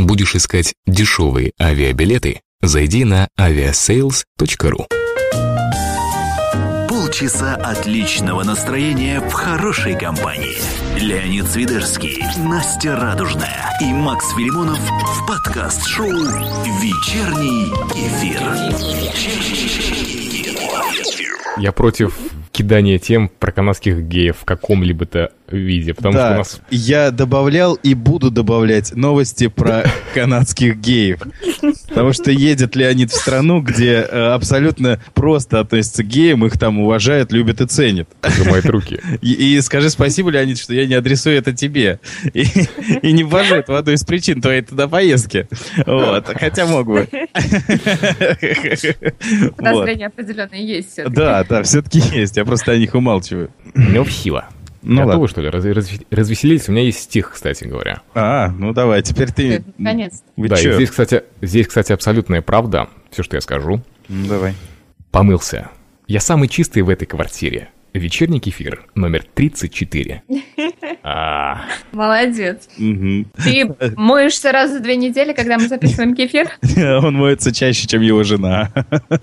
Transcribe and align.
Будешь 0.00 0.34
искать 0.34 0.74
дешевые 0.86 1.52
авиабилеты? 1.60 2.40
Зайди 2.62 3.04
на 3.04 3.28
aviasales.ru 3.38 4.86
Полчаса 6.88 7.54
отличного 7.56 8.42
настроения 8.42 9.20
в 9.20 9.30
хорошей 9.32 9.98
компании. 9.98 10.56
Леонид 10.98 11.46
Свидерский, 11.46 12.24
Настя 12.38 12.96
Радужная 12.96 13.76
и 13.82 13.92
Макс 13.92 14.26
Филимонов 14.34 14.78
в 14.78 15.26
подкаст-шоу 15.26 16.08
«Вечерний 16.08 17.66
эфир». 17.94 18.40
Я 21.58 21.72
против 21.72 22.18
кидания 22.52 22.98
тем 22.98 23.28
про 23.28 23.52
канадских 23.52 24.02
геев 24.02 24.38
в 24.40 24.44
каком-либо-то 24.44 25.30
виде, 25.56 25.94
потому 25.94 26.14
да, 26.14 26.26
что 26.26 26.34
у 26.34 26.38
нас... 26.38 26.60
я 26.70 27.10
добавлял 27.10 27.74
и 27.74 27.94
буду 27.94 28.30
добавлять 28.30 28.94
новости 28.94 29.48
про 29.48 29.84
канадских 30.14 30.76
геев. 30.76 31.20
Потому 31.88 32.12
что 32.12 32.30
едет 32.30 32.76
Леонид 32.76 33.10
в 33.10 33.14
страну, 33.14 33.60
где 33.60 34.06
э, 34.08 34.32
абсолютно 34.32 35.00
просто 35.14 35.60
относятся 35.60 36.04
к 36.04 36.06
геям, 36.06 36.44
их 36.46 36.58
там 36.58 36.80
уважают, 36.80 37.32
любят 37.32 37.60
и 37.60 37.66
ценят. 37.66 38.08
Сжимает 38.22 38.66
руки. 38.66 39.00
И, 39.20 39.56
и 39.56 39.60
скажи 39.60 39.90
спасибо, 39.90 40.30
Леонид, 40.30 40.58
что 40.58 40.72
я 40.72 40.86
не 40.86 40.94
адресую 40.94 41.36
это 41.36 41.52
тебе. 41.52 42.00
И, 42.32 42.44
и 43.02 43.12
не 43.12 43.24
ввожу 43.24 43.56
это 43.56 43.72
в 43.72 43.74
одну 43.74 43.92
из 43.92 44.04
причин 44.04 44.40
твоей 44.40 44.62
туда 44.62 44.88
поездки. 44.88 45.48
Вот. 45.86 46.26
Хотя 46.26 46.66
мог 46.66 46.86
бы. 46.86 47.08
Вот. 49.50 49.56
Подозрения 49.56 50.06
определенные 50.06 50.66
есть 50.66 50.92
все 50.92 51.08
Да, 51.08 51.44
да, 51.44 51.62
все-таки 51.62 52.00
есть. 52.12 52.38
Я 52.40 52.44
просто 52.46 52.72
о 52.72 52.78
них 52.78 52.94
умалчиваю. 52.94 53.50
Ну, 53.74 54.04
сила. 54.06 54.48
Ну 54.82 54.96
Готовы, 54.96 55.12
ладно. 55.12 55.28
что 55.28 55.40
ли, 55.42 55.48
раз- 55.50 55.64
раз- 55.66 56.00
развеселились? 56.10 56.68
У 56.68 56.72
меня 56.72 56.84
есть 56.84 57.00
стих, 57.00 57.32
кстати 57.32 57.64
говоря. 57.64 58.00
А, 58.14 58.48
ну 58.48 58.72
давай, 58.72 59.02
теперь 59.02 59.30
ты... 59.30 59.62
Наконец. 59.76 60.22
Вы 60.36 60.48
да, 60.48 60.56
и 60.58 60.72
здесь, 60.72 60.88
кстати, 60.88 61.24
здесь, 61.42 61.66
кстати, 61.66 61.92
абсолютная 61.92 62.40
правда, 62.40 62.88
все, 63.10 63.22
что 63.22 63.36
я 63.36 63.42
скажу. 63.42 63.82
Ну, 64.08 64.26
Давай. 64.26 64.54
Помылся. 65.10 65.68
Я 66.06 66.20
самый 66.20 66.48
чистый 66.48 66.80
в 66.80 66.88
этой 66.88 67.04
квартире. 67.04 67.68
Вечерний 67.92 68.38
кефир, 68.40 68.84
номер 68.94 69.24
34. 69.34 70.22
А, 71.02 71.62
Молодец. 71.92 72.68
Мгм. 72.76 73.26
Ты 73.42 73.74
моешься 73.96 74.52
раз 74.52 74.70
в 74.70 74.82
две 74.82 74.96
недели, 74.96 75.32
когда 75.32 75.56
мы 75.56 75.66
записываем 75.66 76.14
кефир? 76.14 76.50
Он 77.02 77.14
моется 77.14 77.54
чаще, 77.54 77.86
чем 77.86 78.02
его 78.02 78.22
жена. 78.22 78.70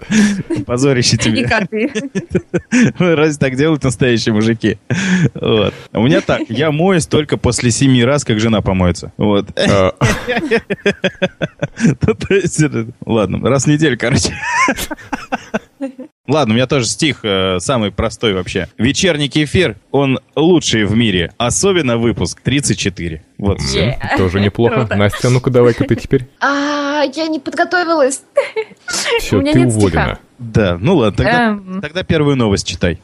Позорище 0.65 1.17
И 1.17 1.19
тебе. 1.19 1.47
коты. 1.47 1.91
Разве 2.97 3.37
так 3.37 3.55
делают 3.55 3.83
настоящие 3.83 4.33
мужики? 4.33 4.79
Вот. 5.35 5.73
А 5.91 5.99
У 5.99 6.05
меня 6.05 6.21
так, 6.21 6.41
я 6.49 6.71
моюсь 6.71 7.05
только 7.05 7.37
после 7.37 7.69
семи 7.69 8.03
раз, 8.03 8.25
как 8.25 8.39
жена 8.39 8.61
помоется. 8.61 9.13
Вот. 9.17 9.47
э, 9.55 9.91
Ну, 12.07 12.93
Ладно, 13.05 13.39
раз 13.49 13.65
в 13.65 13.67
неделю, 13.67 13.97
короче. 13.99 14.33
Ладно, 16.27 16.53
у 16.53 16.55
меня 16.55 16.67
тоже 16.67 16.85
стих 16.87 17.19
э, 17.23 17.59
самый 17.59 17.91
простой 17.91 18.33
вообще. 18.33 18.67
Вечерний 18.77 19.29
кефир, 19.29 19.77
он 19.91 20.19
лучший 20.35 20.83
в 20.83 20.93
мире. 20.93 21.31
Особенно 21.37 21.97
выпуск 21.97 22.41
34. 22.41 23.23
Вот 23.37 23.61
все. 23.61 23.91
Yeah. 23.91 24.17
тоже 24.17 24.41
неплохо. 24.41 24.75
Круто. 24.75 24.95
Настя, 24.95 25.29
ну-ка 25.29 25.49
давай-ка 25.49 25.85
ты 25.85 25.95
теперь. 25.95 26.27
А, 26.41 27.03
я 27.15 27.27
не 27.27 27.39
подготовилась. 27.39 28.23
Все, 29.19 29.41
ты 29.41 29.65
уволена. 29.65 30.19
Да, 30.37 30.77
ну 30.79 30.97
ладно, 30.97 31.17
тогда, 31.17 31.47
Эм. 31.47 31.81
тогда 31.81 32.03
первую 32.03 32.35
новость 32.35 32.67
читай. 32.67 32.99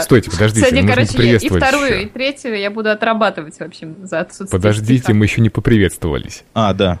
Стойте, 0.00 0.30
подождите, 0.30 0.74
нужно 0.74 0.88
короче, 0.88 1.36
и 1.36 1.48
вторую, 1.48 2.02
и 2.02 2.06
третью 2.06 2.58
я 2.58 2.70
буду 2.70 2.90
отрабатывать, 2.90 3.56
в 3.56 3.60
общем, 3.60 3.96
за 4.06 4.20
отсутствие 4.20 4.48
Подождите, 4.48 5.12
мы 5.12 5.26
еще 5.26 5.42
не 5.42 5.50
поприветствовались. 5.50 6.44
А, 6.54 6.72
да. 6.72 6.98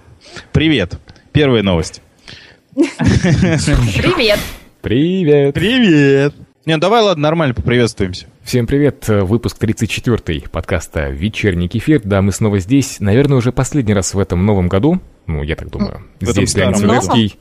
Привет. 0.52 0.98
Первая 1.32 1.62
новость. 1.62 2.02
Привет. 2.74 4.40
Привет! 4.84 5.54
Привет. 5.54 6.34
Не, 6.66 6.74
ну 6.74 6.78
давай, 6.78 7.00
ладно, 7.02 7.22
нормально 7.22 7.54
поприветствуемся. 7.54 8.26
Всем 8.42 8.66
привет, 8.66 9.08
выпуск 9.08 9.56
34 9.56 10.42
подкаста 10.52 11.08
«Вечерний 11.08 11.68
кефир». 11.68 12.02
Да, 12.04 12.20
мы 12.20 12.32
снова 12.32 12.58
здесь, 12.58 13.00
наверное, 13.00 13.38
уже 13.38 13.50
последний 13.50 13.94
раз 13.94 14.12
в 14.12 14.18
этом 14.18 14.44
новом 14.44 14.68
году. 14.68 15.00
Ну, 15.26 15.42
я 15.42 15.56
так 15.56 15.70
думаю. 15.70 16.02
В 16.20 16.26
Здесь 16.26 16.54
Леонид. 16.54 16.84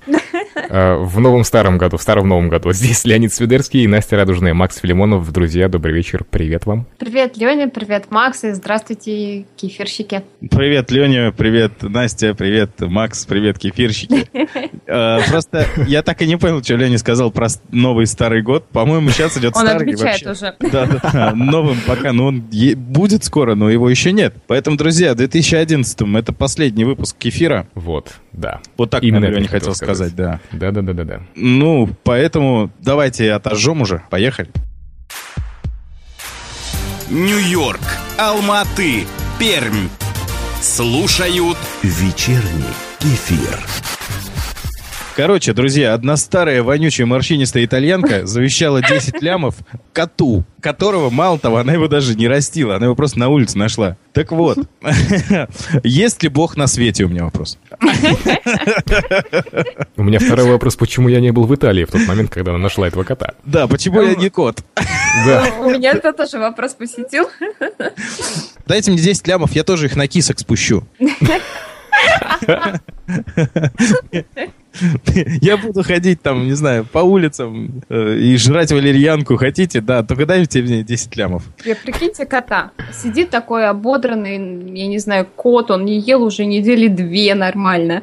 Э, 0.07 0.13
В 0.55 1.19
новом 1.19 1.43
старом 1.43 1.77
году, 1.77 1.97
в 1.97 2.01
старом 2.01 2.27
новом 2.27 2.49
году. 2.49 2.71
Здесь 2.73 3.05
Леонид 3.05 3.33
Свидерский 3.33 3.83
и 3.83 3.87
Настя 3.87 4.17
Радужная, 4.17 4.53
Макс 4.53 4.77
Филимонов. 4.77 5.31
Друзья, 5.31 5.67
добрый 5.67 5.93
вечер, 5.93 6.23
привет 6.29 6.65
вам. 6.65 6.85
Привет, 6.97 7.37
Леня, 7.37 7.67
привет, 7.69 8.05
Макс, 8.09 8.43
и 8.43 8.51
здравствуйте, 8.51 9.45
кефирщики. 9.55 10.23
Привет, 10.51 10.91
Леня, 10.91 11.31
привет, 11.31 11.81
Настя, 11.81 12.33
привет, 12.33 12.71
Макс, 12.79 13.25
привет, 13.25 13.59
кефирщики. 13.59 14.27
Э, 14.85 15.19
Просто 15.29 15.65
я 15.87 16.03
так 16.03 16.21
и 16.21 16.27
не 16.27 16.37
понял, 16.37 16.61
что 16.61 16.75
Леня 16.75 16.97
сказал 16.97 17.31
про 17.31 17.47
новый 17.71 18.05
старый 18.05 18.41
год. 18.41 18.67
По-моему, 18.67 19.09
сейчас 19.09 19.37
идет 19.37 19.55
Он 19.55 19.65
старый 19.65 19.95
вообще. 19.95 20.29
уже. 20.29 20.55
Да, 20.59 20.85
да, 20.85 20.99
да. 21.11 21.35
Новым 21.35 21.79
пока, 21.87 22.11
но 22.11 22.27
он 22.27 22.43
будет 22.75 23.23
скоро, 23.23 23.55
но 23.55 23.69
его 23.69 23.89
еще 23.89 24.11
нет. 24.11 24.35
Поэтому, 24.47 24.75
друзья, 24.75 25.13
в 25.13 25.17
2011 25.17 26.01
это 26.15 26.33
последний 26.33 26.83
выпуск 26.83 27.17
кефира. 27.17 27.67
Вот, 27.75 28.13
да. 28.33 28.59
Вот 28.77 28.89
так, 28.89 29.03
Именно 29.03 29.21
наверное, 29.21 29.41
не 29.43 29.47
хотел 29.47 29.63
хотел 29.71 29.75
сказать, 29.75 30.15
да. 30.15 30.32
Да-да-да-да-да. 30.51 31.21
Ну, 31.35 31.89
поэтому 32.03 32.71
давайте 32.79 33.31
отожжем 33.33 33.81
уже. 33.81 34.01
Поехали. 34.09 34.49
Нью-Йорк, 37.09 37.81
Алматы, 38.17 39.05
Пермь. 39.39 39.89
Слушают 40.61 41.57
«Вечерний 41.83 42.73
эфир». 43.01 43.59
Короче, 45.15 45.53
друзья, 45.53 45.93
одна 45.93 46.17
старая 46.17 46.63
вонючая 46.63 47.05
морщинистая 47.05 47.65
итальянка 47.65 48.25
завещала 48.25 48.81
10 48.81 49.21
лямов 49.21 49.57
коту, 49.91 50.43
которого, 50.59 51.11
мало 51.11 51.37
того, 51.37 51.57
она 51.57 51.73
его 51.73 51.87
даже 51.87 52.15
не 52.15 52.27
растила, 52.27 52.77
она 52.77 52.85
его 52.85 52.95
просто 52.95 53.19
на 53.19 53.29
улице 53.29 53.59
нашла. 53.59 53.95
Так 54.11 54.31
вот, 54.31 54.57
есть 55.83 56.23
ли 56.23 56.29
бог 56.29 56.57
на 56.57 56.65
свете, 56.65 57.03
у 57.03 57.09
меня 57.09 57.25
вопрос. 57.25 57.59
У 59.95 60.03
меня 60.03 60.17
второй 60.17 60.49
вопрос, 60.49 60.77
почему 60.77 61.09
я 61.09 61.19
не 61.19 61.31
был 61.31 61.45
в 61.45 61.53
Италии 61.53 61.85
в 61.85 61.91
тот 61.91 62.07
момент, 62.07 62.31
когда 62.31 62.49
она 62.51 62.59
нашла 62.59 62.87
этого 62.87 63.03
кота? 63.03 63.35
Да, 63.45 63.67
почему 63.67 64.01
я 64.01 64.15
не 64.15 64.31
кот? 64.31 64.63
У 65.59 65.69
меня 65.69 65.91
это 65.91 66.11
тоже 66.13 66.39
вопрос 66.39 66.73
посетил. 66.73 67.29
Дайте 68.65 68.89
мне 68.89 68.99
10 68.99 69.27
лямов, 69.27 69.51
я 69.51 69.63
тоже 69.63 69.85
их 69.85 69.95
на 69.95 70.07
кисок 70.07 70.39
спущу. 70.39 70.87
Я 75.41 75.57
буду 75.57 75.83
ходить 75.83 76.21
там, 76.21 76.45
не 76.45 76.53
знаю, 76.53 76.85
по 76.85 76.99
улицам 76.99 77.83
э, 77.89 78.17
и 78.17 78.37
жрать 78.37 78.71
валерьянку. 78.71 79.37
Хотите? 79.37 79.81
Да, 79.81 80.03
только 80.03 80.25
дайте 80.25 80.61
мне 80.61 80.83
10 80.83 81.15
лямов. 81.15 81.43
Я 81.65 81.75
прикиньте 81.75 82.25
кота. 82.25 82.71
Сидит 82.91 83.29
такой 83.29 83.67
ободранный, 83.67 84.35
я 84.77 84.87
не 84.87 84.99
знаю, 84.99 85.27
кот, 85.35 85.71
он 85.71 85.85
не 85.85 85.99
ел 85.99 86.23
уже 86.23 86.45
недели 86.45 86.87
две 86.87 87.35
нормально. 87.35 88.01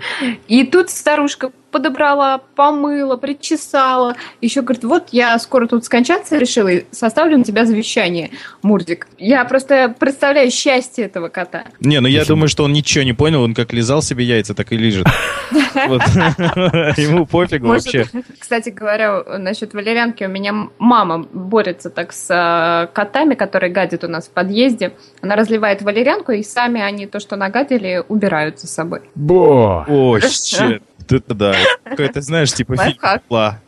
И 0.49 0.65
тут 0.65 0.91
старушка 0.91 1.51
подобрала, 1.71 2.39
помыла, 2.57 3.17
причесала. 3.17 4.17
Еще 4.41 4.63
говорит, 4.63 4.85
вот 4.85 5.09
я 5.13 5.39
скоро 5.39 5.67
тут 5.67 5.85
скончаться 5.85 6.39
решила, 6.39 6.69
и 6.69 6.85
составлю 6.91 7.39
на 7.39 7.45
тебя 7.45 7.65
завещание, 7.65 8.31
Мурдик. 8.63 9.09
Я 9.19 9.45
просто 9.45 9.95
представляю 9.99 10.51
счастье 10.51 11.05
этого 11.05 11.29
кота. 11.29 11.65
Не, 11.81 12.01
ну 12.01 12.09
я 12.09 12.25
думаю, 12.25 12.49
что 12.49 12.65
он 12.65 12.73
ничего 12.73 13.05
не 13.05 13.13
понял, 13.13 13.43
он 13.43 13.55
как 13.55 13.73
лизал 13.73 14.03
себе 14.03 14.25
яйца, 14.25 14.55
так 14.55 14.73
и 14.73 14.77
лежит. 14.77 15.07
Ему 15.51 17.27
пофигу 17.27 17.67
Может, 17.67 17.85
вообще. 17.87 18.07
Кстати 18.39 18.71
говоря, 18.71 19.23
насчет 19.39 19.75
валерьянки, 19.75 20.25
у 20.25 20.29
меня 20.29 20.69
мама 20.79 21.27
борется 21.33 21.91
так 21.91 22.13
с 22.13 22.27
э, 22.31 22.93
котами, 22.93 23.35
которые 23.35 23.73
гадят 23.73 24.05
у 24.05 24.09
нас 24.09 24.27
в 24.29 24.31
подъезде. 24.31 24.93
Она 25.23 25.37
разливает 25.37 25.83
валерьянку, 25.83 26.33
и 26.33 26.43
сами 26.43 26.81
они 26.81 27.07
то, 27.07 27.21
что 27.21 27.37
нагадили, 27.37 28.03
убирают 28.09 28.61
за 28.61 28.67
собой. 28.67 29.03
Бо! 29.15 29.85
О, 29.89 30.19
щет. 30.21 30.83
Это 31.11 31.35
да. 31.35 31.55
Какой-то, 31.85 32.21
знаешь, 32.21 32.53
типа 32.53 32.77
фильм 32.77 32.99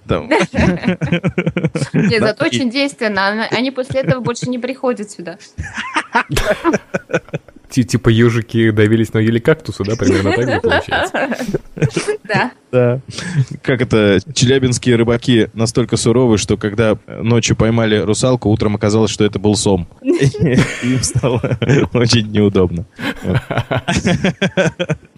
там. 0.07 0.29
Нет, 1.93 2.21
зато 2.21 2.45
очень 2.45 2.71
действенно. 2.71 3.29
Она- 3.29 3.49
Они 3.51 3.71
после 3.71 4.01
этого 4.01 4.21
больше 4.21 4.49
не 4.49 4.59
приходят 4.59 5.11
сюда. 5.11 5.39
Ти- 7.71 7.85
Типа 7.85 8.09
ежики 8.11 8.71
давились, 8.71 9.13
но 9.15 9.21
ели 9.21 9.39
кактусы, 9.39 9.83
да, 9.85 9.97
примерно 9.97 10.33
так 10.33 10.63
получается? 10.63 11.29
Да. 12.25 12.51
Да. 12.73 13.01
Как 13.63 13.83
это, 13.83 14.19
челябинские 14.33 14.97
рыбаки 14.97 15.49
настолько 15.53 15.99
суровы, 15.99 16.39
что 16.39 16.57
когда 16.57 16.97
ночью 17.07 17.55
поймали 17.55 17.99
русалку, 17.99 18.49
утром 18.49 18.77
оказалось, 18.77 19.11
что 19.11 19.25
это 19.25 19.39
был 19.39 19.55
сом. 19.57 19.87
Им 20.03 21.03
стало 21.03 21.59
очень 21.93 22.31
неудобно. 22.31 22.87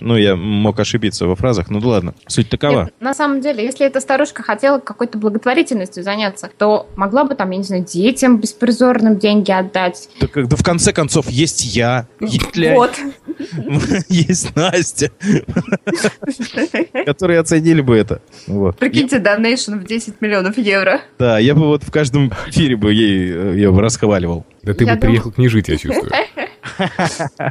Ну, 0.01 0.17
я 0.17 0.37
мог 0.37 0.79
ошибиться 0.81 1.27
во 1.27 1.35
фразах, 1.35 1.71
ну 1.71 1.81
да 1.81 1.89
ладно. 1.89 2.15
Суть 2.27 2.51
такова. 2.51 2.91
На 3.01 3.15
самом 3.15 3.41
деле, 3.41 3.65
если 3.65 3.87
эта 3.87 4.01
старушка 4.01 4.43
хотела 4.43 4.79
какой-то 4.79 5.17
благотворительностью 5.17 6.03
заняться, 6.03 6.51
то 6.59 6.89
могла 6.97 7.25
бы 7.25 7.35
там, 7.35 7.51
я 7.53 7.57
не 7.57 7.63
знаю, 7.63 7.85
детям 7.85 8.39
беспризорным 8.39 9.19
деньги 9.19 9.51
отдать. 9.51 10.11
Так, 10.19 10.47
да 10.47 10.57
в 10.57 10.63
конце 10.63 10.93
концов, 10.93 11.31
есть 11.31 11.65
я, 11.75 12.07
есть 12.21 12.55
Вот. 12.75 12.93
есть 14.09 14.55
Настя, 14.57 15.11
которые 17.07 17.41
оценили 17.45 17.81
бы 17.81 17.97
это. 17.97 18.21
Вот. 18.47 18.79
Прикиньте, 18.79 19.19
донейшн 19.19 19.75
в 19.75 19.85
10 19.85 20.21
миллионов 20.21 20.59
евро. 20.59 21.01
Да, 21.19 21.39
я 21.39 21.55
бы 21.55 21.67
вот 21.67 21.83
в 21.85 21.91
каждом 21.91 22.33
эфире 22.49 22.77
бы 22.77 22.93
ей 22.93 23.31
э, 23.33 23.55
ее 23.57 23.71
бы 23.71 23.81
расхваливал. 23.81 24.45
Да 24.63 24.75
ты 24.75 24.85
Я 24.85 24.95
бы 24.95 25.01
приехал 25.01 25.33
к 25.33 25.39
ней 25.39 25.49
жить, 25.49 25.69
я 25.69 25.77
чувствую. 25.77 26.11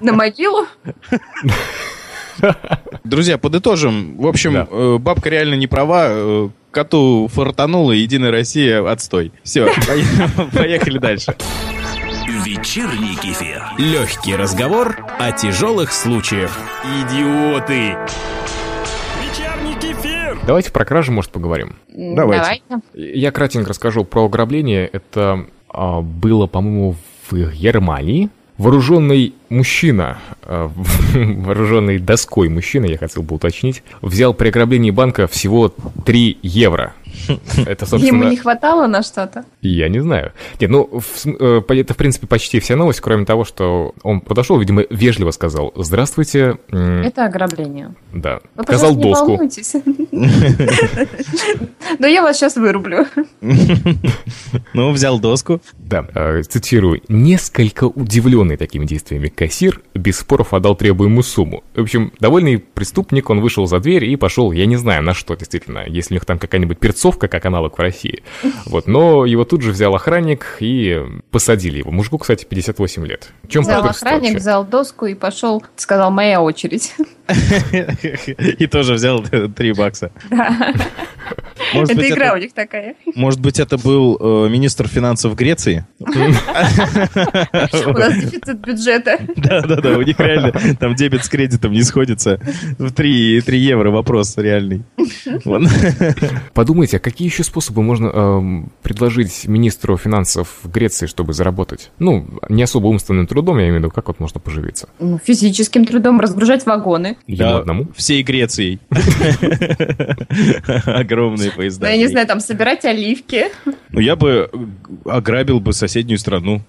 На 0.01 0.13
могилу? 0.13 0.66
Друзья, 3.04 3.38
подытожим. 3.38 4.18
В 4.18 4.28
общем, 4.28 4.54
Да. 4.54 4.68
э, 4.69 4.98
бабка 5.00 5.30
реально 5.30 5.56
не 5.56 5.68
права. 5.68 6.07
э, 6.10 6.50
Коту 6.72 7.30
фартанула, 7.31 7.92
Единая 7.92 8.31
Россия 8.31 8.89
отстой. 8.89 9.31
Все, 9.44 9.69
поехали 10.54 10.98
дальше. 10.98 11.36
Вечерний 12.44 13.16
кефир. 13.16 13.62
Легкий 13.78 14.36
разговор 14.36 14.98
о 15.19 15.31
тяжелых 15.31 15.94
случаях. 15.94 16.57
Идиоты. 16.84 17.96
Давайте 20.45 20.72
про 20.72 20.84
кражи, 20.84 21.12
может, 21.12 21.31
поговорим. 21.31 21.78
М, 21.94 22.16
Давайте. 22.16 22.62
Я 22.94 23.31
кратенько 23.31 23.69
расскажу 23.69 24.04
про 24.04 24.25
ограбление. 24.25 24.88
Это 24.88 25.45
а, 25.69 26.01
было, 26.01 26.48
по-моему, 26.48 26.95
в 27.30 27.34
Германии. 27.54 28.30
Вооруженный 28.57 29.34
мужчина, 29.54 30.18
а, 30.42 30.70
вооруженный 31.14 32.00
доской 32.00 32.50
мужчина, 32.50 32.86
я 32.86 32.98
хотел 32.98 33.24
бы 33.24 33.36
уточнить, 33.36 33.84
взял 34.02 34.34
при 34.34 34.50
ограблении 34.50 34.92
банка 34.92 35.28
всего 35.28 35.70
3 36.06 36.40
евро. 36.42 36.94
Это, 37.68 37.86
Ему 37.86 37.90
собственно, 37.90 38.30
не 38.30 38.38
хватало 38.38 38.88
на 38.88 39.04
что-то? 39.04 39.46
я 39.62 39.88
не 39.88 40.00
знаю. 40.00 40.32
Нет, 40.60 40.70
ну, 40.72 40.90
э, 41.26 41.62
это, 41.68 41.94
в 41.94 41.98
принципе, 41.98 42.26
почти 42.26 42.60
вся 42.60 42.76
новость, 42.76 43.02
кроме 43.02 43.24
того, 43.26 43.46
что 43.46 43.94
он 44.02 44.20
подошел, 44.20 44.60
видимо, 44.60 44.84
вежливо 44.90 45.30
сказал 45.32 45.72
«Здравствуйте». 45.76 46.58
м, 46.72 47.04
Это 47.04 47.26
ограбление. 47.26 47.94
Да. 48.14 48.40
Вы, 48.56 48.64
Показал 48.64 48.96
доску. 48.96 49.40
Но 52.00 52.08
я 52.08 52.24
вас 52.24 52.38
сейчас 52.38 52.56
вырублю. 52.56 53.06
Ну, 54.74 54.92
взял 54.92 55.20
доску. 55.20 55.62
Да, 55.78 56.08
э, 56.16 56.42
цитирую. 56.44 57.02
«Несколько 57.08 57.84
удивленный 57.86 58.58
такими 58.58 58.86
действиями 58.86 59.28
кассир 59.48 59.81
без 59.94 60.19
споров 60.19 60.54
отдал 60.54 60.75
требуемую 60.75 61.24
сумму». 61.24 61.63
В 61.75 61.81
общем, 61.81 62.12
довольный 62.19 62.57
преступник, 62.60 63.30
он 63.30 63.42
вышел 63.42 63.66
за 63.68 63.80
дверь 63.80 64.06
и 64.06 64.16
пошел, 64.16 64.51
я 64.51 64.66
не 64.66 64.75
знаю 64.78 65.04
на 65.04 65.13
что 65.13 65.36
действительно, 65.36 65.84
если 65.88 66.13
у 66.13 66.16
них 66.16 66.25
там 66.25 66.40
какая-нибудь 66.40 66.80
перцовка, 66.80 67.28
как 67.28 67.45
аналог 67.45 67.78
в 67.78 67.81
России. 67.81 68.24
Вот, 68.66 68.88
но 68.88 69.25
его 69.25 69.44
тут 69.45 69.62
же 69.62 69.72
взял 69.72 69.94
охранник 69.95 70.57
и 70.60 71.00
посадили 71.31 71.80
его. 71.80 71.92
Мужику, 71.92 72.18
кстати, 72.18 72.45
58 72.45 73.06
лет. 73.06 73.31
В 73.44 73.48
чем 73.50 73.62
Взял 73.63 73.84
охранник, 73.86 74.22
вообще? 74.24 74.38
взял 74.38 74.66
доску 74.66 75.06
и 75.06 75.13
пошел, 75.16 75.63
сказал, 75.75 76.12
моя 76.12 76.42
очередь. 76.42 76.94
И 78.60 78.68
тоже 78.68 78.94
взял 78.96 79.24
3 79.56 79.74
бакса. 79.74 80.12
Может 81.74 81.92
Это 81.92 81.96
быть, 82.01 82.12
игра 82.12 82.25
это- 82.28 82.36
у 82.36 82.38
них 82.39 82.54
такая. 82.54 82.96
Может 83.16 83.39
быть, 83.39 83.60
это 83.60 83.78
был 83.78 84.18
э, 84.19 84.50
министр 84.50 84.88
финансов 84.88 85.36
Греции? 85.36 85.86
У 86.00 86.06
нас 87.94 88.13
дефицит 88.16 88.60
бюджета. 88.60 89.19
Да-да-да, 89.36 89.98
у 89.98 90.02
них 90.02 90.20
реально 90.20 90.52
там 90.80 90.96
дебет 90.96 91.26
с 91.26 91.30
кредитом 91.30 91.72
не 91.72 91.84
сходится. 91.84 92.40
В 92.78 92.92
3, 92.92 93.42
3 93.42 93.60
евро 93.60 93.92
вопрос 93.92 94.38
реальный. 94.38 94.84
Подумайте, 96.54 96.98
а 96.98 97.00
какие 97.00 97.28
еще 97.28 97.44
способы 97.44 97.82
можно 97.82 98.08
эм, 98.08 98.72
предложить 98.82 99.48
министру 99.48 99.98
финансов 99.98 100.60
Греции, 100.64 101.08
чтобы 101.08 101.34
заработать? 101.34 101.92
Ну, 102.00 102.26
не 102.50 102.64
особо 102.64 102.88
умственным 102.88 103.28
трудом, 103.28 103.58
я 103.58 103.66
имею 103.66 103.76
в 103.76 103.80
виду, 103.80 103.92
как 103.92 104.08
вот 104.08 104.20
можно 104.20 104.40
поживиться? 104.40 104.90
Ну, 105.00 105.20
Физическим 105.24 105.86
трудом 105.86 106.20
разгружать 106.20 106.66
вагоны. 106.66 107.18
Ему 107.28 107.38
Да, 107.38 107.58
одному? 107.60 107.88
Всей 107.96 108.24
Грецией. 108.24 108.80
Огромные 110.86 111.52
поезда. 111.52 111.86
Ну, 111.86 111.92
я 111.92 111.98
не 111.98 112.08
знаю, 112.08 112.28
там 112.28 112.40
собирать 112.40 112.86
оливки. 112.86 113.46
Ну, 113.92 114.00
я 114.00 114.16
бы 114.16 114.50
ограбил 115.06 115.60
бы 115.60 115.74
соседнюю 115.74 116.18
страну. 116.18 116.62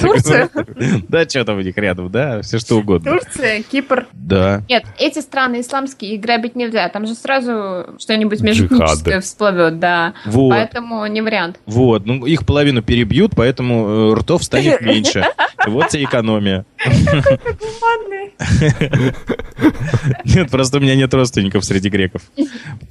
Турцию? 0.00 0.50
Да, 1.08 1.28
что 1.28 1.44
там 1.44 1.58
у 1.58 1.60
них 1.60 1.76
рядом, 1.76 2.10
да, 2.10 2.42
все 2.42 2.58
что 2.58 2.76
угодно. 2.76 3.12
Турция, 3.12 3.62
Кипр. 3.62 4.06
Да. 4.12 4.62
Нет, 4.68 4.84
эти 4.98 5.20
страны 5.20 5.60
исламские 5.60 6.14
их 6.14 6.20
грабить 6.20 6.56
нельзя. 6.56 6.88
Там 6.88 7.06
же 7.06 7.14
сразу 7.14 7.96
что-нибудь 7.98 8.40
межэтническое 8.40 9.20
всплывет, 9.20 9.78
да. 9.78 10.14
Вот. 10.24 10.50
Поэтому 10.50 11.06
не 11.06 11.22
вариант. 11.22 11.60
Вот, 11.66 12.06
ну 12.06 12.26
их 12.26 12.44
половину 12.44 12.82
перебьют, 12.82 13.32
поэтому 13.36 14.12
э, 14.12 14.14
ртов 14.14 14.44
станет 14.44 14.80
меньше. 14.86 15.24
Вот 15.66 15.88
тебе 15.88 16.04
экономия. 16.04 16.64
Нет, 20.24 20.50
просто 20.50 20.78
у 20.78 20.80
меня 20.80 20.94
нет 20.94 21.12
родственников 21.14 21.64
среди 21.64 21.88
греков. 21.88 22.22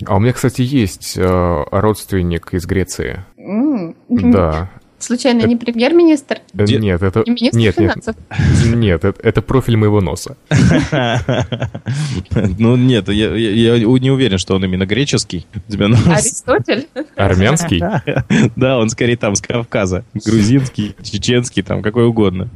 А 0.05 0.15
у 0.15 0.19
меня, 0.19 0.33
кстати, 0.33 0.61
есть 0.61 1.15
э, 1.17 1.63
родственник 1.71 2.53
из 2.53 2.65
Греции. 2.65 3.23
Да. 4.09 4.69
Случайно 5.05 5.45
не 5.45 5.55
премьер-министр? 5.55 6.39
Э, 6.53 6.63
Где- 6.63 6.77
Нет, 6.77 7.03
это... 7.03 7.23
Не 7.27 7.33
министр 7.33 7.59
Нет, 7.59 7.77
нет, 7.77 7.91
финансов? 7.91 8.15
нет, 8.65 9.05
это, 9.05 9.21
это 9.21 9.41
профиль 9.43 9.77
моего 9.77 10.01
носа. 10.01 10.35
Ну 12.57 12.75
нет, 12.75 13.09
я, 13.09 13.29
не 13.29 14.09
уверен, 14.11 14.37
что 14.37 14.55
он 14.55 14.63
именно 14.65 14.85
греческий. 14.85 15.45
У 15.67 15.71
тебя 15.71 15.87
нос- 15.87 16.07
Аристотель? 16.07 16.87
Армянский? 17.15 17.81
Да, 18.55 18.79
он 18.79 18.89
скорее 18.89 19.15
там 19.17 19.35
с 19.35 19.41
Кавказа. 19.41 20.03
Грузинский, 20.13 20.95
чеченский, 21.03 21.61
там 21.61 21.81
какой 21.83 22.05
угодно. 22.05 22.49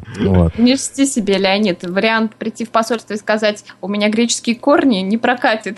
Не 0.57 0.75
жди 0.75 1.05
себе, 1.05 1.37
Леонид. 1.37 1.83
Вариант 1.83 2.35
прийти 2.35 2.65
в 2.65 2.69
посольство 2.69 3.13
и 3.13 3.17
сказать, 3.17 3.63
у 3.81 3.87
меня 3.87 4.09
греческие 4.09 4.55
корни, 4.55 4.97
не 4.97 5.17
прокатит. 5.17 5.77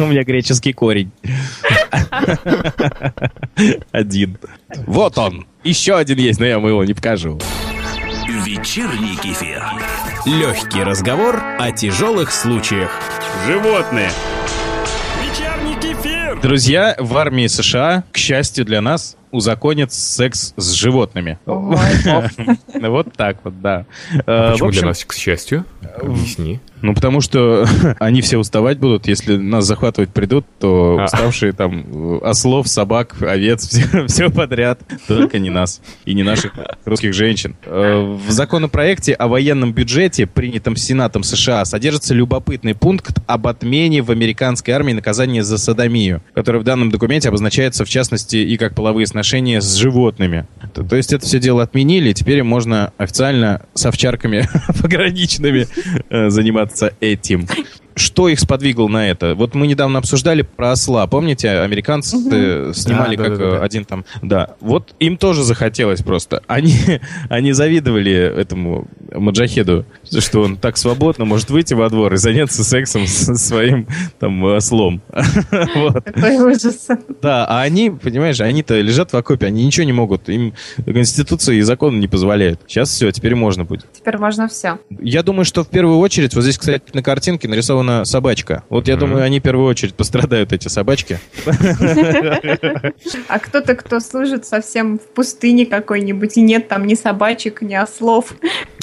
У 0.00 0.06
меня 0.06 0.24
греческий 0.24 0.72
корень. 0.72 1.12
Один. 3.92 4.38
Вот 4.86 5.18
он. 5.18 5.46
Еще 5.64 5.94
один 5.94 6.18
есть, 6.18 6.40
но 6.40 6.46
я 6.46 6.54
его 6.56 6.84
не 6.84 6.94
покажу. 6.94 7.38
Вечерний 8.44 9.16
кефир. 9.16 9.62
Легкий 10.26 10.82
разговор 10.82 11.40
о 11.58 11.70
тяжелых 11.72 12.32
случаях. 12.32 12.90
Животные. 13.46 14.10
Вечерний 15.22 15.74
кефир. 15.76 16.40
Друзья, 16.40 16.96
в 16.98 17.16
армии 17.16 17.46
США, 17.46 18.04
к 18.10 18.16
счастью 18.16 18.64
для 18.64 18.80
нас, 18.80 19.16
узаконят 19.30 19.92
секс 19.92 20.52
с 20.56 20.72
животными. 20.72 21.38
Вот 21.46 23.12
так 23.16 23.38
вот, 23.44 23.60
да. 23.60 23.86
Э, 24.12 24.20
А 24.26 24.52
Почему 24.52 24.66
в 24.66 24.68
общем, 24.70 24.80
для 24.80 24.88
нас, 24.88 25.04
к 25.04 25.14
счастью? 25.14 25.64
Объясни. 26.00 26.60
Ну, 26.82 26.94
потому 26.94 27.20
что 27.20 27.66
они 27.98 28.20
все 28.20 28.38
уставать 28.38 28.78
будут. 28.78 29.06
Если 29.06 29.36
нас 29.36 29.64
захватывать 29.66 30.10
придут, 30.10 30.44
то 30.58 30.98
А. 31.00 31.04
уставшие 31.04 31.52
там 31.52 31.84
э, 31.90 32.18
ослов, 32.22 32.68
собак, 32.68 33.16
овец, 33.22 33.68
все, 33.68 34.06
все 34.06 34.30
подряд. 34.30 34.80
Только 35.06 35.38
не 35.38 35.50
нас. 35.50 35.80
И 36.04 36.14
не 36.14 36.22
наших 36.22 36.52
русских 36.84 37.14
женщин. 37.14 37.56
Э, 37.64 38.16
В 38.26 38.30
законопроекте 38.30 39.12
о 39.14 39.28
военном 39.28 39.72
бюджете, 39.72 40.26
принятом 40.26 40.76
Сенатом 40.76 41.22
США, 41.22 41.64
содержится 41.64 42.14
любопытный 42.14 42.74
пункт 42.74 43.18
об 43.26 43.46
отмене 43.46 44.02
в 44.02 44.10
американской 44.10 44.74
армии 44.74 44.92
наказания 44.92 45.42
за 45.44 45.58
содомию, 45.58 46.22
который 46.34 46.60
в 46.60 46.64
данном 46.64 46.90
документе 46.90 47.28
обозначается, 47.28 47.84
в 47.84 47.88
частности, 47.88 48.36
и 48.36 48.56
как 48.56 48.74
половые 48.74 49.06
сношения 49.06 49.60
с 49.60 49.74
животными. 49.76 50.46
То, 50.74 50.96
есть 50.96 51.12
это 51.12 51.24
все 51.26 51.38
дело 51.38 51.62
отменили, 51.62 52.10
и 52.10 52.14
теперь 52.14 52.42
можно 52.42 52.92
официально 52.98 53.62
с 53.74 53.86
овчарками 53.86 54.48
пограничными 54.82 55.66
э, 56.10 56.30
заниматься 56.72 56.94
этим. 57.00 57.46
Что 57.94 58.28
их 58.28 58.40
сподвигло 58.40 58.88
на 58.88 59.08
это? 59.08 59.34
Вот 59.34 59.54
мы 59.54 59.66
недавно 59.66 59.98
обсуждали 59.98 60.42
про 60.42 60.72
осла. 60.72 61.06
Помните, 61.06 61.50
американцы 61.50 62.16
э, 62.30 62.72
снимали 62.74 63.16
Да, 63.16 63.24
как 63.24 63.38
да, 63.38 63.44
да, 63.44 63.50
да. 63.58 63.62
один 63.62 63.84
там... 63.84 64.04
Да, 64.22 64.54
вот 64.60 64.94
им 64.98 65.16
тоже 65.16 65.42
захотелось 65.42 66.02
просто. 66.02 66.42
Они, 66.46 66.74
они 67.28 67.52
завидовали 67.52 68.12
этому 68.12 68.88
Маджахеду, 69.12 69.84
что 70.18 70.42
он 70.42 70.56
так 70.56 70.76
свободно 70.76 71.24
может 71.24 71.50
выйти 71.50 71.74
во 71.74 71.88
двор 71.90 72.14
и 72.14 72.16
заняться 72.16 72.64
сексом 72.64 73.06
с 73.06 73.36
своим 73.36 73.86
там 74.18 74.42
ослом. 74.42 75.02
Какой 75.50 76.38
ужас. 76.38 76.88
Да, 77.20 77.46
а 77.46 77.62
они, 77.62 77.90
понимаешь, 77.90 78.40
они-то 78.40 78.80
лежат 78.80 79.12
в 79.12 79.16
окопе, 79.16 79.46
они 79.46 79.64
ничего 79.64 79.84
не 79.84 79.92
могут. 79.92 80.28
Им 80.28 80.54
Конституция 80.84 81.56
и 81.56 81.60
закон 81.62 82.00
не 82.00 82.08
позволяют. 82.08 82.60
Сейчас 82.66 82.90
все, 82.90 83.10
теперь 83.10 83.34
можно 83.34 83.64
будет. 83.64 83.86
Теперь 83.92 84.18
можно 84.18 84.48
все. 84.48 84.78
Я 85.00 85.22
думаю, 85.22 85.44
что 85.44 85.64
в 85.64 85.68
первую 85.68 85.98
очередь, 85.98 86.34
вот 86.34 86.42
здесь, 86.42 86.58
кстати, 86.58 86.82
на 86.92 87.02
картинке 87.02 87.48
нарисована 87.82 88.04
собачка. 88.04 88.64
Вот 88.68 88.88
я 88.88 88.96
думаю, 88.96 89.22
они 89.24 89.40
в 89.40 89.42
первую 89.42 89.66
очередь 89.68 89.94
пострадают, 89.94 90.52
эти 90.52 90.68
собачки. 90.68 91.18
А 93.28 93.38
кто-то, 93.38 93.74
кто 93.74 94.00
служит 94.00 94.46
совсем 94.46 94.98
в 94.98 95.06
пустыне 95.14 95.66
какой-нибудь, 95.66 96.36
и 96.36 96.42
нет 96.42 96.68
там 96.68 96.86
ни 96.86 96.94
собачек, 96.94 97.62
ни 97.62 97.74
ослов. 97.74 98.34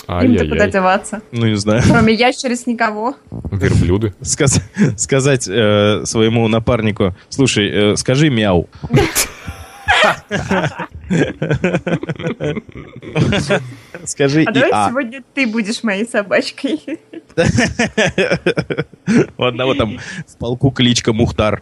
Им-то 0.07 0.47
куда 0.47 0.67
деваться. 0.67 1.21
Ну, 1.31 1.47
не 1.47 1.55
знаю. 1.55 1.83
Кроме 1.87 2.13
ящериц 2.13 2.65
никого. 2.65 3.15
Верблюды. 3.51 4.13
Сказ- 4.21 4.61
сказать 4.97 5.47
э, 5.47 6.01
своему 6.05 6.47
напарнику, 6.47 7.15
слушай, 7.29 7.93
э, 7.93 7.95
скажи 7.95 8.29
мяу. 8.29 8.67
Скажи 14.05 14.43
А 14.45 14.51
давай 14.51 14.69
а. 14.71 14.89
сегодня 14.89 15.23
ты 15.33 15.47
будешь 15.47 15.83
моей 15.83 16.05
собачкой. 16.07 16.99
У 19.37 19.43
одного 19.43 19.73
там 19.75 19.99
в 20.27 20.37
полку 20.37 20.71
кличка 20.71 21.13
Мухтар. 21.13 21.61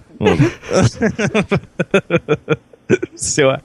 Все. 3.16 3.60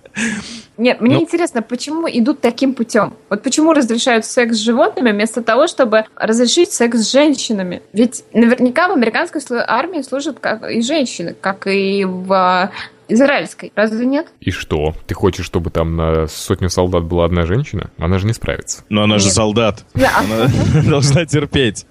Нет, 0.78 1.00
мне 1.00 1.16
Ну. 1.16 1.22
интересно, 1.22 1.62
почему 1.62 2.08
идут 2.08 2.40
таким 2.40 2.74
путем? 2.74 3.14
Вот 3.28 3.42
почему 3.42 3.72
разрешают 3.72 4.24
секс 4.24 4.56
с 4.56 4.60
животными 4.60 5.12
вместо 5.12 5.42
того, 5.42 5.66
чтобы 5.68 6.06
разрешить 6.16 6.72
секс 6.72 6.98
с 6.98 7.12
женщинами? 7.12 7.82
Ведь 7.92 8.24
наверняка 8.32 8.88
в 8.88 8.92
американской 8.92 9.40
армии 9.66 10.02
служат 10.02 10.40
как 10.40 10.68
и 10.68 10.82
женщины, 10.82 11.36
как 11.40 11.66
и 11.66 12.04
в 12.04 12.32
а, 12.32 12.72
израильской. 13.12 13.72
Разве 13.74 14.06
нет? 14.06 14.28
И 14.40 14.50
что? 14.50 14.94
Ты 15.06 15.14
хочешь, 15.14 15.46
чтобы 15.46 15.70
там 15.70 15.96
на 15.96 16.26
сотню 16.26 16.70
солдат 16.70 17.04
была 17.04 17.24
одна 17.24 17.46
женщина? 17.46 17.90
Она 17.98 18.18
же 18.18 18.26
не 18.26 18.32
справится. 18.32 18.84
Но 18.88 19.02
она 19.02 19.18
же 19.18 19.26
Нет. 19.26 19.34
солдат. 19.34 19.84
Да. 19.94 20.18
Она 20.18 20.82
должна 20.88 21.24
терпеть. 21.26 21.86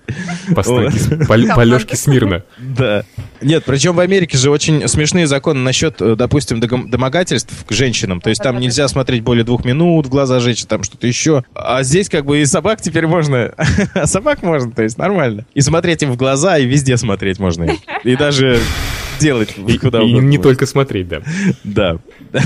По 0.55 1.63
Лёшке 1.63 1.95
смирно. 1.95 2.43
Да. 2.57 3.03
Нет, 3.41 3.63
причем 3.65 3.95
в 3.95 3.99
Америке 3.99 4.37
же 4.37 4.51
очень 4.51 4.87
смешные 4.87 5.27
законы 5.27 5.61
насчет, 5.61 6.01
э, 6.01 6.15
допустим, 6.15 6.59
домогательств 6.59 7.65
к 7.65 7.71
женщинам. 7.71 8.21
То 8.21 8.29
есть 8.29 8.41
там 8.41 8.59
нельзя 8.59 8.87
смотреть 8.87 9.23
более 9.23 9.43
двух 9.43 9.65
минут 9.65 10.07
в 10.07 10.09
глаза 10.09 10.39
женщин, 10.39 10.67
там 10.67 10.83
что-то 10.83 11.07
еще. 11.07 11.43
А 11.55 11.83
здесь 11.83 12.09
как 12.09 12.25
бы 12.25 12.39
и 12.39 12.45
собак 12.45 12.81
теперь 12.81 13.07
можно. 13.07 13.53
А 13.93 14.07
собак 14.07 14.41
можно, 14.41 14.71
то 14.71 14.83
есть 14.83 14.97
нормально. 14.97 15.45
И 15.53 15.61
смотреть 15.61 16.03
им 16.03 16.11
в 16.11 16.15
глаза, 16.15 16.57
и 16.57 16.65
везде 16.65 16.97
смотреть 16.97 17.39
можно. 17.39 17.67
И 18.03 18.15
даже 18.15 18.59
делать 19.21 19.55
И, 19.57 19.77
куда 19.77 20.01
и 20.01 20.11
не 20.11 20.37
только 20.37 20.65
смотреть, 20.65 21.07
да. 21.07 21.21
Да. 21.63 21.97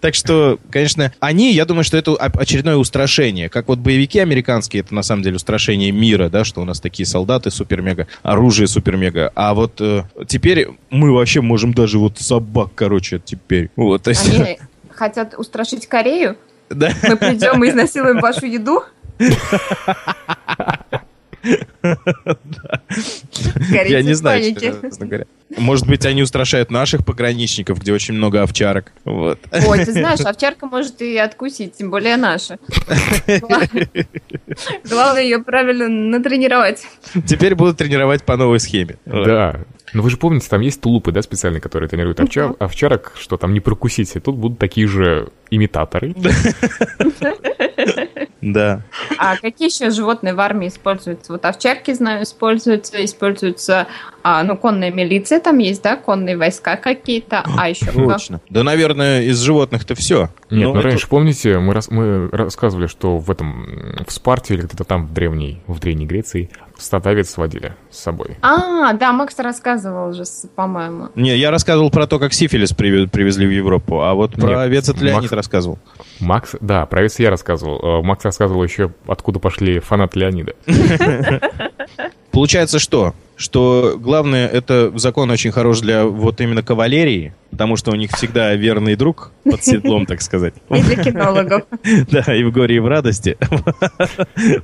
Так 0.00 0.14
что, 0.14 0.58
конечно, 0.70 1.12
они, 1.18 1.52
я 1.52 1.64
думаю, 1.64 1.84
что 1.84 1.96
это 1.96 2.14
очередное 2.14 2.76
устрашение. 2.76 3.48
Как 3.48 3.66
вот 3.68 3.80
боевики 3.80 4.20
американские, 4.20 4.82
это 4.82 4.94
на 4.94 5.02
самом 5.02 5.22
деле 5.22 5.36
устрашение 5.36 5.90
мира, 5.90 6.28
да, 6.28 6.44
что 6.44 6.60
у 6.60 6.64
нас 6.64 6.80
такие 6.80 7.04
солдаты 7.04 7.50
супер-мега, 7.50 8.06
оружие 8.22 8.68
супер-мега. 8.68 9.32
А 9.34 9.54
вот 9.54 9.80
э, 9.80 10.04
теперь 10.28 10.68
мы 10.90 11.12
вообще 11.12 11.40
можем 11.40 11.74
даже 11.74 11.98
вот 11.98 12.18
собак, 12.18 12.70
короче, 12.74 13.20
теперь. 13.24 13.70
Вот, 13.74 14.04
то 14.04 14.10
есть... 14.10 14.32
Они 14.32 14.58
хотят 14.90 15.34
устрашить 15.36 15.86
Корею? 15.88 16.36
Да. 16.70 16.92
Мы 17.02 17.16
придем 17.16 17.64
и 17.64 17.70
изнасилуем 17.70 18.20
вашу 18.20 18.46
еду? 18.46 18.82
Я 23.70 24.02
не 24.02 24.14
знаю, 24.14 24.54
честно 24.54 25.06
говоря. 25.06 25.26
Может 25.56 25.86
быть, 25.86 26.04
они 26.04 26.22
устрашают 26.22 26.70
наших 26.70 27.06
пограничников, 27.06 27.80
где 27.80 27.92
очень 27.92 28.14
много 28.14 28.42
овчарок. 28.42 28.92
Вот. 29.04 29.38
Ой, 29.50 29.84
ты 29.84 29.92
знаешь, 29.92 30.20
овчарка 30.20 30.66
может 30.66 31.00
и 31.00 31.16
откусить, 31.16 31.76
тем 31.76 31.90
более 31.90 32.16
наша. 32.16 32.58
Главное 34.84 35.22
ее 35.22 35.38
правильно 35.38 35.88
натренировать. 35.88 36.86
Теперь 37.26 37.54
будут 37.54 37.78
тренировать 37.78 38.24
по 38.24 38.36
новой 38.36 38.60
схеме. 38.60 38.96
Да. 39.06 39.60
Ну 39.94 40.02
вы 40.02 40.10
же 40.10 40.18
помните, 40.18 40.48
там 40.50 40.60
есть 40.60 40.82
тулупы, 40.82 41.12
да, 41.12 41.22
специальные, 41.22 41.62
которые 41.62 41.88
тренируют 41.88 42.20
овчар- 42.20 42.54
овчарок, 42.58 43.14
что 43.18 43.38
там 43.38 43.54
не 43.54 43.60
прокусить. 43.60 44.14
И 44.16 44.20
тут 44.20 44.36
будут 44.36 44.58
такие 44.58 44.86
же 44.86 45.30
имитаторы. 45.50 46.14
Да. 48.40 48.82
А 49.18 49.36
какие 49.36 49.68
еще 49.68 49.90
животные 49.90 50.32
в 50.34 50.40
армии 50.40 50.68
используются? 50.68 51.32
Вот 51.32 51.44
овчарки, 51.44 51.92
знаю, 51.92 52.22
используются, 52.22 53.04
используются, 53.04 53.88
а, 54.22 54.42
ну, 54.44 54.56
конная 54.56 54.92
милиция 54.92 55.40
там 55.40 55.58
есть, 55.58 55.82
да, 55.82 55.96
конные 55.96 56.36
войска 56.36 56.76
какие-то, 56.76 57.42
а 57.56 57.68
еще 57.68 57.86
кто? 57.86 58.12
Точно. 58.12 58.40
Да, 58.48 58.62
наверное, 58.62 59.22
из 59.22 59.40
животных-то 59.40 59.94
все. 59.94 60.30
Нет, 60.50 60.72
ну, 60.72 60.80
раньше, 60.80 61.08
помните, 61.08 61.58
мы, 61.58 61.74
рас- 61.74 61.90
мы 61.90 62.28
рассказывали, 62.30 62.86
что 62.86 63.18
в 63.18 63.30
этом, 63.30 64.04
в 64.06 64.12
Спарте 64.12 64.54
или 64.54 64.62
где-то 64.62 64.84
там 64.84 65.06
в 65.06 65.12
древней, 65.12 65.60
в 65.66 65.80
Древней 65.80 66.06
Греции 66.06 66.50
статовец 66.76 67.36
водили 67.36 67.74
с 67.90 67.98
собой. 67.98 68.36
А, 68.40 68.92
да, 68.92 69.12
Макс 69.12 69.36
рассказывал 69.38 70.12
же, 70.12 70.22
по-моему. 70.54 71.08
Не, 71.16 71.36
я 71.36 71.50
рассказывал 71.50 71.90
про 71.90 72.06
то, 72.06 72.20
как 72.20 72.32
сифилис 72.32 72.70
приве- 72.72 73.08
привезли 73.08 73.46
в 73.48 73.50
Европу, 73.50 74.00
а 74.02 74.14
вот 74.14 74.34
про 74.34 74.48
Нет, 74.50 74.58
овец 74.58 74.88
это 74.88 75.04
Леонид 75.04 75.22
Макс- 75.22 75.32
рассказывал. 75.32 75.78
Макс, 76.20 76.54
да, 76.60 76.86
про 76.86 77.00
овец 77.00 77.18
я 77.18 77.30
рассказывал. 77.30 78.00
Э, 78.00 78.02
Макс 78.02 78.24
рассказывал 78.24 78.62
еще, 78.64 78.92
откуда 79.06 79.38
пошли 79.38 79.78
фанаты 79.78 80.18
Леонида. 80.18 80.54
Получается 82.30 82.78
что? 82.78 83.14
Что 83.36 83.96
главное, 83.98 84.48
это 84.48 84.96
закон 84.98 85.30
очень 85.30 85.52
хорош 85.52 85.80
для 85.80 86.04
вот 86.04 86.40
именно 86.40 86.62
кавалерии, 86.62 87.34
потому 87.50 87.76
что 87.76 87.92
у 87.92 87.94
них 87.94 88.10
всегда 88.12 88.54
верный 88.54 88.96
друг 88.96 89.32
под 89.44 89.64
седлом, 89.64 90.06
так 90.06 90.20
сказать. 90.22 90.54
И 90.70 90.82
для 90.82 91.02
кинологов. 91.02 91.62
Да, 92.10 92.34
и 92.34 92.42
в 92.44 92.52
горе, 92.52 92.76
и 92.76 92.78
в 92.80 92.86
радости. 92.86 93.36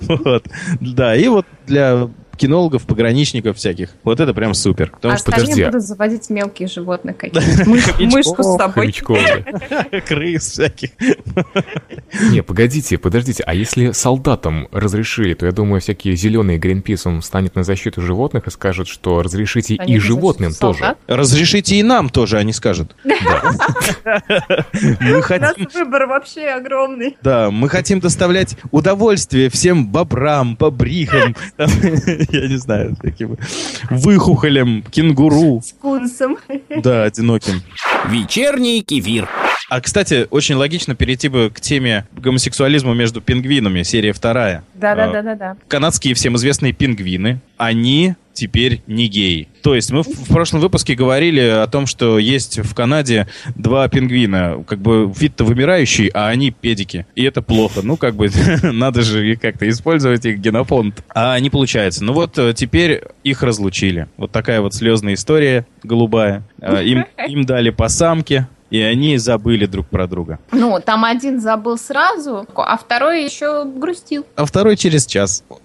Вот. 0.02 0.46
Да, 0.80 1.14
и 1.16 1.28
вот 1.28 1.46
для 1.66 2.08
кинологов, 2.36 2.86
пограничников 2.86 3.56
всяких. 3.56 3.90
Вот 4.02 4.20
это 4.20 4.34
прям 4.34 4.54
супер. 4.54 4.90
А 4.92 4.96
Потому 4.96 5.16
что 5.16 5.30
подожди, 5.32 5.62
а- 5.62 5.66
будут 5.70 5.82
заводить 5.82 6.30
мелких 6.30 6.70
животных 6.70 7.16
каких-то. 7.16 7.64
Мыш- 7.70 8.04
Мышку 8.04 8.42
с 8.42 8.56
собой. 8.56 8.92
Крыс 10.06 10.50
всяких. 10.50 10.90
Не, 12.30 12.42
погодите, 12.42 12.98
подождите, 12.98 13.42
а 13.46 13.54
если 13.54 13.92
солдатам 13.92 14.68
разрешили, 14.72 15.34
то 15.34 15.46
я 15.46 15.52
думаю, 15.52 15.80
всякие 15.80 16.16
зеленые 16.16 16.58
Гринпис, 16.58 17.06
он 17.06 17.22
станет 17.22 17.54
на 17.54 17.64
защиту 17.64 18.00
животных 18.00 18.46
и 18.46 18.50
скажет, 18.50 18.88
что 18.88 19.22
разрешите 19.22 19.74
и 19.74 19.98
животным 19.98 20.52
тоже. 20.54 20.96
Разрешите 21.06 21.76
и 21.76 21.82
нам 21.82 22.08
тоже, 22.10 22.38
они 22.38 22.52
скажут. 22.52 22.94
Мы 23.04 25.12
У 25.12 25.16
нас 25.16 25.24
хотим 25.24 25.68
выбор 25.74 26.06
вообще 26.06 26.48
огромный. 26.48 27.16
Да, 27.22 27.50
мы 27.50 27.68
хотим 27.68 28.00
доставлять 28.00 28.56
удовольствие 28.70 29.50
всем 29.50 29.88
бобрам, 29.88 30.56
бобрихам, 30.56 31.34
я 32.30 32.48
не 32.48 32.56
знаю, 32.56 32.96
таким 33.00 33.36
выхухолям, 33.90 34.82
кенгуру, 34.82 35.60
С 35.62 35.72
кунсом. 35.72 36.38
да, 36.82 37.04
одиноким. 37.04 37.62
Вечерний 38.08 38.82
кефир. 38.82 39.28
А, 39.70 39.80
кстати, 39.80 40.26
очень 40.30 40.56
логично 40.56 40.94
перейти 40.94 41.28
бы 41.28 41.50
к 41.52 41.60
теме 41.60 42.06
гомосексуализма 42.12 42.94
между 42.94 43.20
пингвинами, 43.20 43.82
серия 43.82 44.12
вторая. 44.12 44.62
Да-да-да-да-да. 44.74 45.56
Канадские 45.68 46.14
всем 46.14 46.36
известные 46.36 46.72
пингвины, 46.72 47.40
они 47.56 48.14
теперь 48.34 48.82
не 48.86 49.06
геи. 49.08 49.48
То 49.62 49.74
есть 49.74 49.90
мы 49.90 50.02
в, 50.02 50.08
в 50.08 50.28
прошлом 50.28 50.60
выпуске 50.60 50.94
говорили 50.94 51.40
о 51.40 51.66
том, 51.66 51.86
что 51.86 52.18
есть 52.18 52.58
в 52.58 52.74
Канаде 52.74 53.26
два 53.54 53.88
пингвина, 53.88 54.62
как 54.66 54.80
бы 54.80 55.10
вид-то 55.16 55.44
вымирающий, 55.44 56.08
а 56.08 56.28
они 56.28 56.50
педики. 56.50 57.06
И 57.14 57.24
это 57.24 57.40
плохо. 57.40 57.80
Ну, 57.82 57.96
как 57.96 58.14
бы, 58.14 58.28
надо 58.62 59.02
же 59.02 59.36
как-то 59.36 59.68
использовать 59.68 60.24
их 60.26 60.38
генофонд. 60.38 61.02
А 61.14 61.38
не 61.40 61.48
получается. 61.48 62.04
Ну 62.04 62.12
вот 62.12 62.36
э, 62.38 62.52
теперь 62.54 63.02
их 63.22 63.42
разлучили. 63.42 64.08
Вот 64.16 64.32
такая 64.32 64.60
вот 64.60 64.74
слезная 64.74 65.14
история 65.14 65.66
голубая. 65.82 66.42
Э, 66.60 66.84
Им, 66.84 67.06
им 67.28 67.44
дали 67.44 67.70
по 67.70 67.88
самке, 67.88 68.48
и 68.70 68.80
они 68.80 69.18
забыли 69.18 69.66
друг 69.66 69.86
про 69.86 70.06
друга. 70.06 70.40
Ну, 70.50 70.80
там 70.84 71.04
один 71.04 71.40
забыл 71.40 71.78
сразу, 71.78 72.46
а 72.56 72.76
второй 72.76 73.24
еще 73.24 73.64
грустил. 73.64 74.26
А 74.36 74.44
второй 74.44 74.76
через 74.76 75.06
час. 75.06 75.44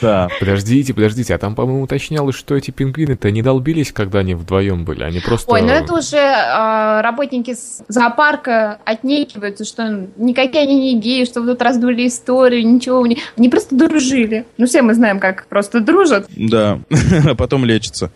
Да. 0.00 0.28
Подождите, 0.38 0.94
подождите, 0.94 1.34
а 1.34 1.38
там, 1.38 1.54
по-моему, 1.54 1.82
уточнялось, 1.82 2.34
что 2.36 2.56
эти 2.56 2.70
пингвины-то 2.70 3.30
не 3.30 3.42
долбились, 3.42 3.92
когда 3.92 4.20
они 4.20 4.34
вдвоем 4.34 4.84
были, 4.84 5.02
они 5.02 5.20
просто... 5.20 5.50
Ой, 5.50 5.62
ну 5.62 5.68
это 5.68 5.94
уже 5.94 6.18
а, 6.18 7.02
работники 7.02 7.54
зоопарка 7.88 8.78
отнекиваются, 8.84 9.64
что 9.64 10.08
никакие 10.16 10.64
они 10.64 10.94
не 10.94 11.00
геи, 11.00 11.24
что 11.24 11.40
вы 11.40 11.48
тут 11.52 11.62
раздули 11.62 12.06
историю, 12.06 12.66
ничего. 12.66 13.06
не- 13.06 13.18
Они 13.36 13.48
просто 13.48 13.74
дружили. 13.74 14.44
Ну, 14.58 14.66
все 14.66 14.82
мы 14.82 14.94
знаем, 14.94 15.18
как 15.18 15.46
просто 15.46 15.80
дружат. 15.80 16.26
Да, 16.36 16.80
а 17.26 17.34
потом 17.34 17.64
лечится. 17.64 18.10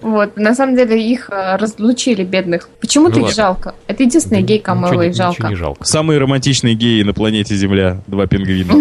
Вот. 0.00 0.36
На 0.36 0.54
самом 0.54 0.76
деле 0.76 1.00
их 1.00 1.30
э, 1.30 1.56
разлучили, 1.56 2.24
бедных. 2.24 2.68
Почему-то 2.80 3.20
Ну 3.20 3.26
их 3.28 3.34
жалко. 3.34 3.74
Это 3.86 4.02
единственный 4.02 4.42
гей, 4.42 4.58
кому 4.58 4.86
его 4.88 5.12
жалко. 5.12 5.52
Самые 5.82 6.18
романтичные 6.18 6.73
геи 6.74 7.02
на 7.02 7.12
планете 7.12 7.54
Земля. 7.56 8.02
Два 8.06 8.26
пингвина. 8.26 8.74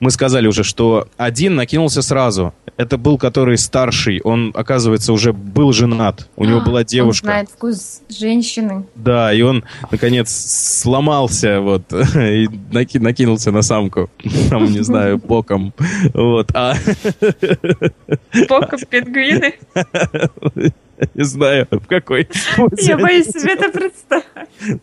Мы 0.00 0.10
сказали 0.10 0.46
уже, 0.46 0.64
что 0.64 1.08
один 1.18 1.56
накинулся 1.56 2.00
сразу. 2.02 2.54
Это 2.78 2.96
был, 2.96 3.18
который 3.18 3.58
старший. 3.58 4.20
Он, 4.22 4.52
оказывается, 4.54 5.12
уже 5.12 5.34
был 5.34 5.72
женат. 5.72 6.26
У 6.36 6.46
него 6.46 6.60
была 6.62 6.80
Он 6.80 6.84
девушка. 6.86 7.26
знает 7.26 7.50
вкус 7.50 8.00
женщины. 8.08 8.86
Да, 8.94 9.32
и 9.34 9.42
он, 9.42 9.64
наконец, 9.90 10.30
сломался, 10.30 11.60
вот, 11.60 11.92
и 11.92 12.46
наки- 12.72 12.98
накинулся 12.98 13.50
на 13.52 13.60
самку. 13.60 14.08
Там, 14.48 14.64
не 14.72 14.82
знаю, 14.82 15.18
боком. 15.28 15.74
Вот. 16.14 16.50
А 16.54 16.74
Боком 18.48 18.78
пингвины. 18.88 19.54
не 21.14 21.24
знаю, 21.24 21.66
в 21.70 21.86
какой 21.86 22.28
Я 22.78 22.98
боюсь 22.98 23.26
себе 23.26 23.54
это 23.54 23.70
представить. 23.70 24.24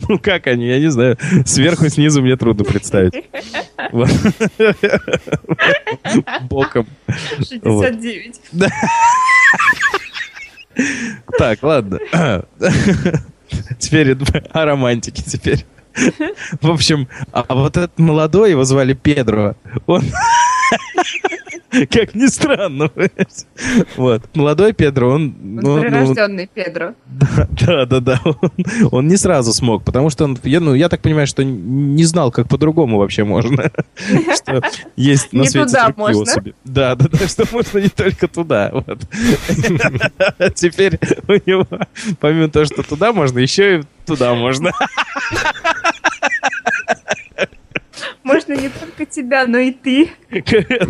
Ну, 0.07 0.19
как 0.19 0.47
они, 0.47 0.67
я 0.67 0.79
не 0.79 0.89
знаю. 0.89 1.17
Сверху, 1.45 1.89
снизу 1.89 2.21
мне 2.21 2.35
трудно 2.35 2.63
представить. 2.63 3.25
Боком. 6.49 6.87
69. 7.37 8.41
Так, 11.37 11.63
ладно. 11.63 11.99
Теперь 13.79 14.15
о 14.51 14.65
романтике 14.65 15.23
теперь. 15.23 15.65
В 16.61 16.69
общем, 16.69 17.07
а 17.31 17.55
вот 17.55 17.77
этот 17.77 17.97
молодой, 17.97 18.51
его 18.51 18.63
звали 18.63 18.93
Педро, 18.93 19.55
он... 19.87 20.03
Как 21.91 22.15
ни 22.15 22.27
странно. 22.27 22.89
Вот. 23.95 24.35
Молодой 24.35 24.73
Педро, 24.73 25.13
он... 25.13 25.35
ну, 25.39 25.61
ну, 25.61 25.81
Прирожденный 25.81 26.49
Педро. 26.53 26.93
Да, 27.67 27.85
да, 27.85 27.99
да. 27.99 28.21
Он, 28.23 28.51
он 28.91 29.07
не 29.07 29.17
сразу 29.17 29.53
смог, 29.53 29.83
потому 29.83 30.09
что 30.09 30.23
он, 30.25 30.37
я, 30.43 30.59
ну, 30.59 30.73
я 30.73 30.89
так 30.89 31.01
понимаю, 31.01 31.27
что 31.27 31.43
не 31.43 32.03
знал, 32.03 32.31
как 32.31 32.47
по-другому 32.47 32.97
вообще 32.97 33.23
можно. 33.23 33.71
Что 34.35 34.61
есть 34.95 35.33
на 35.33 35.45
свете 35.45 35.77
другие 35.95 36.21
особи. 36.21 36.55
Да, 36.63 36.95
да, 36.95 37.07
да, 37.11 37.27
что 37.27 37.45
можно 37.51 37.79
не 37.79 37.89
только 37.89 38.27
туда. 38.27 38.71
Теперь 40.55 40.99
у 41.27 41.33
него, 41.33 41.67
помимо 42.19 42.49
того, 42.49 42.65
что 42.65 42.83
туда 42.83 43.11
можно, 43.11 43.39
еще 43.39 43.79
и 43.79 43.83
туда 44.05 44.33
можно. 44.35 44.71
Можно 48.27 48.53
не 48.57 48.67
только 48.67 49.05
тебя, 49.05 49.47
но 49.47 49.57
и 49.57 49.71
ты. 49.71 50.09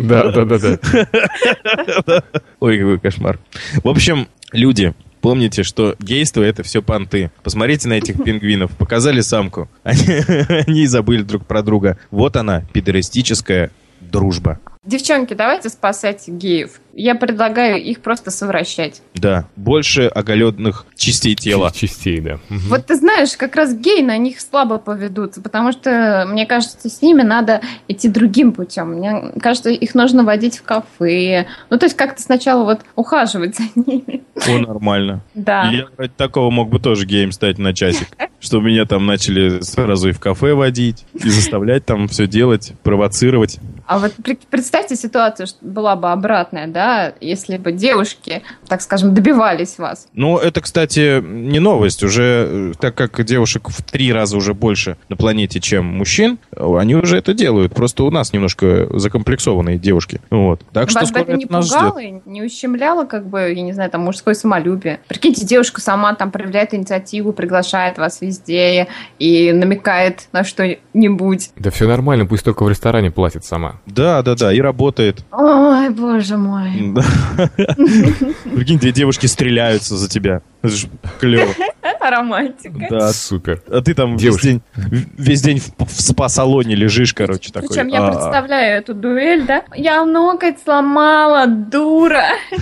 Да, 0.00 0.32
да, 0.32 0.44
да, 0.44 0.58
да. 0.58 2.24
Ой, 2.58 2.78
какой 2.78 2.98
кошмар. 2.98 3.38
В 3.84 3.88
общем, 3.88 4.26
люди, 4.50 4.92
помните, 5.20 5.62
что 5.62 5.94
гейство 6.00 6.42
это 6.42 6.64
все 6.64 6.82
понты. 6.82 7.30
Посмотрите 7.44 7.88
на 7.88 7.92
этих 7.92 8.22
пингвинов. 8.24 8.72
Показали 8.76 9.20
самку. 9.20 9.68
Они, 9.84 10.86
забыли 10.86 11.22
друг 11.22 11.46
про 11.46 11.62
друга. 11.62 11.96
Вот 12.10 12.34
она, 12.36 12.64
пидористическая 12.72 13.70
дружба. 14.00 14.58
Девчонки, 14.84 15.34
давайте 15.34 15.68
спасать 15.68 16.26
геев. 16.26 16.80
Я 16.98 17.14
предлагаю 17.14 17.80
их 17.80 18.00
просто 18.00 18.32
совращать. 18.32 19.02
Да, 19.14 19.46
больше 19.54 20.06
оголенных 20.08 20.84
частей 20.96 21.36
тела. 21.36 21.70
Частей, 21.72 22.20
да. 22.20 22.40
Мгм. 22.48 22.68
Вот 22.68 22.86
ты 22.86 22.96
знаешь, 22.96 23.36
как 23.36 23.54
раз 23.54 23.72
геи 23.72 24.02
на 24.02 24.18
них 24.18 24.40
слабо 24.40 24.78
поведутся, 24.78 25.40
потому 25.40 25.70
что, 25.70 26.26
мне 26.28 26.44
кажется, 26.44 26.90
с 26.90 27.00
ними 27.00 27.22
надо 27.22 27.60
идти 27.86 28.08
другим 28.08 28.50
путем. 28.50 28.94
Мне 28.94 29.32
кажется, 29.40 29.70
их 29.70 29.94
нужно 29.94 30.24
водить 30.24 30.58
в 30.58 30.64
кафе. 30.64 31.46
Ну, 31.70 31.78
то 31.78 31.86
есть 31.86 31.96
как-то 31.96 32.20
сначала 32.20 32.64
вот 32.64 32.80
ухаживать 32.96 33.56
за 33.56 33.62
ними. 33.76 34.24
О, 34.48 34.58
нормально. 34.58 35.20
Да. 35.34 35.70
Я 35.70 35.86
ради 35.96 36.12
такого 36.16 36.50
мог 36.50 36.68
бы 36.68 36.80
тоже 36.80 37.06
геем 37.06 37.30
стать 37.30 37.58
на 37.58 37.74
часик. 37.74 38.08
Что 38.40 38.60
меня 38.60 38.86
там 38.86 39.06
начали 39.06 39.60
сразу 39.62 40.08
и 40.08 40.12
в 40.12 40.20
кафе 40.20 40.54
водить, 40.54 41.04
и 41.12 41.28
заставлять 41.28 41.84
там 41.84 42.06
все 42.06 42.28
делать, 42.28 42.72
провоцировать. 42.84 43.58
А 43.86 43.98
вот 43.98 44.14
представьте 44.48 44.94
ситуацию, 44.94 45.48
что 45.48 45.58
была 45.60 45.96
бы 45.96 46.12
обратная, 46.12 46.68
да, 46.68 46.87
если 47.20 47.56
бы 47.56 47.72
девушки, 47.72 48.42
так 48.66 48.82
скажем, 48.82 49.14
добивались 49.14 49.78
вас. 49.78 50.08
Ну, 50.12 50.38
это, 50.38 50.60
кстати, 50.60 51.20
не 51.20 51.58
новость. 51.58 52.02
Уже, 52.02 52.46
э, 52.48 52.72
так 52.78 52.94
как 52.94 53.24
девушек 53.24 53.68
в 53.68 53.82
три 53.82 54.12
раза 54.12 54.36
уже 54.36 54.54
больше 54.54 54.96
на 55.08 55.16
планете, 55.16 55.60
чем 55.60 55.84
мужчин, 55.84 56.38
они 56.56 56.94
уже 56.94 57.16
это 57.18 57.34
делают. 57.34 57.74
Просто 57.74 58.04
у 58.04 58.10
нас 58.10 58.32
немножко 58.32 58.88
закомплексованные 58.98 59.78
девушки. 59.78 60.20
Вот. 60.30 60.62
Так 60.72 60.90
что 60.90 61.00
вас 61.00 61.10
бы 61.10 61.20
скоро 61.20 61.34
это 61.34 61.38
не 61.38 61.46
нас 61.46 61.66
ждет. 61.66 61.78
пугало, 61.78 61.98
и 61.98 62.14
не 62.26 62.42
ущемляло, 62.42 63.04
как 63.04 63.26
бы, 63.26 63.52
я 63.54 63.62
не 63.62 63.72
знаю, 63.72 63.90
там, 63.90 64.02
мужское 64.02 64.34
самолюбие. 64.34 65.00
Прикиньте, 65.08 65.44
девушка 65.44 65.80
сама 65.80 66.14
там 66.14 66.30
проявляет 66.30 66.74
инициативу, 66.74 67.32
приглашает 67.32 67.98
вас 67.98 68.20
везде 68.20 68.88
и 69.18 69.52
намекает 69.52 70.28
на 70.32 70.44
что-нибудь. 70.44 71.50
Да 71.56 71.70
все 71.70 71.86
нормально, 71.86 72.26
пусть 72.26 72.44
только 72.44 72.64
в 72.64 72.68
ресторане 72.68 73.10
платит 73.10 73.44
сама. 73.44 73.76
Да, 73.86 74.22
да, 74.22 74.34
да, 74.34 74.52
и 74.52 74.60
работает. 74.60 75.24
Ой, 75.32 75.90
боже 75.90 76.36
мой. 76.36 76.70
Прикинь, 78.54 78.78
две 78.78 78.92
девушки 78.92 79.26
стреляются 79.26 79.96
за 79.96 80.08
тебя. 80.08 80.42
Это 80.62 80.72
же 80.74 80.88
клево. 81.20 81.52
Романтика. 82.00 82.86
Да. 82.88 83.12
Супер. 83.12 83.62
А 83.68 83.82
ты 83.82 83.92
там 83.92 84.16
весь 84.16 84.38
день, 84.38 84.62
весь 84.74 85.42
день 85.42 85.60
в, 85.60 85.84
в 85.84 86.00
спа-салоне 86.00 86.74
лежишь, 86.74 87.12
короче, 87.12 87.52
такой. 87.52 87.68
Причем 87.68 87.88
я 87.88 88.02
А, 88.06 88.10
представляю 88.12 88.78
эту 88.78 88.94
дуэль, 88.94 89.44
да? 89.44 89.64
Я 89.74 90.04
ноготь 90.06 90.56
сломала, 90.62 91.46
дура. 91.46 92.24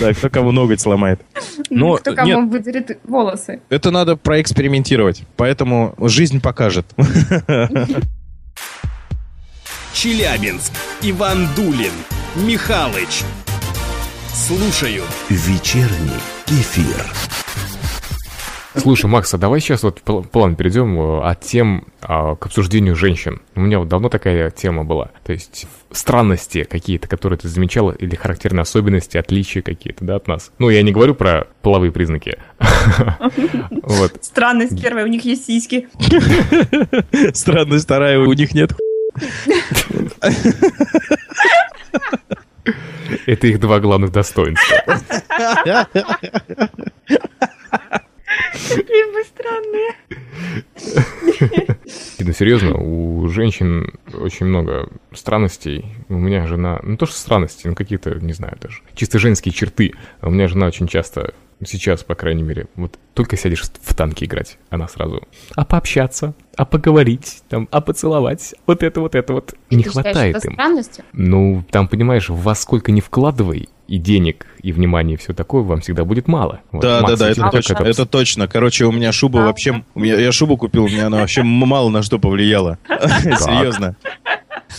Да, 0.00 0.12
кто 0.14 0.28
кому 0.28 0.50
ноготь 0.50 0.80
сломает. 0.80 1.20
Но 1.68 1.96
Кто 1.96 2.14
кому 2.14 2.48
выдерет 2.48 2.98
волосы. 3.04 3.60
это 3.68 3.90
надо 3.92 4.16
проэкспериментировать. 4.16 5.22
Поэтому 5.36 5.94
жизнь 6.00 6.40
покажет. 6.40 6.86
Челябинск. 9.92 10.72
Иван 11.02 11.48
Дулин. 11.54 11.92
Михалыч. 12.36 13.24
Слушаю. 14.32 15.02
Вечерний 15.28 16.20
кефир. 16.46 17.04
Слушай, 18.76 19.06
Макс, 19.06 19.34
а 19.34 19.38
давай 19.38 19.58
сейчас 19.60 19.82
вот 19.82 20.00
пл- 20.04 20.22
план 20.26 20.54
перейдем 20.54 20.98
э, 21.00 21.22
от 21.28 21.40
тем 21.40 21.86
а, 22.02 22.36
к 22.36 22.46
обсуждению 22.46 22.94
женщин. 22.94 23.42
У 23.56 23.60
меня 23.62 23.80
вот 23.80 23.88
давно 23.88 24.08
такая 24.08 24.52
тема 24.52 24.84
была. 24.84 25.10
То 25.24 25.32
есть 25.32 25.66
странности 25.90 26.62
какие-то, 26.62 27.08
которые 27.08 27.36
ты 27.36 27.48
замечала, 27.48 27.90
или 27.90 28.14
характерные 28.14 28.62
особенности, 28.62 29.16
отличия 29.16 29.62
какие-то, 29.62 30.04
да, 30.04 30.14
от 30.16 30.28
нас. 30.28 30.52
Ну, 30.58 30.70
я 30.70 30.82
не 30.82 30.92
говорю 30.92 31.16
про 31.16 31.48
половые 31.62 31.90
признаки. 31.90 32.38
Вот. 33.82 34.22
Странность 34.22 34.80
первая, 34.80 35.04
у 35.04 35.08
них 35.08 35.24
есть 35.24 35.46
сиськи. 35.46 35.88
Странность 37.34 37.86
вторая, 37.86 38.20
у 38.20 38.32
них 38.32 38.54
нет 38.54 38.72
Это 43.26 43.46
их 43.46 43.60
два 43.60 43.80
главных 43.80 44.12
достоинства. 44.12 44.76
Какие 48.68 49.12
вы 49.12 49.24
странные. 49.24 49.94
Ну, 52.20 52.32
серьезно, 52.32 52.76
у 52.76 53.28
женщин 53.28 53.92
очень 54.12 54.46
много 54.46 54.88
странностей. 55.12 55.84
У 56.08 56.14
меня 56.14 56.46
жена... 56.46 56.78
Ну, 56.82 56.96
то, 56.96 57.06
что 57.06 57.16
странности, 57.16 57.66
ну, 57.66 57.74
какие-то, 57.74 58.14
не 58.20 58.32
знаю 58.32 58.56
даже. 58.60 58.82
Чисто 58.94 59.18
женские 59.18 59.52
черты. 59.52 59.94
У 60.22 60.30
меня 60.30 60.46
жена 60.46 60.66
очень 60.66 60.86
часто, 60.86 61.34
сейчас, 61.64 62.02
по 62.04 62.14
крайней 62.14 62.42
мере, 62.42 62.66
вот 62.76 62.98
только 63.14 63.36
сядешь 63.36 63.62
в 63.62 63.94
танки 63.94 64.24
играть, 64.24 64.58
она 64.70 64.88
сразу... 64.88 65.22
А 65.56 65.64
пообщаться, 65.64 66.34
а 66.56 66.64
поговорить, 66.64 67.42
там, 67.48 67.68
а 67.70 67.80
поцеловать. 67.80 68.54
Вот 68.66 68.82
это, 68.82 69.00
вот 69.00 69.14
это 69.14 69.32
вот. 69.34 69.54
Не 69.70 69.82
Ты 69.82 69.90
считаешь 69.90 70.04
хватает 70.04 70.36
это 70.36 70.46
им. 70.48 70.54
странностью? 70.54 71.04
Ну, 71.12 71.64
там, 71.70 71.88
понимаешь, 71.88 72.28
во 72.28 72.54
сколько 72.54 72.92
не 72.92 73.00
вкладывай, 73.00 73.68
и 73.88 73.98
денег, 73.98 74.46
и 74.62 74.70
внимания, 74.70 75.14
и 75.14 75.16
все 75.16 75.34
такое, 75.34 75.62
вам 75.62 75.80
всегда 75.80 76.04
будет 76.04 76.28
мало. 76.28 76.60
Вот, 76.70 76.80
Да, 76.80 77.02
да, 77.02 77.16
да, 77.16 77.30
это 77.30 77.40
как 77.40 77.50
точно. 77.52 77.74
Это 77.82 78.06
точно. 78.06 78.46
Короче, 78.46 78.84
у 78.84 78.92
меня 78.92 79.10
шуба 79.10 79.40
Да. 79.40 79.46
вообще... 79.46 79.82
у 79.94 80.00
меня- 80.00 80.14
Я 80.14 80.30
шубу 80.30 80.56
купил, 80.56 80.84
у 80.84 80.88
меня 80.88 81.08
она 81.08 81.18
вообще 81.18 81.42
мало 81.42 81.88
на 81.90 82.02
что 82.02 82.20
повлияла. 82.20 82.78
Серьезно. 82.88 83.96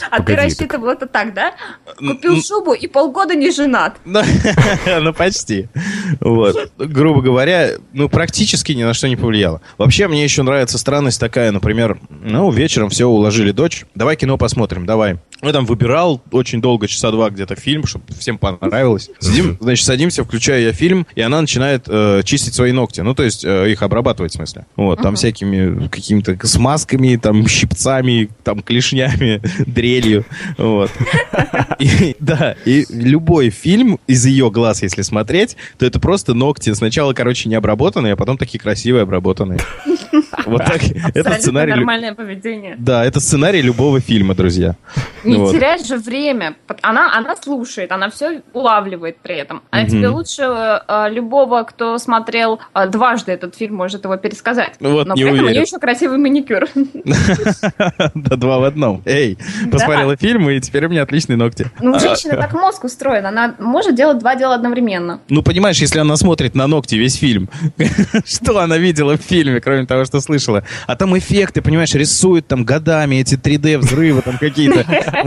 А 0.09 0.21
ты 0.21 0.35
рассчитывал 0.35 0.89
это 0.89 1.05
так, 1.07 1.33
да? 1.33 1.53
Купил 1.97 2.41
шубу 2.41 2.73
и 2.73 2.87
полгода 2.87 3.35
не 3.35 3.51
женат. 3.51 3.97
Ну, 4.05 4.21
ну, 5.01 5.13
почти. 5.13 5.69
Вот. 6.19 6.71
Грубо 6.77 7.21
говоря, 7.21 7.71
ну, 7.93 8.09
практически 8.09 8.71
ни 8.73 8.83
на 8.83 8.93
что 8.93 9.07
не 9.07 9.15
повлияло. 9.15 9.61
Вообще, 9.77 10.07
мне 10.07 10.23
еще 10.23 10.43
нравится 10.43 10.77
странность 10.77 11.19
такая, 11.19 11.51
например, 11.51 11.99
ну, 12.09 12.51
вечером 12.51 12.89
все, 12.89 13.07
уложили 13.07 13.51
дочь. 13.51 13.85
Давай 13.95 14.15
кино 14.15 14.37
посмотрим, 14.37 14.85
давай. 14.85 15.17
Я 15.41 15.53
там 15.53 15.65
выбирал 15.65 16.21
очень 16.31 16.61
долго, 16.61 16.87
часа 16.87 17.11
два 17.11 17.29
где-то 17.29 17.55
фильм, 17.55 17.85
чтобы 17.85 18.05
всем 18.17 18.37
понравилось. 18.37 19.09
Сидим, 19.19 19.57
значит, 19.59 19.85
садимся, 19.85 20.23
включаю 20.23 20.63
я 20.63 20.71
фильм, 20.71 21.07
и 21.15 21.21
она 21.21 21.41
начинает 21.41 21.85
э, 21.87 22.21
чистить 22.23 22.53
свои 22.53 22.71
ногти. 22.71 23.01
Ну, 23.01 23.15
то 23.15 23.23
есть 23.23 23.43
э, 23.43 23.71
их 23.71 23.81
обрабатывать, 23.81 24.33
в 24.33 24.35
смысле. 24.35 24.65
Вот, 24.75 25.01
там 25.01 25.15
всякими 25.15 25.87
какими-то 25.87 26.37
смазками, 26.45 27.15
там, 27.15 27.47
щипцами, 27.47 28.29
там, 28.43 28.61
клешнями, 28.61 29.41
дрелью. 29.65 30.25
Вот. 30.57 30.91
И, 31.79 32.15
да, 32.19 32.55
и 32.65 32.85
любой 32.89 33.49
фильм 33.49 33.99
из 34.05 34.25
ее 34.25 34.51
глаз, 34.51 34.83
если 34.83 35.01
смотреть, 35.01 35.57
то 35.79 35.85
это 35.85 35.99
просто 35.99 36.33
ногти. 36.33 36.73
Сначала, 36.73 37.13
короче, 37.13 37.49
не 37.49 37.55
обработанные, 37.55 38.13
а 38.13 38.15
потом 38.15 38.37
такие 38.37 38.59
красивые 38.59 39.03
обработанные. 39.03 39.59
Вот 40.45 40.63
так. 40.65 40.81
Это 41.15 41.33
сценарий... 41.39 41.71
нормальное 41.71 42.13
поведение. 42.13 42.75
Да, 42.77 43.03
это 43.05 43.19
сценарий 43.19 43.61
любого 43.61 43.99
фильма, 43.99 44.35
друзья. 44.35 44.75
Не 45.31 45.37
Вот. 45.37 45.51
терять 45.53 45.85
же 45.87 45.97
время. 45.97 46.55
Она, 46.81 47.15
она 47.17 47.35
слушает, 47.35 47.91
она 47.91 48.09
все 48.09 48.41
улавливает 48.53 49.17
при 49.21 49.35
этом. 49.35 49.61
А 49.71 49.79
Мгм. 49.81 49.87
тебе 49.89 50.07
лучше 50.09 50.43
э, 50.43 51.09
любого, 51.09 51.63
кто 51.63 51.97
смотрел 51.97 52.59
э, 52.73 52.87
дважды 52.87 53.31
этот 53.31 53.55
фильм, 53.55 53.75
может 53.75 54.03
его 54.03 54.17
пересказать. 54.17 54.75
Ну 54.79 54.91
вот, 54.93 55.07
Но 55.07 55.15
не 55.15 55.23
при 55.23 55.31
этом 55.33 55.45
у 55.45 55.49
нее 55.49 55.61
еще 55.61 55.77
красивый 55.79 56.17
маникюр. 56.17 56.67
Да, 58.15 58.35
два 58.35 58.59
в 58.59 58.63
одном. 58.63 59.01
Эй, 59.05 59.37
посмотрела 59.71 60.15
фильм, 60.17 60.49
и 60.49 60.59
теперь 60.59 60.85
у 60.85 60.89
меня 60.89 61.03
отличные 61.03 61.37
ногти. 61.37 61.67
Ну, 61.79 61.91
у 61.91 61.95
А, 61.95 61.99
женщины 61.99 62.35
так 62.35 62.53
мозг 62.53 62.83
устроен. 62.83 63.25
Она 63.25 63.55
может 63.59 63.95
делать 63.95 64.19
два 64.19 64.35
дела 64.35 64.55
одновременно. 64.55 65.21
Ну, 65.29 65.41
понимаешь, 65.43 65.77
если 65.79 65.99
она 65.99 66.15
смотрит 66.15 66.55
на 66.55 66.67
ногти 66.67 66.95
весь 66.95 67.15
фильм, 67.15 67.49
что 68.25 68.59
она 68.59 68.77
видела 68.77 69.17
в 69.17 69.21
фильме, 69.21 69.59
кроме 69.61 69.85
того, 69.85 70.05
что 70.05 70.19
слышала? 70.21 70.63
А 70.87 70.95
там 70.95 71.17
эффекты, 71.17 71.61
понимаешь, 71.61 71.93
рисуют 71.93 72.47
там 72.47 72.63
годами 72.63 73.15
эти 73.15 73.35
3D-взрывы 73.35 74.21
там 74.21 74.37
какие-то. 74.37 74.85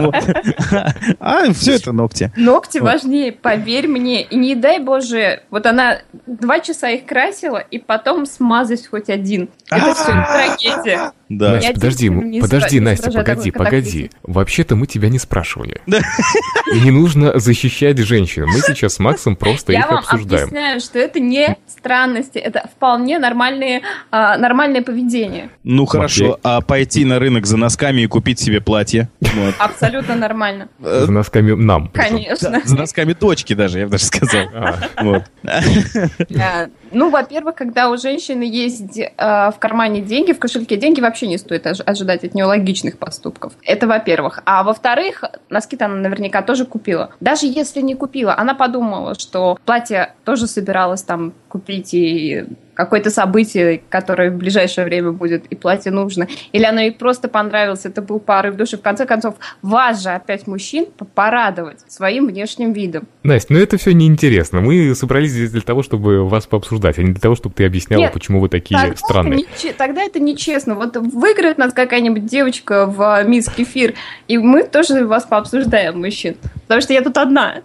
А 1.20 1.52
все 1.52 1.76
это 1.76 1.92
ногти. 1.92 2.32
Ногти 2.36 2.78
важнее, 2.78 3.32
поверь 3.32 3.88
мне. 3.88 4.22
И 4.22 4.36
не 4.36 4.54
дай 4.54 4.78
боже, 4.78 5.42
вот 5.50 5.66
она 5.66 5.98
два 6.26 6.60
часа 6.60 6.90
их 6.90 7.06
красила, 7.06 7.58
и 7.58 7.78
потом 7.78 8.26
смазать 8.26 8.86
хоть 8.86 9.08
один. 9.08 9.48
Это 9.70 9.94
все 9.94 10.12
трагедия. 10.12 11.12
Да. 11.38 11.52
Настя, 11.52 11.68
Я 11.68 11.74
подожди, 11.74 12.08
не 12.08 12.40
подожди, 12.40 12.76
не 12.76 12.80
Настя, 12.80 13.10
погоди, 13.10 13.50
погоди. 13.50 14.10
Вообще-то 14.22 14.76
мы 14.76 14.86
тебя 14.86 15.08
не 15.08 15.18
спрашивали. 15.18 15.80
И 15.86 16.80
не 16.80 16.90
нужно 16.90 17.38
защищать 17.38 17.98
женщин. 17.98 18.46
Мы 18.46 18.60
сейчас 18.60 18.94
с 18.94 18.98
Максом 18.98 19.36
просто 19.36 19.72
Я 19.72 19.80
их 19.80 19.90
вам 19.90 19.98
обсуждаем. 19.98 20.44
объясняю, 20.44 20.80
что 20.80 20.98
это 20.98 21.20
не 21.20 21.56
странности, 21.66 22.38
это 22.38 22.68
вполне 22.74 23.18
нормальные, 23.18 23.82
а, 24.10 24.36
нормальное 24.38 24.82
поведение. 24.82 25.50
Ну 25.62 25.86
хорошо, 25.86 26.38
а 26.42 26.60
пойти 26.60 27.04
на 27.04 27.18
рынок 27.18 27.46
за 27.46 27.56
носками 27.56 28.02
и 28.02 28.06
купить 28.06 28.38
себе 28.38 28.60
платье? 28.60 29.08
Вот. 29.20 29.54
Абсолютно 29.58 30.14
нормально. 30.16 30.68
За 30.78 31.10
носками 31.10 31.52
нам. 31.52 31.88
Конечно. 31.88 32.60
За 32.64 32.76
носками 32.76 33.12
дочки 33.12 33.54
даже, 33.54 33.80
я 33.80 33.84
бы 33.86 33.92
даже 33.92 34.04
сказал. 34.04 34.46
А, 34.54 34.76
Вот. 35.02 35.24
А, 35.44 36.68
Ну, 36.92 37.10
во-первых, 37.10 37.56
когда 37.56 37.90
у 37.90 37.96
женщины 37.96 38.42
есть 38.44 38.98
в 39.18 39.54
кармане 39.58 40.00
деньги, 40.00 40.32
в 40.32 40.38
кошельке 40.38 40.76
деньги, 40.76 41.00
вообще 41.00 41.23
не 41.26 41.38
стоит 41.38 41.66
ож- 41.66 41.82
ожидать 41.84 42.24
от 42.24 42.34
нее 42.34 42.44
логичных 42.44 42.98
поступков. 42.98 43.52
Это 43.62 43.86
во-первых. 43.86 44.40
А 44.44 44.62
во-вторых, 44.62 45.24
носки-то 45.50 45.86
она 45.86 45.96
наверняка 45.96 46.42
тоже 46.42 46.64
купила. 46.64 47.10
Даже 47.20 47.46
если 47.46 47.80
не 47.80 47.94
купила, 47.94 48.36
она 48.36 48.54
подумала, 48.54 49.14
что 49.18 49.58
платье 49.64 50.14
тоже 50.24 50.46
собиралась 50.46 51.02
там 51.02 51.32
купить 51.48 51.94
и 51.94 52.46
какое-то 52.74 53.10
событие, 53.10 53.80
которое 53.88 54.30
в 54.30 54.34
ближайшее 54.36 54.84
время 54.84 55.12
будет, 55.12 55.46
и 55.46 55.54
платье 55.54 55.90
нужно. 55.92 56.26
Или 56.52 56.64
оно 56.64 56.80
ей 56.80 56.92
просто 56.92 57.28
понравилось, 57.28 57.84
это 57.84 58.02
был 58.02 58.18
порыв 58.20 58.56
души. 58.56 58.76
В 58.76 58.82
конце 58.82 59.06
концов, 59.06 59.36
вас 59.62 60.02
же 60.02 60.10
опять 60.10 60.46
мужчин 60.46 60.86
порадовать 61.14 61.80
своим 61.88 62.26
внешним 62.26 62.72
видом. 62.72 63.04
Настя, 63.22 63.52
ну 63.52 63.58
это 63.60 63.76
все 63.78 63.92
неинтересно. 63.92 64.60
Мы 64.60 64.94
собрались 64.94 65.30
здесь 65.30 65.50
для 65.50 65.60
того, 65.60 65.82
чтобы 65.82 66.28
вас 66.28 66.46
пообсуждать, 66.46 66.98
а 66.98 67.02
не 67.02 67.12
для 67.12 67.20
того, 67.20 67.34
чтобы 67.34 67.54
ты 67.54 67.64
объясняла, 67.64 68.02
Нет, 68.02 68.12
почему 68.12 68.40
вы 68.40 68.48
такие 68.48 68.78
Тогда 68.80 68.96
странные. 68.96 69.40
это 69.44 69.50
нече- 69.68 69.74
тогда 69.76 70.02
это 70.02 70.20
нечестно. 70.20 70.74
Вот 70.74 70.96
выиграет 70.96 71.58
нас 71.58 71.72
какая-нибудь 71.72 72.26
девочка 72.26 72.86
в 72.86 73.22
мисс 73.24 73.48
Кефир, 73.48 73.94
и 74.28 74.38
мы 74.38 74.64
тоже 74.64 75.06
вас 75.06 75.24
пообсуждаем, 75.24 76.00
мужчин. 76.00 76.36
Потому 76.62 76.80
что 76.80 76.92
я 76.92 77.02
тут 77.02 77.16
одна. 77.18 77.62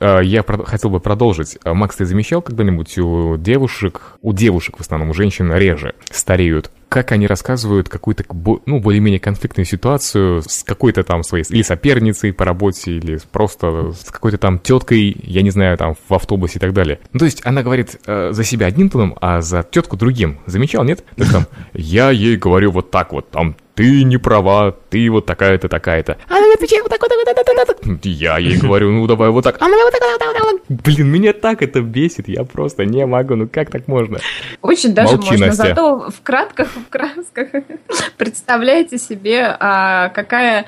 А, 0.00 0.20
Я 0.20 0.42
хотел 0.42 0.90
бы 0.90 1.00
продолжить. 1.00 1.56
А, 1.64 1.72
Макс, 1.74 1.96
ты 1.96 2.04
замечал 2.04 2.42
когда-нибудь 2.42 2.98
у 2.98 3.36
девушек, 3.36 4.18
у 4.22 4.32
девушек 4.32 4.49
в 4.50 4.80
основном, 4.80 5.10
у 5.10 5.14
женщин 5.14 5.52
реже 5.52 5.94
стареют, 6.10 6.70
как 6.88 7.12
они 7.12 7.26
рассказывают 7.26 7.88
какую-то, 7.88 8.24
ну, 8.66 8.80
более-менее 8.80 9.20
конфликтную 9.20 9.64
ситуацию 9.64 10.42
с 10.42 10.64
какой-то 10.64 11.04
там 11.04 11.22
своей, 11.22 11.44
или 11.48 11.62
соперницей 11.62 12.32
по 12.32 12.44
работе, 12.44 12.92
или 12.92 13.18
просто 13.30 13.92
с 13.92 14.10
какой-то 14.10 14.38
там 14.38 14.58
теткой, 14.58 15.16
я 15.22 15.42
не 15.42 15.50
знаю, 15.50 15.78
там, 15.78 15.94
в 16.08 16.14
автобусе 16.14 16.58
и 16.58 16.60
так 16.60 16.72
далее. 16.72 16.98
Ну, 17.12 17.20
то 17.20 17.24
есть 17.26 17.42
она 17.44 17.62
говорит 17.62 18.00
э, 18.06 18.30
за 18.32 18.44
себя 18.44 18.66
одним 18.66 18.90
тоном, 18.90 19.16
а 19.20 19.40
за 19.40 19.62
тетку 19.62 19.96
другим. 19.96 20.40
Замечал, 20.46 20.84
нет? 20.84 21.04
Есть 21.16 21.32
там, 21.32 21.46
я 21.72 22.10
ей 22.10 22.36
говорю 22.36 22.72
вот 22.72 22.90
так 22.90 23.12
вот, 23.12 23.30
там, 23.30 23.56
ты 23.74 24.04
не 24.04 24.18
права, 24.18 24.76
ты 24.90 25.10
вот 25.10 25.26
такая-то, 25.26 25.68
такая-то. 25.68 26.18
Она 26.28 26.40
мне 26.40 26.54
отвечает 26.54 26.82
вот 26.82 26.90
так, 26.90 27.00
вот 27.00 27.08
так, 27.08 27.18
вот 27.18 27.46
так, 27.46 27.68
вот 27.68 27.80
так. 27.80 28.04
Я 28.04 28.38
ей 28.38 28.56
говорю, 28.56 28.90
ну 28.90 29.06
давай 29.06 29.30
вот 29.30 29.44
так. 29.44 29.60
Она 29.60 29.76
вот 29.76 29.92
так, 29.92 30.02
вот 30.02 30.18
так, 30.18 30.42
вот 30.42 30.68
так. 30.68 30.82
Блин, 30.84 31.08
меня 31.08 31.32
так 31.32 31.62
это 31.62 31.80
бесит, 31.80 32.28
я 32.28 32.44
просто 32.44 32.84
не 32.84 33.06
могу, 33.06 33.36
ну 33.36 33.48
как 33.48 33.70
так 33.70 33.88
можно? 33.88 34.18
Очень 34.62 34.94
даже 34.94 35.16
Молчи, 35.16 35.30
можно. 35.30 35.46
Настя. 35.46 35.62
Зато 35.68 36.10
в 36.10 36.22
кратках, 36.22 36.68
в 36.68 36.88
красках 36.88 37.48
представляете 38.16 38.98
себе, 38.98 39.56
а, 39.58 40.08
какая 40.10 40.66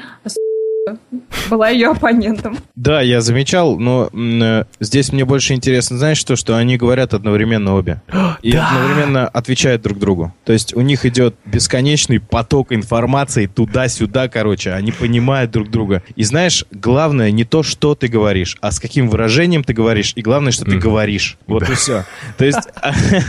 была 1.51 1.69
ее 1.69 1.91
оппонентом. 1.91 2.59
Да, 2.75 3.01
я 3.03 3.21
замечал, 3.21 3.79
но 3.79 4.09
э, 4.13 4.65
здесь 4.81 5.13
мне 5.13 5.25
больше 5.25 5.55
интересно, 5.55 5.99
знаешь 5.99 6.19
что, 6.19 6.35
что 6.37 6.57
они 6.57 6.77
говорят 6.77 7.15
одновременно 7.15 7.75
обе. 7.75 8.01
И 8.43 8.57
одновременно 8.57 9.29
отвечают 9.29 9.83
друг 9.83 9.99
другу. 9.99 10.35
То 10.45 10.53
есть 10.53 10.75
у 10.75 10.81
них 10.81 11.05
идет 11.05 11.37
бесконечный 11.45 12.21
поток 12.21 12.73
информации 12.73 13.47
туда-сюда, 13.47 14.29
короче. 14.29 14.73
Они 14.73 14.93
понимают 14.93 15.51
друг 15.51 15.71
друга. 15.71 16.03
И 16.17 16.25
знаешь, 16.25 16.65
главное 16.71 17.31
не 17.31 17.45
то, 17.45 17.63
что 17.63 17.95
ты 17.95 18.09
говоришь, 18.09 18.57
а 18.61 18.71
с 18.71 18.81
каким 18.81 19.09
выражением 19.09 19.65
ты 19.65 19.75
говоришь. 19.75 20.13
И 20.17 20.23
главное, 20.23 20.53
что 20.53 20.65
ты 20.65 20.79
говоришь. 20.79 21.37
Вот 21.47 21.69
и 21.69 21.75
все. 21.75 22.05
То 22.39 22.45
есть 22.45 22.69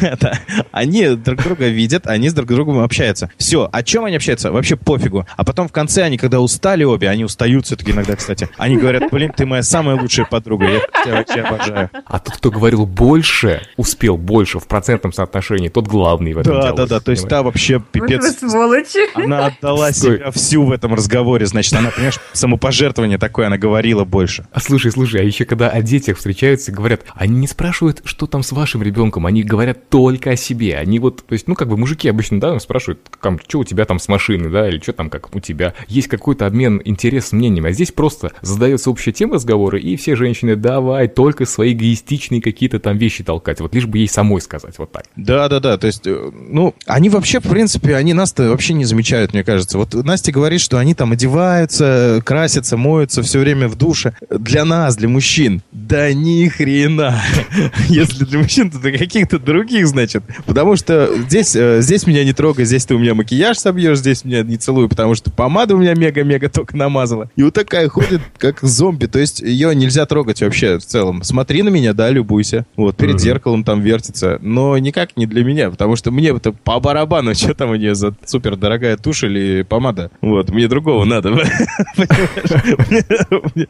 они 0.71 1.09
друг 1.15 1.43
друга 1.43 1.67
видят, 1.67 2.07
они 2.07 2.29
с 2.29 2.33
друг 2.33 2.49
другом 2.49 2.79
общаются. 2.79 3.29
Все. 3.37 3.69
О 3.71 3.83
чем 3.83 4.05
они 4.05 4.15
общаются? 4.15 4.51
Вообще 4.51 4.75
пофигу. 4.75 5.27
А 5.35 5.43
потом 5.43 5.67
в 5.67 5.71
конце 5.71 6.03
они, 6.03 6.17
когда 6.17 6.39
устали 6.39 6.83
обе, 6.83 7.09
они 7.09 7.25
устают 7.43 7.65
все-таки 7.65 7.91
иногда, 7.91 8.15
кстати. 8.15 8.47
Они 8.57 8.77
говорят, 8.77 9.11
блин, 9.11 9.31
ты 9.35 9.45
моя 9.45 9.63
самая 9.63 9.99
лучшая 9.99 10.25
подруга. 10.25 10.65
Я 10.65 10.79
тебя 11.03 11.15
вообще 11.17 11.41
обожаю. 11.41 11.89
А 12.05 12.19
тот, 12.19 12.35
кто 12.37 12.51
говорил 12.51 12.85
больше, 12.85 13.61
успел 13.75 14.17
больше 14.17 14.59
в 14.59 14.67
процентном 14.67 15.11
соотношении, 15.11 15.67
тот 15.67 15.87
главный 15.87 16.33
в 16.33 16.37
этом 16.37 16.53
Да, 16.53 16.61
диалоге, 16.61 16.77
да, 16.77 16.87
да. 16.87 16.99
То 17.01 17.11
есть 17.11 17.27
та 17.27 17.43
вообще 17.43 17.77
Вот 17.79 17.85
вы 17.93 18.07
пипец. 18.07 18.37
сволочи. 18.39 19.15
Она 19.15 19.47
отдала 19.47 19.91
Стой. 19.91 20.17
себя 20.19 20.31
всю 20.31 20.63
в 20.63 20.71
этом 20.71 20.93
разговоре. 20.93 21.45
Значит, 21.45 21.73
она, 21.73 21.91
понимаешь, 21.91 22.19
самопожертвование 22.31 23.17
такое, 23.17 23.47
она 23.47 23.57
говорила 23.57 24.05
больше. 24.05 24.47
А 24.53 24.59
слушай, 24.61 24.91
слушай, 24.91 25.19
а 25.21 25.23
еще 25.23 25.43
когда 25.45 25.69
о 25.69 25.81
детях 25.81 26.17
встречаются, 26.17 26.71
говорят, 26.71 27.01
они 27.15 27.35
не 27.39 27.47
спрашивают, 27.47 28.01
что 28.05 28.25
там 28.27 28.41
с 28.43 28.51
вашим 28.53 28.81
ребенком, 28.83 29.25
они 29.25 29.43
говорят 29.43 29.89
только 29.89 30.31
о 30.31 30.35
себе. 30.37 30.77
Они 30.77 30.99
вот, 30.99 31.25
то 31.25 31.33
есть, 31.33 31.47
ну, 31.47 31.55
как 31.55 31.67
бы 31.67 31.77
мужики 31.77 32.07
обычно, 32.07 32.39
да, 32.39 32.57
спрашивают, 32.59 32.99
там, 33.21 33.39
что 33.39 33.59
у 33.59 33.63
тебя 33.63 33.85
там 33.85 33.99
с 33.99 34.07
машины, 34.07 34.49
да, 34.49 34.69
или 34.69 34.79
что 34.79 34.93
там 34.93 35.09
как 35.09 35.35
у 35.35 35.39
тебя. 35.39 35.73
Есть 35.87 36.07
какой-то 36.07 36.45
обмен 36.45 36.81
интерес 36.85 37.32
мнением, 37.33 37.65
а 37.65 37.71
здесь 37.71 37.91
просто 37.91 38.31
задается 38.41 38.89
общая 38.89 39.11
тема 39.11 39.35
разговора, 39.35 39.79
и 39.79 39.95
все 39.95 40.15
женщины, 40.15 40.55
давай, 40.55 41.07
только 41.07 41.45
свои 41.45 41.73
эгоистичные 41.73 42.41
какие-то 42.41 42.79
там 42.79 42.97
вещи 42.97 43.23
толкать, 43.23 43.59
вот 43.59 43.73
лишь 43.75 43.85
бы 43.85 43.97
ей 43.97 44.07
самой 44.07 44.41
сказать, 44.41 44.77
вот 44.77 44.91
так. 44.91 45.05
Да, 45.15 45.49
да, 45.49 45.59
да. 45.59 45.77
То 45.77 45.87
есть, 45.87 46.05
э, 46.05 46.31
ну, 46.33 46.73
они 46.85 47.09
вообще, 47.09 47.39
в 47.39 47.49
принципе, 47.49 47.95
они 47.95 48.13
нас-то 48.13 48.49
вообще 48.49 48.73
не 48.73 48.85
замечают, 48.85 49.33
мне 49.33 49.43
кажется. 49.43 49.77
Вот 49.77 49.93
Настя 49.93 50.31
говорит, 50.31 50.61
что 50.61 50.77
они 50.77 50.93
там 50.93 51.11
одеваются, 51.11 52.21
красятся, 52.25 52.77
моются 52.77 53.21
все 53.21 53.39
время 53.39 53.67
в 53.67 53.75
душе. 53.75 54.13
Для 54.29 54.65
нас, 54.65 54.95
для 54.95 55.09
мужчин, 55.09 55.61
да 55.71 56.13
ни 56.13 56.47
хрена. 56.47 57.21
Если 57.89 58.25
для 58.25 58.39
мужчин, 58.39 58.69
то 58.71 58.79
для 58.79 58.97
каких-то 58.97 59.39
других, 59.39 59.87
значит. 59.87 60.23
Потому 60.45 60.75
что 60.75 61.09
здесь, 61.27 61.55
э, 61.55 61.81
здесь 61.81 62.07
меня 62.07 62.23
не 62.23 62.33
трогай, 62.33 62.65
здесь 62.65 62.85
ты 62.85 62.95
у 62.95 62.99
меня 62.99 63.15
макияж 63.15 63.57
собьешь, 63.57 63.99
здесь 63.99 64.25
меня 64.25 64.43
не 64.43 64.57
целуй, 64.57 64.89
потому 64.89 65.15
что 65.15 65.31
помада 65.31 65.75
у 65.75 65.77
меня 65.77 65.93
мега-мега 65.95 66.49
только 66.49 66.75
намазала. 66.75 67.22
И 67.35 67.43
вот 67.43 67.53
такая 67.53 67.87
ходит, 67.89 68.21
как 68.37 68.61
зомби. 68.61 69.05
То 69.05 69.19
есть 69.19 69.39
ее 69.39 69.75
нельзя 69.75 70.05
трогать 70.05 70.41
вообще 70.41 70.79
в 70.79 70.85
целом. 70.85 71.23
Смотри 71.23 71.63
на 71.63 71.69
меня, 71.69 71.93
да, 71.93 72.09
любуйся. 72.09 72.65
Вот, 72.75 72.97
перед 72.97 73.19
зеркалом 73.19 73.63
там 73.63 73.81
вертится. 73.81 74.37
Но 74.41 74.77
никак 74.77 75.15
не 75.17 75.25
для 75.25 75.43
меня, 75.43 75.69
потому 75.69 75.95
что 75.95 76.11
мне 76.11 76.29
это 76.29 76.51
по 76.51 76.79
барабану, 76.79 77.33
что 77.35 77.53
там 77.53 77.71
у 77.71 77.75
нее 77.75 77.95
за 77.95 78.13
супер 78.25 78.55
дорогая 78.55 78.97
тушь 78.97 79.23
или 79.23 79.63
помада. 79.63 80.11
Вот, 80.21 80.49
мне 80.49 80.67
другого 80.67 81.05
надо. 81.05 81.31
Понимаешь? 81.31 81.53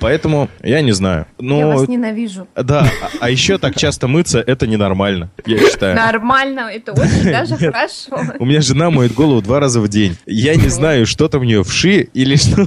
Поэтому 0.00 0.48
я 0.62 0.80
не 0.80 0.92
знаю. 0.92 1.26
Я 1.38 1.44
Но 1.44 1.72
вас 1.72 1.88
ненавижу. 1.88 2.46
да, 2.54 2.88
а, 3.02 3.08
а 3.20 3.30
еще 3.30 3.58
так 3.58 3.76
часто 3.76 4.06
мыться 4.06 4.40
это 4.40 4.66
ненормально, 4.66 5.30
я 5.44 5.58
считаю. 5.58 5.96
Нормально, 5.96 6.70
это 6.72 6.92
очень 6.92 7.24
даже 7.24 7.56
хорошо. 7.56 8.20
У 8.38 8.44
меня 8.44 8.60
жена 8.60 8.90
моет 8.90 9.14
голову 9.14 9.42
два 9.42 9.60
раза 9.60 9.80
в 9.80 9.88
день. 9.88 10.16
Я 10.26 10.54
не 10.54 10.68
знаю, 10.68 11.06
что 11.06 11.28
там 11.28 11.42
у 11.42 11.44
нее 11.44 11.64
вши 11.64 12.08
или 12.14 12.36
что 12.36 12.66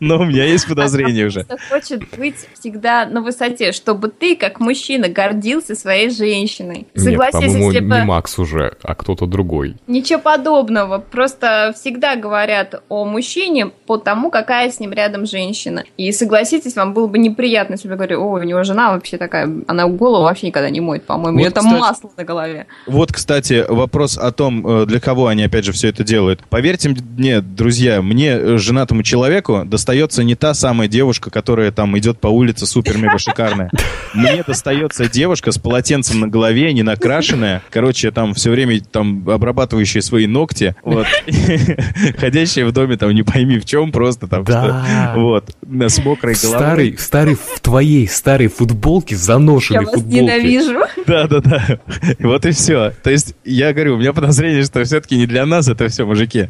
Но 0.00 0.18
у 0.18 0.24
меня 0.24 0.44
есть 0.44 0.68
подозрение 0.68 1.26
уже. 1.26 1.46
Хочет 1.70 2.02
быть 2.16 2.36
всегда 2.58 3.06
на 3.06 3.20
высоте, 3.22 3.72
чтобы 3.72 4.08
ты, 4.08 4.36
как 4.36 4.60
мужчина, 4.60 5.08
гордился 5.08 5.74
своей 5.74 6.10
женщиной. 6.10 6.86
Согласись, 6.94 7.54
если 7.54 7.58
не 7.58 7.80
бы... 7.80 8.04
Макс 8.04 8.38
уже, 8.38 8.76
а 8.82 8.94
кто-то 8.94 9.26
другой. 9.26 9.76
Ничего 9.86 10.20
подобного. 10.20 10.98
Просто 10.98 11.72
всегда 11.76 12.16
говорят 12.16 12.82
о 12.88 13.04
мужчине 13.04 13.66
по 13.66 13.96
тому, 13.96 14.30
какая 14.30 14.70
с 14.70 14.80
ним 14.80 14.92
рядом 14.92 15.26
женщина. 15.26 15.84
И 15.96 16.12
согласитесь, 16.12 16.76
вам 16.76 16.92
было 16.94 17.06
бы 17.06 17.18
неприятно, 17.18 17.74
если 17.74 17.88
бы 17.88 17.94
говорили, 17.94 18.16
о, 18.16 18.32
у 18.32 18.42
него 18.42 18.62
жена 18.64 18.92
вообще 18.92 19.16
такая, 19.18 19.50
она 19.66 19.86
голову 19.86 20.24
вообще 20.24 20.48
никогда 20.48 20.70
не 20.70 20.80
моет, 20.80 21.04
по-моему. 21.04 21.32
Вот, 21.32 21.36
У 21.36 21.38
нее 21.40 21.50
там 21.50 21.64
кстати- 21.64 21.80
масло 21.80 22.10
на 22.16 22.24
голове. 22.24 22.66
Вот, 22.86 23.12
кстати, 23.12 23.64
вопрос 23.68 24.18
о 24.18 24.32
том, 24.32 24.66
э, 24.66 24.86
для 24.86 25.00
кого 25.00 25.26
они, 25.28 25.44
опять 25.44 25.64
же, 25.64 25.72
все 25.72 25.88
это 25.88 26.04
делают. 26.04 26.40
Поверьте 26.48 26.88
мне, 26.90 27.40
друзья, 27.40 28.02
мне, 28.02 28.30
э, 28.30 28.58
женатому 28.58 29.02
человеку, 29.02 29.61
достается 29.64 30.22
не 30.24 30.34
та 30.34 30.54
самая 30.54 30.88
девушка, 30.88 31.30
которая 31.30 31.70
там 31.72 31.96
идет 31.98 32.20
по 32.20 32.28
улице 32.28 32.66
супер-мега 32.66 33.18
шикарная. 33.18 33.70
Мне 34.14 34.42
достается 34.46 35.08
девушка 35.08 35.52
с 35.52 35.58
полотенцем 35.58 36.20
на 36.20 36.28
голове, 36.28 36.72
не 36.72 36.82
накрашенная, 36.82 37.62
короче, 37.70 38.10
там 38.10 38.34
все 38.34 38.50
время 38.50 38.80
там 38.80 39.28
обрабатывающая 39.28 40.00
свои 40.02 40.26
ногти, 40.26 40.74
вот, 40.82 41.06
ходящая 42.18 42.66
в 42.66 42.72
доме 42.72 42.96
там 42.96 43.10
не 43.14 43.22
пойми 43.22 43.58
в 43.58 43.64
чем, 43.64 43.92
просто 43.92 44.26
там, 44.26 44.44
Да. 44.44 44.84
что- 45.12 45.20
вот, 45.20 45.50
с 45.90 45.98
мокрой 46.04 46.34
головой. 46.40 46.58
Старый, 46.60 46.98
старый 46.98 47.34
в 47.34 47.60
твоей 47.60 48.08
старой 48.08 48.48
футболке, 48.48 49.14
Я 49.14 49.20
заношенной 49.20 49.84
вас 49.84 49.94
футболке. 49.94 50.20
ненавижу. 50.22 50.80
Да, 51.06 51.26
да, 51.26 51.40
да. 51.40 51.78
Вот 52.20 52.46
и 52.46 52.50
все. 52.52 52.92
То 53.02 53.10
есть, 53.10 53.34
я 53.44 53.72
говорю, 53.72 53.94
у 53.96 53.98
меня 53.98 54.12
подозрение, 54.12 54.64
что 54.64 54.82
все-таки 54.84 55.16
не 55.16 55.26
для 55.26 55.46
нас 55.46 55.68
это 55.68 55.88
все 55.88 56.04
мужики. 56.06 56.48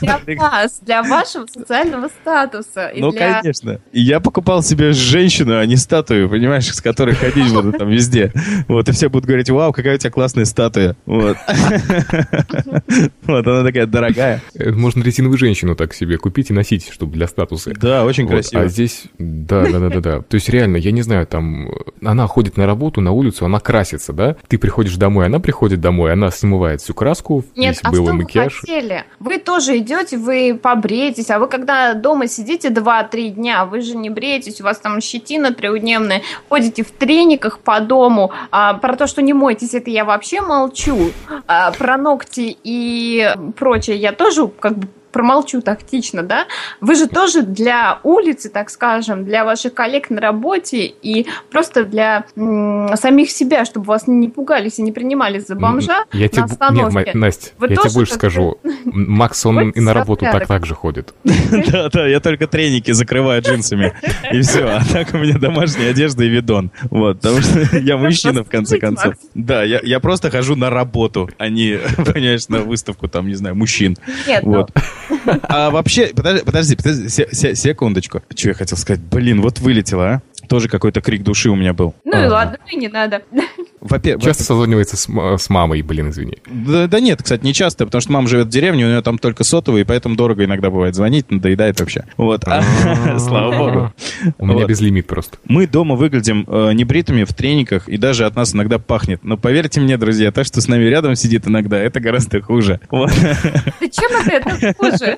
Для 0.00 0.20
вас, 0.38 0.78
для 0.82 1.02
вашего 1.02 1.46
социального 1.46 2.08
статуса. 2.08 2.49
И 2.94 3.00
Ну, 3.00 3.10
для... 3.12 3.40
конечно. 3.40 3.80
И 3.92 4.00
я 4.00 4.20
покупал 4.20 4.62
себе 4.62 4.92
женщину, 4.92 5.58
а 5.58 5.66
не 5.66 5.76
статую, 5.76 6.28
понимаешь, 6.28 6.66
с 6.72 6.80
которой 6.80 7.14
ходить 7.14 7.52
буду 7.52 7.72
там 7.72 7.88
везде. 7.88 8.32
Вот, 8.68 8.88
и 8.88 8.92
все 8.92 9.08
будут 9.08 9.26
говорить, 9.26 9.50
вау, 9.50 9.72
какая 9.72 9.94
у 9.96 9.98
тебя 9.98 10.10
классная 10.10 10.44
статуя. 10.44 10.96
Вот. 11.06 11.36
Вот, 13.22 13.46
она 13.46 13.62
такая 13.62 13.86
дорогая. 13.86 14.40
Э, 14.54 14.70
Можно 14.72 15.02
резиновую 15.02 15.38
женщину 15.38 15.76
так 15.76 15.94
себе 15.94 16.18
купить 16.18 16.50
и 16.50 16.52
носить, 16.52 16.88
чтобы 16.90 17.12
для 17.12 17.26
статуса. 17.26 17.72
Да, 17.80 18.04
очень 18.04 18.24
Вот, 18.24 18.32
красиво. 18.32 18.62
А 18.62 18.68
здесь, 18.68 19.04
да, 19.18 19.64
да, 19.66 19.78
да, 19.78 19.88
да, 19.88 20.00
да. 20.00 20.20
То 20.22 20.34
есть 20.34 20.48
реально, 20.48 20.76
я 20.76 20.90
не 20.90 21.02
знаю, 21.02 21.26
там, 21.26 21.70
она 22.04 22.26
ходит 22.26 22.56
на 22.56 22.66
работу, 22.66 23.00
на 23.00 23.12
улицу, 23.12 23.44
она 23.46 23.60
красится, 23.60 24.12
да? 24.12 24.36
Ты 24.48 24.58
приходишь 24.58 24.96
домой, 24.96 25.26
она 25.26 25.38
приходит 25.38 25.80
домой, 25.80 26.12
она 26.12 26.30
смывает 26.30 26.80
всю 26.80 26.94
краску, 26.94 27.44
Нет, 27.56 27.76
весь 27.76 27.80
а 27.82 27.92
что 27.92 28.02
вы 28.02 28.12
макияж. 28.14 28.60
хотели? 28.60 29.04
Вы 29.20 29.38
тоже 29.38 29.78
идете, 29.78 30.18
вы 30.18 30.58
побреетесь, 30.60 31.30
а 31.30 31.38
вы 31.38 31.48
когда 31.48 31.94
дома 31.94 32.26
сидите 32.26 32.39
2-3 32.70 33.28
дня, 33.30 33.64
вы 33.64 33.80
же 33.80 33.96
не 33.96 34.10
бреетесь, 34.10 34.60
у 34.60 34.64
вас 34.64 34.78
там 34.78 35.00
щетина 35.00 35.52
трехдневная, 35.52 36.22
ходите 36.48 36.82
в 36.82 36.90
трениках 36.90 37.60
по 37.60 37.80
дому, 37.80 38.32
а, 38.50 38.74
про 38.74 38.96
то, 38.96 39.06
что 39.06 39.22
не 39.22 39.32
моетесь, 39.32 39.74
это 39.74 39.90
я 39.90 40.04
вообще 40.04 40.40
молчу, 40.40 41.12
А, 41.46 41.72
про 41.72 41.96
ногти 41.96 42.56
и 42.62 43.34
прочее 43.56 43.96
я 43.96 44.12
тоже 44.12 44.48
как 44.48 44.78
бы 44.78 44.88
промолчу 45.12 45.60
тактично, 45.62 46.22
да, 46.22 46.46
вы 46.80 46.94
же 46.94 47.06
тоже 47.08 47.42
для 47.42 47.98
улицы, 48.02 48.48
так 48.48 48.70
скажем, 48.70 49.24
для 49.24 49.44
ваших 49.44 49.74
коллег 49.74 50.10
на 50.10 50.20
работе 50.20 50.86
и 50.86 51.26
просто 51.50 51.84
для 51.84 52.24
м, 52.36 52.90
самих 52.96 53.30
себя, 53.30 53.64
чтобы 53.64 53.86
вас 53.86 54.06
не 54.06 54.28
пугались 54.28 54.78
и 54.78 54.82
не 54.82 54.92
принимали 54.92 55.38
за 55.38 55.54
бомжа 55.54 56.04
Я 56.12 56.28
тебе, 56.28 56.42
на 56.42 56.46
б- 56.46 56.52
остановке. 56.52 56.98
Нет, 57.06 57.14
Настя, 57.14 57.50
Вы 57.58 57.68
я 57.68 57.76
тебе 57.76 57.92
больше 57.92 58.14
скажу. 58.14 58.58
Макс, 58.84 59.44
он 59.46 59.70
и 59.70 59.80
на 59.80 59.94
работу 59.94 60.24
так 60.24 60.46
так 60.46 60.66
же 60.66 60.74
ходит. 60.74 61.14
Да, 61.70 61.88
да, 61.90 62.06
я 62.06 62.20
только 62.20 62.46
треники 62.46 62.90
закрываю 62.92 63.42
джинсами. 63.42 63.92
И 64.32 64.40
все. 64.40 64.64
А 64.66 64.82
так 64.84 65.14
у 65.14 65.18
меня 65.18 65.38
домашняя 65.38 65.90
одежда 65.90 66.24
и 66.24 66.28
видон. 66.28 66.70
Вот, 66.90 67.20
потому 67.20 67.40
что 67.40 67.78
я 67.78 67.96
мужчина, 67.96 68.44
в 68.44 68.48
конце 68.48 68.78
концов. 68.78 69.14
Да, 69.34 69.62
я, 69.62 70.00
просто 70.00 70.30
хожу 70.30 70.56
на 70.56 70.70
работу, 70.70 71.28
а 71.38 71.48
не, 71.48 71.78
понимаешь, 71.96 72.48
на 72.48 72.60
выставку, 72.60 73.08
там, 73.08 73.28
не 73.28 73.34
знаю, 73.34 73.54
мужчин. 73.56 73.96
Нет, 74.26 74.42
ну, 74.44 74.52
Вот. 74.52 74.70
А 75.42 75.70
вообще, 75.70 76.08
подожди, 76.14 76.44
подожди, 76.44 76.76
подожди, 76.76 77.08
се- 77.08 77.28
се- 77.32 77.54
секундочку. 77.54 78.22
Что 78.34 78.48
я 78.48 78.54
хотел 78.54 78.76
сказать? 78.78 79.00
Блин, 79.00 79.40
вот 79.42 79.58
вылетело, 79.60 80.06
а? 80.08 80.22
Тоже 80.48 80.68
какой-то 80.68 81.00
крик 81.00 81.22
души 81.22 81.48
у 81.50 81.54
меня 81.54 81.72
был. 81.72 81.94
ну 82.04 82.12
и 82.12 82.24
Ага. 82.24 82.32
ладно, 82.32 82.58
и 82.70 82.76
не 82.76 82.88
надо. 82.88 83.22
Во-первых, 83.80 84.24
Часто 84.24 84.44
созванивается 84.44 84.96
с, 84.96 85.08
с 85.38 85.50
мамой, 85.50 85.82
блин, 85.82 86.10
извини. 86.10 86.38
да, 86.46 86.86
да 86.86 87.00
нет, 87.00 87.22
кстати, 87.22 87.42
не 87.44 87.54
часто, 87.54 87.86
потому 87.86 88.00
что 88.00 88.12
мама 88.12 88.28
живет 88.28 88.46
в 88.48 88.50
деревне, 88.50 88.84
у 88.84 88.88
нее 88.88 89.02
там 89.02 89.18
только 89.18 89.44
сотовый, 89.44 89.82
и 89.82 89.84
поэтому 89.84 90.16
дорого 90.16 90.44
иногда 90.44 90.70
бывает 90.70 90.94
звонить, 90.94 91.30
надоедает 91.30 91.80
вообще. 91.80 92.04
Вот, 92.16 92.42
А, 92.46 92.62
слава 93.18 93.56
богу. 93.56 93.92
У 94.38 94.46
меня 94.46 94.66
безлимит 94.66 95.06
просто. 95.06 95.38
Мы 95.44 95.66
дома 95.66 95.94
выглядим 95.96 96.44
э, 96.46 96.72
небритыми 96.72 97.24
в 97.24 97.32
трениках, 97.34 97.88
и 97.88 97.96
даже 97.96 98.26
от 98.26 98.36
нас 98.36 98.54
иногда 98.54 98.78
пахнет. 98.78 99.24
Но 99.24 99.36
поверьте 99.36 99.80
мне, 99.80 99.96
друзья, 99.96 100.30
то, 100.32 100.44
что 100.44 100.60
с 100.60 100.68
нами 100.68 100.84
рядом 100.84 101.14
сидит 101.14 101.46
иногда, 101.46 101.78
это 101.78 102.00
гораздо 102.00 102.40
хуже. 102.42 102.80
Это, 102.90 104.50
это 104.50 104.74
хуже? 104.78 105.16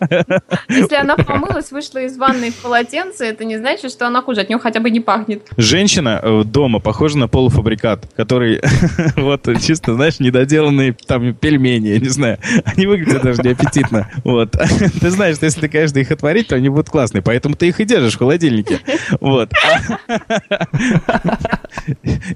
Если 0.69 0.95
она 0.95 1.17
помылась, 1.17 1.71
вышла 1.73 1.99
из 1.99 2.17
ванной 2.17 2.51
в 2.51 2.57
полотенце, 2.57 3.25
это 3.27 3.45
не 3.45 3.57
значит, 3.59 3.91
что 3.91 4.07
она 4.07 4.23
хуже, 4.23 4.43
от 4.43 4.49
нее 4.49 4.59
хотя 4.59 4.81
бы 4.81 4.91
не 4.91 5.01
пахнет. 5.01 5.47
Женщина 5.57 6.21
э, 6.23 6.43
дома 6.45 6.79
похожа 6.79 7.19
на 7.19 7.29
полуфабрикат, 7.29 8.07
который, 8.17 8.52
вот, 9.17 9.49
чисто, 9.61 9.95
знаешь, 9.95 10.21
недоделанные 10.21 10.97
там 11.07 11.35
пельмени, 11.35 11.89
я 11.89 11.99
не 11.99 12.09
знаю. 12.09 12.39
Они 12.65 12.87
выглядят 12.87 13.23
даже 13.23 13.43
неаппетитно. 13.43 14.09
Вот. 14.25 14.53
Ты 15.01 15.11
знаешь, 15.11 15.37
что 15.37 15.47
если 15.47 15.61
ты, 15.61 15.69
конечно, 15.69 15.99
их 15.99 16.11
отварить, 16.11 16.49
то 16.49 16.57
они 16.57 16.69
будут 16.69 16.91
классные, 16.91 17.23
поэтому 17.23 17.55
ты 17.55 17.69
их 17.69 17.81
и 17.81 17.85
держишь 17.85 18.15
в 18.15 18.19
холодильнике. 18.19 18.81
Вот. 19.21 19.51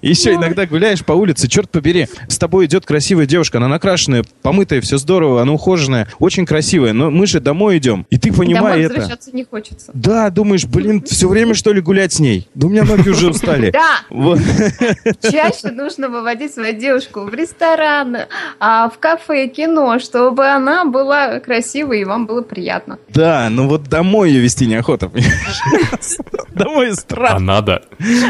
Еще 0.02 0.34
иногда 0.34 0.66
гуляешь 0.66 1.04
по 1.04 1.12
улице, 1.12 1.48
черт 1.48 1.70
побери, 1.70 2.08
с 2.28 2.38
тобой 2.38 2.66
идет 2.66 2.86
красивая 2.86 3.26
девушка, 3.26 3.58
она 3.58 3.68
накрашенная, 3.68 4.24
помытая, 4.42 4.80
все 4.80 4.98
здорово, 4.98 5.42
она 5.42 5.52
ухоженная, 5.52 6.08
очень 6.18 6.46
красивая, 6.46 6.92
но 6.92 7.10
мы 7.10 7.26
же 7.26 7.40
домой 7.40 7.78
идем, 7.78 8.06
и 8.10 8.18
ты 8.18 8.32
понимаешь 8.32 8.86
это. 8.86 8.94
возвращаться 8.94 9.30
не 9.34 9.44
хочется. 9.44 9.90
Да, 9.94 10.30
думаешь, 10.30 10.64
блин, 10.64 11.02
все 11.02 11.28
время 11.28 11.54
что 11.54 11.72
ли 11.72 11.80
гулять 11.80 12.12
с 12.12 12.18
ней? 12.18 12.48
Да 12.54 12.66
у 12.66 12.70
меня 12.70 12.84
ноги 12.84 13.08
уже 13.08 13.30
устали. 13.30 13.70
Да, 13.70 14.02
чаще 15.22 15.70
нужно 15.70 16.05
выводить 16.08 16.54
свою 16.54 16.72
девушку 16.74 17.20
в 17.22 17.34
ресторан, 17.34 18.16
а, 18.58 18.88
в 18.88 18.98
кафе, 18.98 19.48
кино, 19.48 19.98
чтобы 19.98 20.46
она 20.46 20.84
была 20.84 21.40
красивой 21.40 22.00
и 22.00 22.04
вам 22.04 22.26
было 22.26 22.42
приятно. 22.42 22.98
Да, 23.08 23.48
ну 23.50 23.68
вот 23.68 23.84
домой 23.84 24.30
ее 24.30 24.40
вести 24.40 24.66
неохота, 24.66 25.08
понимаешь? 25.08 26.16
Домой 26.56 26.88
А 26.88 26.94
страшно. 26.94 27.38
надо. 27.38 27.82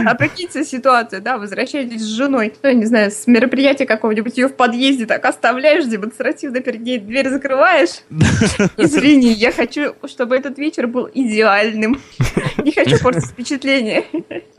А 0.05 0.15
прикиньте 0.17 0.65
ситуацию, 0.65 1.23
да, 1.23 1.39
возвращаетесь 1.39 2.03
с 2.03 2.07
женой, 2.07 2.53
ну, 2.61 2.69
я 2.69 2.75
не 2.75 2.85
знаю, 2.85 3.12
с 3.12 3.29
мероприятия 3.29 3.87
какого-нибудь, 3.87 4.37
ее 4.37 4.49
в 4.49 4.57
подъезде 4.57 5.07
так 5.07 5.25
оставляешь, 5.25 5.85
демонстративно 5.85 6.61
перед 6.61 6.81
ней 6.81 6.99
дверь 6.99 7.29
закрываешь. 7.29 8.01
Извини, 8.77 9.33
я 9.33 9.53
хочу, 9.53 9.95
чтобы 10.07 10.35
этот 10.37 10.59
вечер 10.59 10.89
был 10.89 11.09
идеальным. 11.15 12.01
Не 12.59 12.73
хочу 12.73 12.99
портить 13.01 13.27
впечатление. 13.27 14.05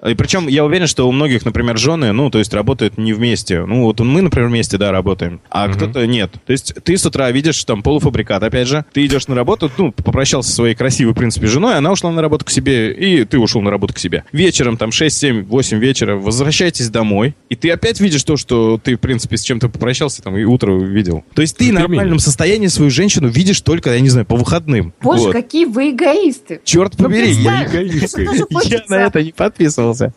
И 0.05 0.13
причем 0.13 0.47
я 0.47 0.63
уверен, 0.63 0.87
что 0.87 1.07
у 1.07 1.11
многих, 1.11 1.43
например, 1.43 1.77
жены, 1.77 2.13
ну, 2.13 2.29
то 2.29 2.39
есть 2.39 2.53
работают 2.53 2.97
не 3.07 3.13
вместе. 3.13 3.65
Ну, 3.65 3.83
вот 3.83 3.99
мы, 4.01 4.21
например, 4.21 4.49
вместе, 4.49 4.77
да, 4.77 4.91
работаем, 4.91 5.39
а 5.49 5.67
Мгм. 5.67 5.75
кто-то 5.77 6.05
нет. 6.05 6.31
То 6.45 6.51
есть 6.51 6.73
ты 6.83 6.97
с 6.97 7.05
утра 7.05 7.31
видишь 7.31 7.63
там 7.63 7.81
полуфабрикат, 7.81 8.43
опять 8.43 8.67
же, 8.67 8.85
ты 8.93 9.05
идешь 9.05 9.27
на 9.27 9.35
работу, 9.35 9.71
ну, 9.77 9.91
попрощался 9.91 10.49
со 10.49 10.55
своей 10.57 10.75
красивой, 10.75 11.13
в 11.13 11.15
принципе, 11.15 11.47
женой, 11.47 11.75
она 11.77 11.91
ушла 11.91 12.11
на 12.11 12.21
работу 12.21 12.45
к 12.45 12.49
себе, 12.49 12.91
и 12.93 13.23
ты 13.25 13.39
ушел 13.39 13.61
на 13.61 13.71
работу 13.71 13.93
к 13.93 13.97
себе. 13.99 14.23
Вечером, 14.31 14.77
там, 14.77 14.91
6, 14.91 15.17
7, 15.17 15.43
8 15.45 15.79
вечера, 15.79 16.15
возвращайтесь 16.17 16.89
домой, 16.89 17.35
и 17.49 17.55
ты 17.55 17.71
опять 17.71 17.99
видишь 17.99 18.23
то, 18.23 18.37
что 18.37 18.79
ты, 18.83 18.95
в 18.95 18.99
принципе, 18.99 19.37
с 19.37 19.41
чем-то 19.43 19.69
попрощался, 19.69 20.21
там, 20.21 20.37
и 20.37 20.43
утро 20.43 20.71
увидел. 20.73 21.23
То 21.33 21.41
есть 21.41 21.57
ты 21.57 21.71
Ну, 21.71 21.79
в 21.79 21.81
нормальном 21.81 22.19
состоянии 22.19 22.67
свою 22.67 22.91
женщину 22.91 23.27
видишь 23.29 23.61
только, 23.61 23.93
я 23.93 23.99
не 23.99 24.09
знаю, 24.09 24.25
по 24.25 24.35
выходным. 24.35 24.93
Боже, 25.01 25.23
Вот. 25.23 25.31
какие 25.33 25.65
вы 25.65 25.91
эгоисты. 25.91 26.59
Черт 26.63 26.93
Ну, 26.97 27.05
побери, 27.05 27.31
я, 27.31 27.63
эгоисты. 27.65 28.23
им 28.23 28.33
же 28.35 28.45
тоже 28.45 28.67
я 28.69 28.83
на 28.89 28.95
это 29.07 29.23
не 29.23 29.31
подписывался. 29.31 30.13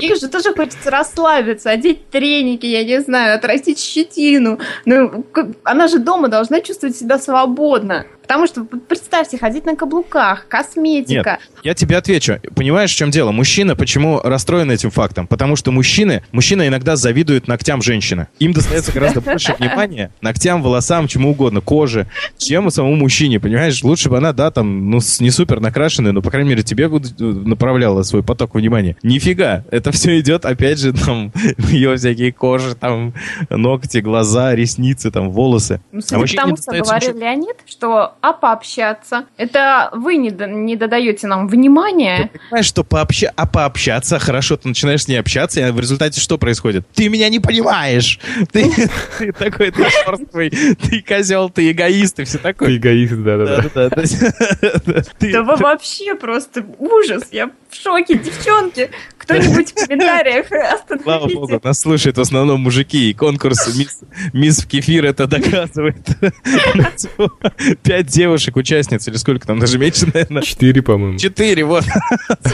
Их 0.00 0.20
же 0.20 0.28
тоже 0.28 0.52
хочется 0.54 0.90
расслабиться, 0.90 1.69
одеть 1.70 2.08
треники, 2.10 2.66
я 2.66 2.84
не 2.84 3.00
знаю, 3.00 3.36
отрастить 3.36 3.78
щетину. 3.78 4.58
Ну, 4.84 5.24
она 5.64 5.88
же 5.88 5.98
дома 5.98 6.28
должна 6.28 6.60
чувствовать 6.60 6.96
себя 6.96 7.18
свободно. 7.18 8.06
Потому 8.30 8.46
что, 8.46 8.62
представьте, 8.62 9.38
ходить 9.38 9.66
на 9.66 9.74
каблуках, 9.74 10.46
косметика. 10.46 11.40
Я 11.64 11.74
тебе 11.74 11.96
отвечу. 11.96 12.38
Понимаешь, 12.54 12.92
в 12.92 12.96
чем 12.96 13.10
дело? 13.10 13.32
Мужчина 13.32 13.74
почему 13.74 14.20
расстроен 14.20 14.70
этим 14.70 14.92
фактом? 14.92 15.26
Потому 15.26 15.56
что 15.56 15.72
мужчины, 15.72 16.22
мужчина 16.30 16.68
иногда 16.68 16.94
завидуют 16.94 17.48
ногтям 17.48 17.82
женщины. 17.82 18.28
Им 18.38 18.52
достается 18.52 18.92
гораздо 18.92 19.20
больше 19.20 19.56
внимания 19.58 20.12
ногтям, 20.20 20.62
волосам, 20.62 21.08
чему 21.08 21.32
угодно, 21.32 21.60
коже, 21.60 22.06
чем 22.38 22.70
самому 22.70 22.94
мужчине, 22.94 23.40
понимаешь? 23.40 23.82
Лучше 23.82 24.08
бы 24.08 24.18
она, 24.18 24.32
да, 24.32 24.52
там, 24.52 24.90
ну, 24.90 25.00
не 25.18 25.30
супер 25.32 25.58
накрашенная, 25.58 26.12
но, 26.12 26.22
по 26.22 26.30
крайней 26.30 26.50
мере, 26.50 26.62
тебе 26.62 26.84
э, 26.84 27.24
направляла 27.24 28.04
свой 28.04 28.22
поток 28.22 28.54
внимания. 28.54 28.96
Нифига. 29.02 29.64
Это 29.72 29.90
все 29.90 30.20
идет, 30.20 30.44
опять 30.44 30.78
же, 30.78 30.92
там, 30.92 31.32
ее 31.58 31.96
всякие 31.96 32.32
кожи, 32.32 32.76
там, 32.76 33.12
ногти, 33.50 33.98
глаза, 33.98 34.54
ресницы, 34.54 35.10
там, 35.10 35.30
волосы. 35.30 35.80
Ну, 35.90 36.00
судя 36.00 36.18
мужчине 36.18 36.42
по 36.42 36.46
тому, 36.46 36.56
что 36.58 36.70
говорил 36.70 37.08
ничего. 37.08 37.20
Леонид, 37.20 37.56
что 37.66 38.14
а 38.20 38.32
пообщаться. 38.32 39.24
Это 39.36 39.90
вы 39.92 40.16
не, 40.16 40.30
не 40.30 40.76
додаете 40.76 41.26
нам 41.26 41.48
внимания. 41.48 42.30
Ты 42.32 42.38
понимаешь, 42.38 42.66
что 42.66 42.84
пообща... 42.84 43.32
а 43.36 43.46
пообщаться, 43.46 44.18
хорошо, 44.18 44.56
ты 44.56 44.68
начинаешь 44.68 45.04
с 45.04 45.08
ней 45.08 45.16
общаться, 45.16 45.60
и 45.66 45.70
в 45.70 45.80
результате 45.80 46.20
что 46.20 46.38
происходит? 46.38 46.86
Ты 46.94 47.08
меня 47.08 47.28
не 47.28 47.40
понимаешь! 47.40 48.18
Ты, 48.52 48.70
ты 49.18 49.32
такой, 49.32 49.70
ты 49.70 49.84
шерсткий, 49.90 50.74
ты 50.74 51.02
козел, 51.02 51.50
ты 51.50 51.70
эгоист, 51.70 52.20
и 52.20 52.24
все 52.24 52.38
Ты 52.38 52.42
такое. 52.44 52.76
эгоист, 52.76 53.14
да-да-да. 53.14 53.90
Ты- 55.18 55.32
Да 55.32 55.42
вы 55.42 55.56
вообще 55.56 56.14
просто 56.14 56.64
ужас. 56.78 57.24
Я 57.32 57.50
в 57.68 57.74
шоке, 57.74 58.18
девчонки. 58.18 58.90
Кто-нибудь 59.18 59.70
в 59.72 59.86
комментариях 59.86 60.46
Слава 61.02 61.26
богу, 61.28 61.42
остановите. 61.44 61.60
нас 61.62 61.80
слушают 61.80 62.16
в 62.18 62.20
основном 62.20 62.60
мужики, 62.62 63.10
и 63.10 63.14
конкурс 63.14 63.76
мисс, 63.76 64.00
мисс 64.32 64.58
в 64.64 64.66
кефир 64.66 65.04
это 65.04 65.26
доказывает. 65.28 66.04
У 67.18 67.28
нас 68.10 68.14
Пять 68.14 68.20
девушек-участниц, 68.20 69.08
или 69.08 69.16
сколько 69.16 69.46
там, 69.46 69.58
даже 69.58 69.78
меньше, 69.78 70.06
наверное. 70.06 70.42
Четыре, 70.42 70.82
по-моему. 70.82 71.18
Четыре, 71.18 71.64
вот. 71.64 71.84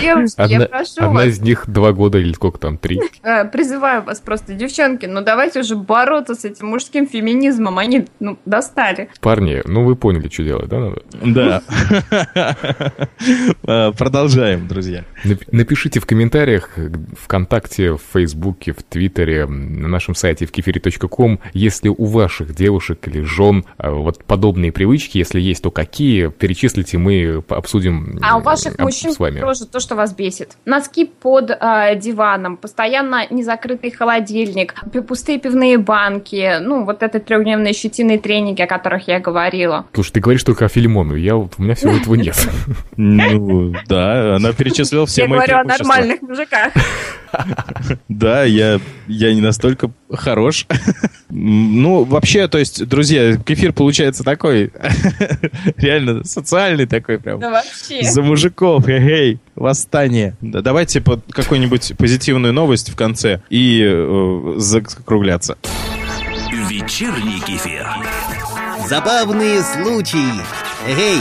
Девушки, 0.00 0.34
я 0.38 0.44
Одна, 0.44 0.66
прошу 0.66 0.92
одна 0.98 1.08
вас, 1.10 1.26
из 1.26 1.40
них 1.40 1.64
два 1.66 1.92
года 1.92 2.18
или 2.18 2.32
сколько 2.32 2.58
там, 2.58 2.78
три. 2.78 3.00
э, 3.22 3.44
призываю 3.46 4.02
вас 4.02 4.20
просто, 4.20 4.54
девчонки, 4.54 5.06
ну 5.06 5.22
давайте 5.22 5.60
уже 5.60 5.76
бороться 5.76 6.34
с 6.34 6.44
этим 6.44 6.68
мужским 6.68 7.06
феминизмом. 7.06 7.78
Они, 7.78 8.06
ну, 8.20 8.38
достали. 8.44 9.08
Парни, 9.20 9.62
ну 9.66 9.84
вы 9.84 9.96
поняли, 9.96 10.28
что 10.28 10.44
делать, 10.44 10.68
да? 10.68 10.78
надо? 10.78 11.02
Да. 11.24 11.62
А, 13.66 13.92
Продолжаем, 13.96 14.68
друзья. 14.68 15.04
Нап- 15.24 15.48
Напишите 15.50 16.00
в 16.00 16.06
комментариях 16.06 16.70
э, 16.76 16.90
ВКонтакте, 17.22 17.92
в 17.92 18.00
Фейсбуке, 18.12 18.72
в 18.72 18.82
Твиттере, 18.82 19.46
на 19.46 19.88
нашем 19.88 20.14
сайте 20.14 20.46
в 20.46 20.52
кефире.ком, 20.52 21.40
если 21.52 21.88
у 21.88 22.04
ваших 22.04 22.54
девушек 22.54 23.06
или 23.08 23.22
жен 23.22 23.64
э, 23.78 23.90
вот 23.90 24.24
подобные 24.24 24.72
привычки, 24.72 25.18
если 25.18 25.40
есть, 25.48 25.62
то 25.62 25.70
какие, 25.70 26.28
перечислите, 26.28 26.98
мы 26.98 27.42
обсудим 27.48 28.18
А 28.22 28.36
у 28.36 28.40
э, 28.40 28.42
ваших 28.42 28.78
мужчин 28.78 29.12
с 29.12 29.18
вами. 29.18 29.40
тоже 29.40 29.66
то, 29.66 29.80
что 29.80 29.94
вас 29.94 30.14
бесит. 30.14 30.56
Носки 30.64 31.04
под 31.04 31.50
э, 31.50 31.96
диваном, 31.96 32.56
постоянно 32.56 33.26
незакрытый 33.30 33.90
холодильник, 33.90 34.74
пустые 35.06 35.38
пивные 35.38 35.78
банки, 35.78 36.58
ну, 36.60 36.84
вот 36.84 37.02
это 37.02 37.20
трехдневные 37.20 37.72
щетиные 37.72 38.18
тренинги, 38.18 38.62
о 38.62 38.66
которых 38.66 39.08
я 39.08 39.20
говорила. 39.20 39.86
Слушай, 39.94 40.12
ты 40.12 40.20
говоришь 40.20 40.44
только 40.44 40.66
о 40.66 40.68
Филимону, 40.68 41.14
я 41.14 41.36
у 41.36 41.48
меня 41.58 41.74
всего 41.74 41.92
этого 41.92 42.14
нет. 42.14 42.36
Ну, 42.96 43.74
да, 43.86 44.36
она 44.36 44.52
перечислила 44.52 45.06
все 45.06 45.22
я 45.22 45.28
мои 45.28 45.38
говорю 45.38 45.58
о 45.58 45.64
нормальных 45.64 46.22
мужиках. 46.22 46.72
Да, 48.08 48.44
я, 48.44 48.80
я 49.06 49.34
не 49.34 49.40
настолько 49.40 49.90
хорош. 50.12 50.66
Ну, 51.28 52.04
вообще, 52.04 52.48
то 52.48 52.58
есть, 52.58 52.86
друзья, 52.86 53.36
кефир 53.36 53.72
получается 53.72 54.22
такой, 54.24 54.72
реально 55.76 56.24
социальный 56.24 56.86
такой 56.86 57.18
прям. 57.18 57.40
Да 57.40 57.50
вообще. 57.50 58.02
За 58.02 58.22
мужиков, 58.22 58.86
эй, 58.88 59.38
восстание. 59.54 60.36
Да, 60.40 60.62
давайте 60.62 61.00
под 61.00 61.20
какую-нибудь 61.30 61.94
позитивную 61.98 62.52
новость 62.52 62.90
в 62.90 62.96
конце 62.96 63.42
и 63.50 63.82
э, 63.84 64.54
закругляться. 64.56 65.58
Вечерний 66.68 67.40
кефир. 67.40 67.86
Забавные 68.88 69.62
случаи. 69.62 70.32
Эй, 70.88 71.18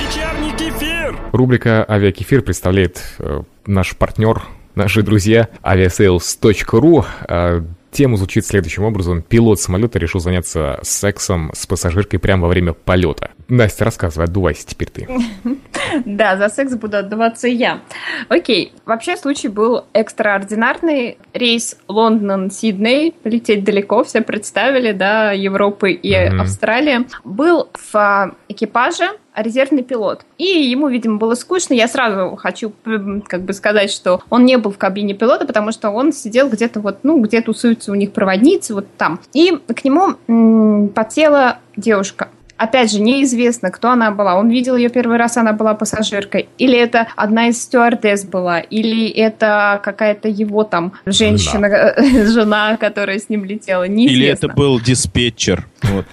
Вечерний 0.00 0.52
кефир! 0.56 1.16
Рубрика 1.32 1.84
«Авиакефир» 1.88 2.42
представляет 2.42 3.02
э, 3.18 3.42
наш 3.66 3.96
партнер, 3.96 4.42
наши 4.80 5.02
друзья 5.02 5.48
aviasales.ru. 5.62 7.04
Э, 7.28 7.60
Тема 7.90 8.16
звучит 8.16 8.46
следующим 8.46 8.84
образом. 8.84 9.20
Пилот 9.20 9.60
самолета 9.60 9.98
решил 9.98 10.20
заняться 10.20 10.78
сексом 10.82 11.50
с 11.54 11.66
пассажиркой 11.66 12.20
прямо 12.20 12.42
во 12.42 12.48
время 12.48 12.72
полета. 12.72 13.32
Настя, 13.48 13.84
рассказывай, 13.84 14.26
отдувайся 14.26 14.66
теперь 14.66 14.88
ты. 14.88 15.08
Да, 16.04 16.36
за 16.36 16.48
секс 16.48 16.74
буду 16.76 16.98
отдаваться 16.98 17.48
я. 17.48 17.80
Окей, 18.28 18.72
вообще 18.86 19.16
случай 19.16 19.48
был 19.48 19.86
экстраординарный. 19.92 21.18
Рейс 21.34 21.76
Лондон-Сидней, 21.88 23.12
лететь 23.24 23.64
далеко, 23.64 24.04
все 24.04 24.20
представили, 24.20 24.92
да, 24.92 25.32
Европы 25.32 25.90
и. 25.90 26.14
Австралия. 26.14 27.06
Был 27.24 27.68
в 27.74 27.96
а, 27.96 28.36
экипаже 28.48 29.08
резервный 29.34 29.82
пилот. 29.82 30.24
И 30.38 30.44
ему, 30.44 30.88
видимо, 30.88 31.18
было 31.18 31.34
скучно. 31.34 31.74
Я 31.74 31.88
сразу 31.88 32.36
хочу 32.36 32.72
м, 32.84 33.22
как 33.22 33.42
бы 33.42 33.52
сказать, 33.52 33.90
что 33.90 34.22
он 34.30 34.44
не 34.44 34.58
был 34.58 34.70
в 34.70 34.78
кабине 34.78 35.14
пилота, 35.14 35.46
потому 35.46 35.72
что 35.72 35.90
он 35.90 36.12
сидел 36.12 36.48
где-то 36.48 36.80
вот, 36.80 36.98
ну, 37.02 37.20
где 37.20 37.40
тусуются 37.40 37.92
у 37.92 37.94
них 37.94 38.12
проводницы, 38.12 38.74
вот 38.74 38.86
там. 38.96 39.20
И 39.32 39.58
к 39.74 39.84
нему 39.84 40.14
м, 40.28 40.88
подсела 40.88 41.58
девушка. 41.76 42.28
Опять 42.60 42.92
же, 42.92 43.00
неизвестно, 43.00 43.70
кто 43.70 43.88
она 43.88 44.10
была. 44.10 44.36
Он 44.36 44.50
видел 44.50 44.76
ее 44.76 44.90
первый 44.90 45.16
раз, 45.16 45.38
она 45.38 45.54
была 45.54 45.72
пассажиркой. 45.72 46.50
Или 46.58 46.76
это 46.78 47.08
одна 47.16 47.48
из 47.48 47.62
стюардесс 47.62 48.24
была, 48.26 48.60
или 48.60 49.08
это 49.08 49.80
какая-то 49.82 50.28
его 50.28 50.62
там 50.64 50.92
женщина, 51.06 51.64
э, 51.64 52.26
жена, 52.26 52.76
которая 52.76 53.18
с 53.18 53.30
ним 53.30 53.46
летела. 53.46 53.88
Неизвестно. 53.88 54.22
Или 54.22 54.26
это 54.28 54.48
был 54.48 54.78
диспетчер. 54.78 55.66
Вот. 55.84 56.04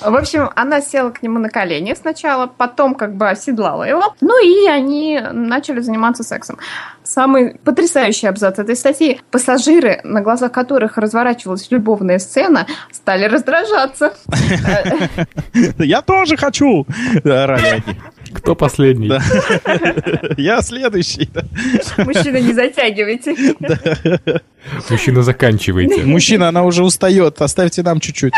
В 0.00 0.16
общем, 0.16 0.50
она 0.56 0.80
села 0.80 1.10
к 1.10 1.22
нему 1.22 1.38
на 1.38 1.48
колени 1.48 1.94
сначала, 1.94 2.46
потом 2.46 2.94
как 2.94 3.14
бы 3.14 3.28
оседлала 3.28 3.84
его. 3.84 4.14
Ну 4.20 4.44
и 4.44 4.66
они 4.66 5.20
начали 5.32 5.80
заниматься 5.80 6.22
сексом. 6.22 6.58
Самый 7.04 7.58
потрясающий 7.64 8.26
абзац 8.26 8.58
этой 8.58 8.76
статьи. 8.76 9.20
Пассажиры, 9.30 10.00
на 10.04 10.20
глазах 10.22 10.52
которых 10.52 10.98
разворачивалась 10.98 11.70
любовная 11.70 12.18
сцена, 12.18 12.66
стали 12.90 13.11
раздражаться. 13.20 14.14
Я 15.78 16.02
тоже 16.02 16.36
хочу! 16.36 16.86
Они. 17.24 17.82
Кто 18.34 18.54
последний? 18.54 19.08
Да. 19.08 19.20
Я 20.36 20.62
следующий. 20.62 21.28
да. 21.32 21.42
Мужчина, 22.04 22.38
не 22.38 22.52
затягивайте. 22.52 23.34
Мужчина, 24.88 25.22
заканчивайте. 25.22 26.02
Мужчина, 26.04 26.48
она 26.48 26.64
уже 26.64 26.82
устает. 26.82 27.40
Оставьте 27.42 27.82
нам 27.82 28.00
чуть-чуть. 28.00 28.32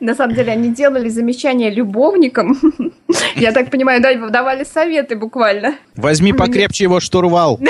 На 0.00 0.14
самом 0.14 0.34
деле 0.34 0.52
они 0.52 0.72
делали 0.72 1.08
замечания 1.08 1.70
любовникам. 1.70 2.58
Я 3.34 3.52
так 3.52 3.70
понимаю, 3.70 4.00
да, 4.00 4.14
давали 4.28 4.64
советы 4.64 5.16
буквально. 5.16 5.74
Возьми 5.96 6.32
покрепче 6.32 6.84
его 6.84 7.00
штурвал. 7.00 7.58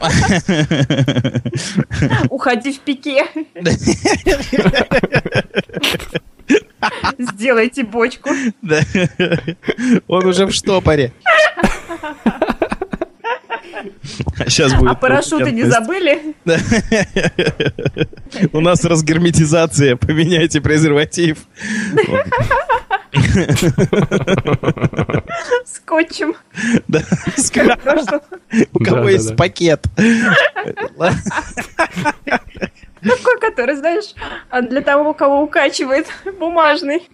Уходи 2.30 2.72
в 2.72 2.78
пике. 2.80 3.26
Сделайте 7.18 7.84
бочку. 7.84 8.30
Он 10.08 10.26
уже 10.26 10.46
в 10.46 10.52
штопоре. 10.52 11.12
Сейчас 14.46 14.74
будет. 14.74 14.90
А 14.90 14.94
парашюты 14.94 15.52
не 15.52 15.64
забыли? 15.64 16.34
У 18.52 18.60
нас 18.60 18.84
разгерметизация. 18.84 19.96
Поменяйте 19.96 20.60
презерватив. 20.60 21.38
Скотчем. 25.64 26.34
Да. 26.88 27.00
У 28.72 28.78
кого 28.84 29.08
есть 29.08 29.36
пакет. 29.36 29.84
Такой, 33.02 33.40
который, 33.40 33.76
знаешь, 33.76 34.14
а 34.50 34.60
для 34.62 34.82
того, 34.82 35.14
кого 35.14 35.42
укачивает, 35.42 36.06
бумажный. 36.38 37.08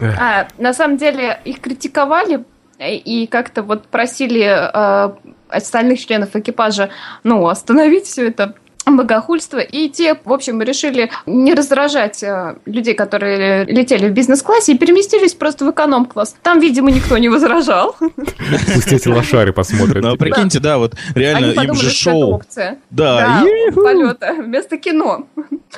А, 0.00 0.48
на 0.58 0.74
самом 0.74 0.96
деле 0.96 1.40
их 1.44 1.60
критиковали 1.60 2.44
и 2.80 3.26
как-то 3.26 3.62
вот 3.62 3.88
просили 3.88 4.42
э, 4.42 5.12
остальных 5.48 6.00
членов 6.00 6.34
экипажа, 6.34 6.90
ну, 7.24 7.46
остановить 7.48 8.06
все 8.06 8.28
это 8.28 8.54
богохульство. 8.96 9.58
И 9.58 9.88
те, 9.88 10.18
в 10.24 10.32
общем, 10.32 10.62
решили 10.62 11.10
не 11.26 11.54
раздражать 11.54 12.22
э, 12.22 12.56
людей, 12.64 12.94
которые 12.94 13.64
летели 13.64 14.08
в 14.08 14.12
бизнес-классе, 14.12 14.72
и 14.72 14.78
переместились 14.78 15.34
просто 15.34 15.64
в 15.66 15.70
эконом-класс. 15.70 16.36
Там, 16.42 16.60
видимо, 16.60 16.90
никто 16.90 17.18
не 17.18 17.28
возражал. 17.28 17.96
Пусть 17.98 18.92
эти 18.92 19.08
лошары 19.08 19.52
посмотрят. 19.52 20.02
Ну, 20.02 20.12
а 20.12 20.16
прикиньте, 20.16 20.60
да, 20.60 20.78
вот 20.78 20.94
реально 21.14 21.60
им 21.60 21.74
же 21.74 21.90
шоу. 21.90 22.42
Да, 22.90 23.44
полета 23.74 24.34
вместо 24.38 24.78
кино. 24.78 25.26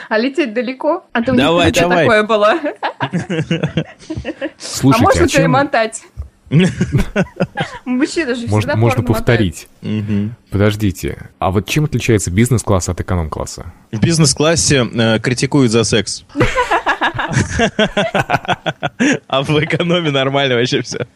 А 0.09 0.19
лететь 0.19 0.55
далеко? 0.55 1.05
А 1.13 1.23
ты 1.23 1.33
у 1.33 1.35
них 1.35 1.45
Давай, 1.45 1.73
что 1.73 1.81
давай. 1.81 2.05
такое 2.05 2.23
было? 2.23 2.55
А 3.01 4.99
можно 4.99 5.25
а 5.25 5.29
перемотать? 5.29 6.03
Мужчина 7.85 8.35
же 8.35 8.49
Можно, 8.49 8.59
всегда 8.59 8.77
можно 8.77 9.03
повторить. 9.05 9.69
Подождите, 10.51 11.31
а 11.39 11.51
вот 11.53 11.67
чем 11.69 11.85
отличается 11.85 12.31
бизнес-класс 12.31 12.89
от 12.89 13.01
эконом-класса? 13.01 13.73
В 13.93 14.01
бизнес-классе 14.01 14.87
э, 14.93 15.19
критикуют 15.21 15.71
за 15.71 15.85
секс. 15.85 16.25
А 19.29 19.43
в 19.43 19.51
экономе 19.65 20.11
нормально 20.11 20.57
вообще 20.57 20.83
все. 20.83 21.07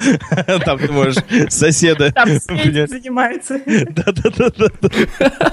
Там 0.64 0.78
ты 0.78 0.90
можешь 0.92 1.16
соседа... 1.48 2.12
Там 2.12 2.28
понять. 2.46 2.64
свет 2.64 2.90
занимается. 2.90 3.60
Да-да-да-да. 3.66 5.52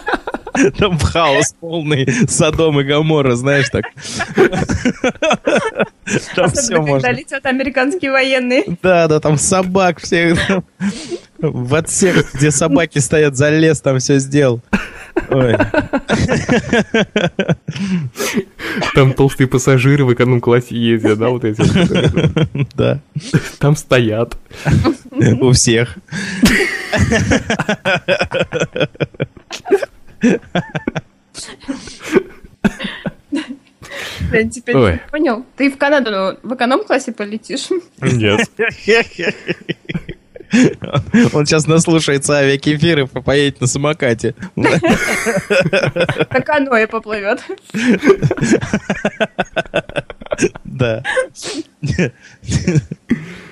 Там 0.77 0.97
хаос 0.99 1.55
полный, 1.59 2.07
Содом 2.27 2.79
и 2.79 2.83
Гамора, 2.83 3.35
знаешь, 3.35 3.69
так. 3.69 3.85
Там 6.35 6.49
все 6.51 6.75
Особенно, 6.75 6.77
когда 6.77 6.79
можно. 6.87 7.11
летят 7.11 7.45
американские 7.45 8.11
военные. 8.11 8.63
Да, 8.81 9.07
да, 9.07 9.19
там 9.19 9.37
собак 9.37 9.99
всех. 10.01 10.39
В 11.39 11.73
отсек, 11.75 12.33
где 12.33 12.51
собаки 12.51 12.99
стоят, 12.99 13.35
залез, 13.35 13.81
там 13.81 13.99
все 13.99 14.19
сделал. 14.19 14.61
Ой. 15.29 15.55
Там 18.93 19.13
толстые 19.13 19.47
пассажиры 19.47 20.05
в 20.05 20.13
эконом-классе 20.13 20.75
ездят, 20.75 21.17
да, 21.19 21.29
вот 21.29 21.43
эти. 21.45 21.61
вот. 21.61 22.67
Да, 22.75 22.99
Там 23.59 23.75
стоят. 23.75 24.37
у 25.41 25.51
всех. 25.51 25.97
Я 34.31 34.49
теперь 34.49 34.75
Ой. 34.75 35.01
понял. 35.11 35.45
Ты 35.57 35.69
в 35.69 35.77
Канаду 35.77 36.11
ну, 36.11 36.37
в 36.49 36.55
эконом-классе 36.55 37.11
полетишь? 37.11 37.69
Нет. 38.01 38.49
Он 41.33 41.45
сейчас 41.45 41.67
наслушается 41.67 42.33
авиакефиров 42.33 43.15
и 43.15 43.21
поедет 43.21 43.61
на 43.61 43.67
самокате. 43.67 44.35
На 44.55 44.79
каное 46.41 46.87
поплывет. 46.87 47.41
Да. 50.63 51.03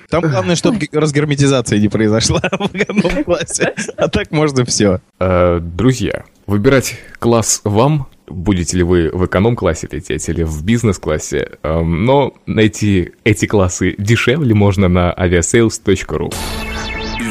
Там 0.09 0.21
главное, 0.23 0.55
чтобы 0.55 0.79
разгерметизация 0.91 1.77
не 1.79 1.87
произошла 1.87 2.41
в 2.41 2.73
одном 2.73 3.23
классе. 3.23 3.73
А 3.95 4.07
так 4.07 4.31
можно 4.31 4.65
все. 4.65 5.01
Э, 5.19 5.59
Друзья, 5.61 6.25
выбирать 6.49 6.99
класс 7.19 7.61
вам, 7.63 8.07
будете 8.27 8.77
ли 8.77 8.83
вы 8.83 9.11
в 9.13 9.25
эконом-классе 9.25 9.87
лететь 9.91 10.27
или 10.29 10.43
в 10.43 10.63
бизнес-классе, 10.65 11.51
эм, 11.61 12.05
но 12.05 12.33
найти 12.47 13.11
эти 13.23 13.45
классы 13.45 13.95
дешевле 13.97 14.55
можно 14.55 14.87
на 14.87 15.13
aviasales.ru. 15.13 16.33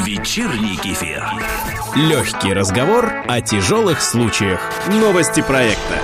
Вечерний 0.06 0.76
кефир. 0.76 1.24
Легкий 1.96 2.52
разговор 2.52 3.10
о 3.26 3.40
тяжелых 3.40 4.00
случаях. 4.00 4.60
Новости 4.88 5.42
проекта. 5.42 5.98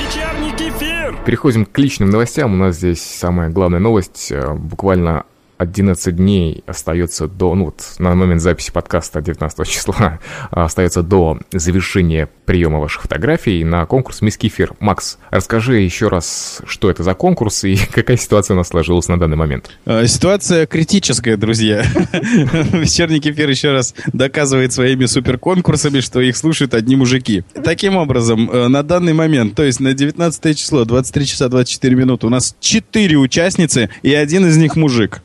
Вечерний 0.00 0.50
кефир. 0.56 1.16
Переходим 1.24 1.64
к 1.66 1.78
личным 1.78 2.10
новостям. 2.10 2.52
У 2.52 2.56
нас 2.56 2.76
здесь 2.76 3.02
самая 3.02 3.48
главная 3.48 3.78
новость. 3.78 4.32
Э, 4.32 4.54
Буквально 4.54 5.24
11 5.58 6.16
дней 6.16 6.62
остается 6.66 7.28
до, 7.28 7.54
ну 7.54 7.66
вот 7.66 7.82
на 7.98 8.14
момент 8.14 8.40
записи 8.40 8.72
подкаста 8.72 9.20
19 9.20 9.66
числа, 9.68 10.18
остается 10.50 11.02
до 11.02 11.38
завершения 11.52 12.28
приема 12.44 12.78
ваших 12.78 13.02
фотографий 13.02 13.64
на 13.64 13.86
конкурс 13.86 14.20
«Мисс 14.22 14.36
Кефир». 14.36 14.72
Макс, 14.80 15.18
расскажи 15.30 15.80
еще 15.80 16.08
раз, 16.08 16.62
что 16.66 16.90
это 16.90 17.02
за 17.02 17.14
конкурс 17.14 17.64
и 17.64 17.76
какая 17.92 18.16
ситуация 18.16 18.54
у 18.54 18.58
нас 18.58 18.68
сложилась 18.68 19.08
на 19.08 19.18
данный 19.18 19.36
момент. 19.36 19.70
Э, 19.86 20.06
Ситуация 20.06 20.66
критическая, 20.66 21.36
друзья. 21.36 21.82
Вечерний 22.12 23.20
кефир 23.20 23.48
еще 23.48 23.72
раз 23.72 23.94
доказывает 24.12 24.72
своими 24.72 25.06
суперконкурсами, 25.06 26.00
что 26.00 26.20
их 26.20 26.36
слушают 26.36 26.74
одни 26.74 26.96
мужики. 26.96 27.44
Таким 27.64 27.96
образом, 27.96 28.50
э, 28.50 28.68
на 28.68 28.82
данный 28.82 29.12
момент, 29.12 29.54
то 29.54 29.62
есть 29.62 29.80
на 29.80 29.94
19 29.94 30.58
число, 30.58 30.84
23 30.84 31.26
часа 31.26 31.48
24 31.48 31.94
минуты, 31.96 32.26
у 32.26 32.30
нас 32.30 32.56
4 32.60 33.16
участницы, 33.16 33.90
и 34.02 34.14
один 34.14 34.46
из 34.46 34.56
них 34.56 34.76
мужик. 34.76 35.22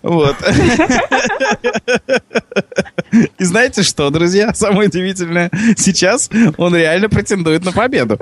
И 3.37 3.43
знаете 3.43 3.83
что, 3.83 4.09
друзья? 4.09 4.53
Самое 4.53 4.87
удивительное, 4.87 5.49
сейчас 5.77 6.29
он 6.57 6.75
реально 6.75 7.09
претендует 7.09 7.65
на 7.65 7.71
победу. 7.71 8.17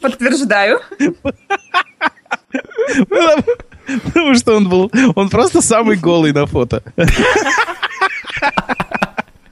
Подтверждаю. 0.00 0.80
Потому 4.04 4.34
что 4.34 4.56
он 4.56 4.68
был... 4.68 4.90
Он 5.14 5.28
просто 5.28 5.62
самый 5.62 5.96
голый 5.96 6.32
на 6.32 6.46
фото. 6.46 6.82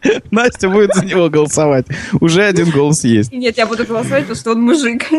Настя 0.30 0.68
будет 0.68 0.94
за 0.94 1.04
него 1.04 1.28
голосовать. 1.28 1.86
Уже 2.20 2.44
один 2.44 2.70
голос 2.70 3.04
есть. 3.04 3.32
Нет, 3.32 3.56
я 3.56 3.66
буду 3.66 3.84
голосовать, 3.84 4.22
потому 4.24 4.36
что 4.36 4.52
он 4.52 4.62
мужик. 4.62 5.04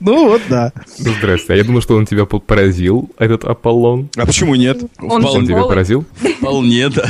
Ну 0.00 0.28
вот, 0.28 0.42
да. 0.48 0.72
Ну, 0.98 1.12
здрасте. 1.18 1.52
А 1.52 1.56
я 1.56 1.64
думал, 1.64 1.80
что 1.82 1.96
он 1.96 2.06
тебя 2.06 2.24
по- 2.24 2.38
поразил, 2.38 3.10
этот 3.18 3.44
Аполлон. 3.44 4.08
А 4.16 4.26
почему 4.26 4.54
нет? 4.54 4.78
Он 5.00 5.24
Он 5.24 5.46
тебя 5.46 5.64
поразил? 5.64 6.04
Вполне, 6.38 6.88
да. 6.88 7.04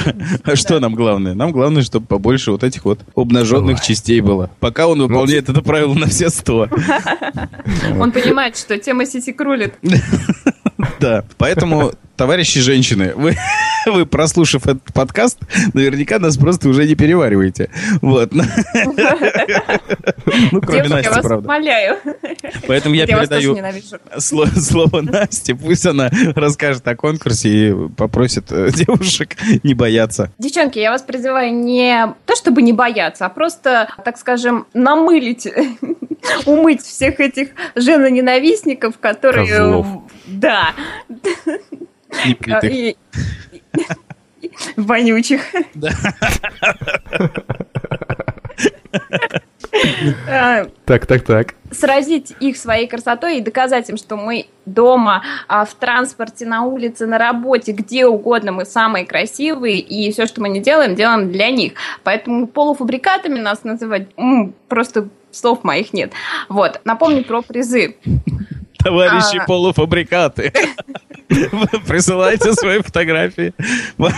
А 0.45 0.57
что 0.57 0.81
нам 0.81 0.95
главное? 0.95 1.35
Нам 1.35 1.53
главное, 1.53 1.83
чтобы 1.83 2.07
побольше 2.07 2.51
вот 2.51 2.65
этих 2.65 2.85
вот 2.85 3.01
обнаженных 3.15 3.81
частей 3.81 4.21
было. 4.21 4.51
Пока 4.61 4.87
он 4.89 5.01
выполняет 5.01 5.49
это 5.49 5.63
правило 5.63 5.95
на 5.95 6.07
все 6.07 6.31
сто. 6.31 6.69
Он 7.99 8.11
понимает, 8.13 8.57
что 8.57 8.79
тема 8.79 9.07
сисек 9.07 9.41
рулит. 9.41 9.75
Да. 11.01 11.25
Поэтому, 11.39 11.93
товарищи 12.19 12.61
женщины, 12.61 13.15
вы, 13.15 13.37
вы, 13.87 14.05
прослушав 14.05 14.67
этот 14.67 14.93
подкаст, 14.93 15.39
наверняка 15.73 16.19
нас 16.19 16.37
просто 16.37 16.69
уже 16.69 16.87
не 16.87 16.95
перевариваете. 16.95 17.71
Вот. 18.03 18.33
Ну, 20.53 20.61
кроме 20.61 20.83
Девушка, 20.83 20.97
я 20.97 20.97
Насти, 20.97 21.09
вас 21.09 21.25
правда. 21.25 21.49
умоляю. 21.49 21.97
Поэтому 22.67 22.95
я 22.95 23.07
передаю 23.07 23.57
слово 24.19 25.01
Насте. 25.01 25.55
Пусть 25.55 25.87
она 25.87 26.11
расскажет 26.35 26.87
о 26.87 26.97
конкурсе 26.97 27.49
и 27.49 27.89
попросит 27.97 28.51
э, 28.51 28.71
девушек 28.75 29.37
не 29.63 29.73
бояться. 29.73 30.31
Девчонки, 30.39 30.79
я 30.79 30.91
вас 30.91 31.03
призываю 31.03 31.55
не 31.55 32.15
то 32.27 32.37
чтобы 32.37 32.61
не 32.61 32.73
бояться, 32.73 33.27
а 33.27 33.29
просто, 33.31 33.89
так 34.05 34.19
скажем, 34.19 34.67
намылить, 34.75 35.49
умыть 36.45 36.83
всех 36.83 37.21
этих 37.21 37.51
женоненавистников, 37.75 38.99
которые... 38.99 39.47
Козлов. 39.47 39.87
Да. 40.27 40.75
Не 42.27 42.35
критик. 42.35 42.71
И- 42.73 42.97
и- 44.43 44.51
Вонючих. 44.77 45.41
А, 50.29 50.65
Так, 50.87 51.07
так, 51.07 51.23
так. 51.23 51.55
сразить 51.71 52.35
их 52.41 52.57
своей 52.57 52.87
красотой 52.89 53.39
и 53.39 53.41
доказать 53.41 53.89
им, 53.91 53.97
что 53.97 54.17
мы 54.17 54.47
дома, 54.67 55.23
а, 55.47 55.65
в 55.65 55.75
транспорте, 55.75 56.47
на 56.47 56.63
улице, 56.65 57.07
на 57.07 57.19
работе, 57.19 57.73
где 57.73 58.07
угодно 58.07 58.53
мы 58.53 58.65
самые 58.65 59.05
красивые, 59.07 59.79
и 59.79 60.11
все, 60.13 60.27
что 60.27 60.41
мы 60.41 60.49
не 60.49 60.61
делаем, 60.61 60.95
делаем 60.95 61.31
для 61.31 61.51
них. 61.51 61.75
Поэтому 62.05 62.47
полуфабрикатами 62.47 63.39
нас 63.39 63.65
называть 63.65 64.09
просто 64.69 65.09
слов 65.31 65.63
моих 65.65 65.93
нет. 65.93 66.13
Вот, 66.49 66.81
напомню 66.85 67.23
про 67.25 67.43
призы. 67.43 67.97
Товарищи 68.79 69.39
А. 69.39 69.45
полуфабрикаты. 69.45 70.53
Присылайте 71.87 72.53
свои 72.55 72.81
фотографии. 72.81 73.53
В 73.97 74.11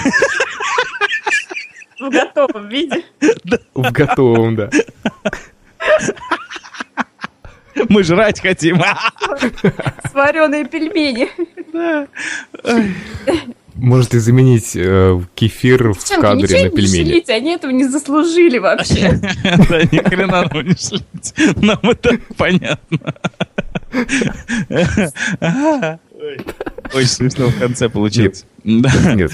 готовом 2.08 2.68
виде. 2.68 3.04
В 3.74 3.90
готовом, 3.92 4.56
да. 4.56 4.70
Мы 7.88 8.02
жрать 8.04 8.40
хотим. 8.40 8.80
Свареные 10.11 10.64
пельмени. 10.66 11.28
Можете 13.74 14.18
заменить 14.18 14.76
э, 14.76 15.20
кефир 15.34 15.92
в 15.92 15.98
Девчонки, 15.98 16.20
кадре 16.20 16.42
ничего 16.42 16.58
на 16.58 16.64
не 16.64 16.70
пельмени. 16.76 17.11
шлите, 17.12 17.32
они 17.32 17.52
этого 17.52 17.70
не 17.70 17.84
заслужили 17.84 18.58
вообще. 18.58 19.18
Да, 19.42 19.82
ни 19.82 20.06
хрена 20.06 20.42
нам 20.52 20.66
не 20.66 20.74
шлите. 20.74 21.54
Нам 21.56 21.78
это 21.82 22.18
понятно. 22.36 22.98
Очень 26.95 27.09
смешно 27.09 27.49
в 27.49 27.59
конце 27.59 27.89
получилось. 27.89 28.45
Нет, 28.64 29.33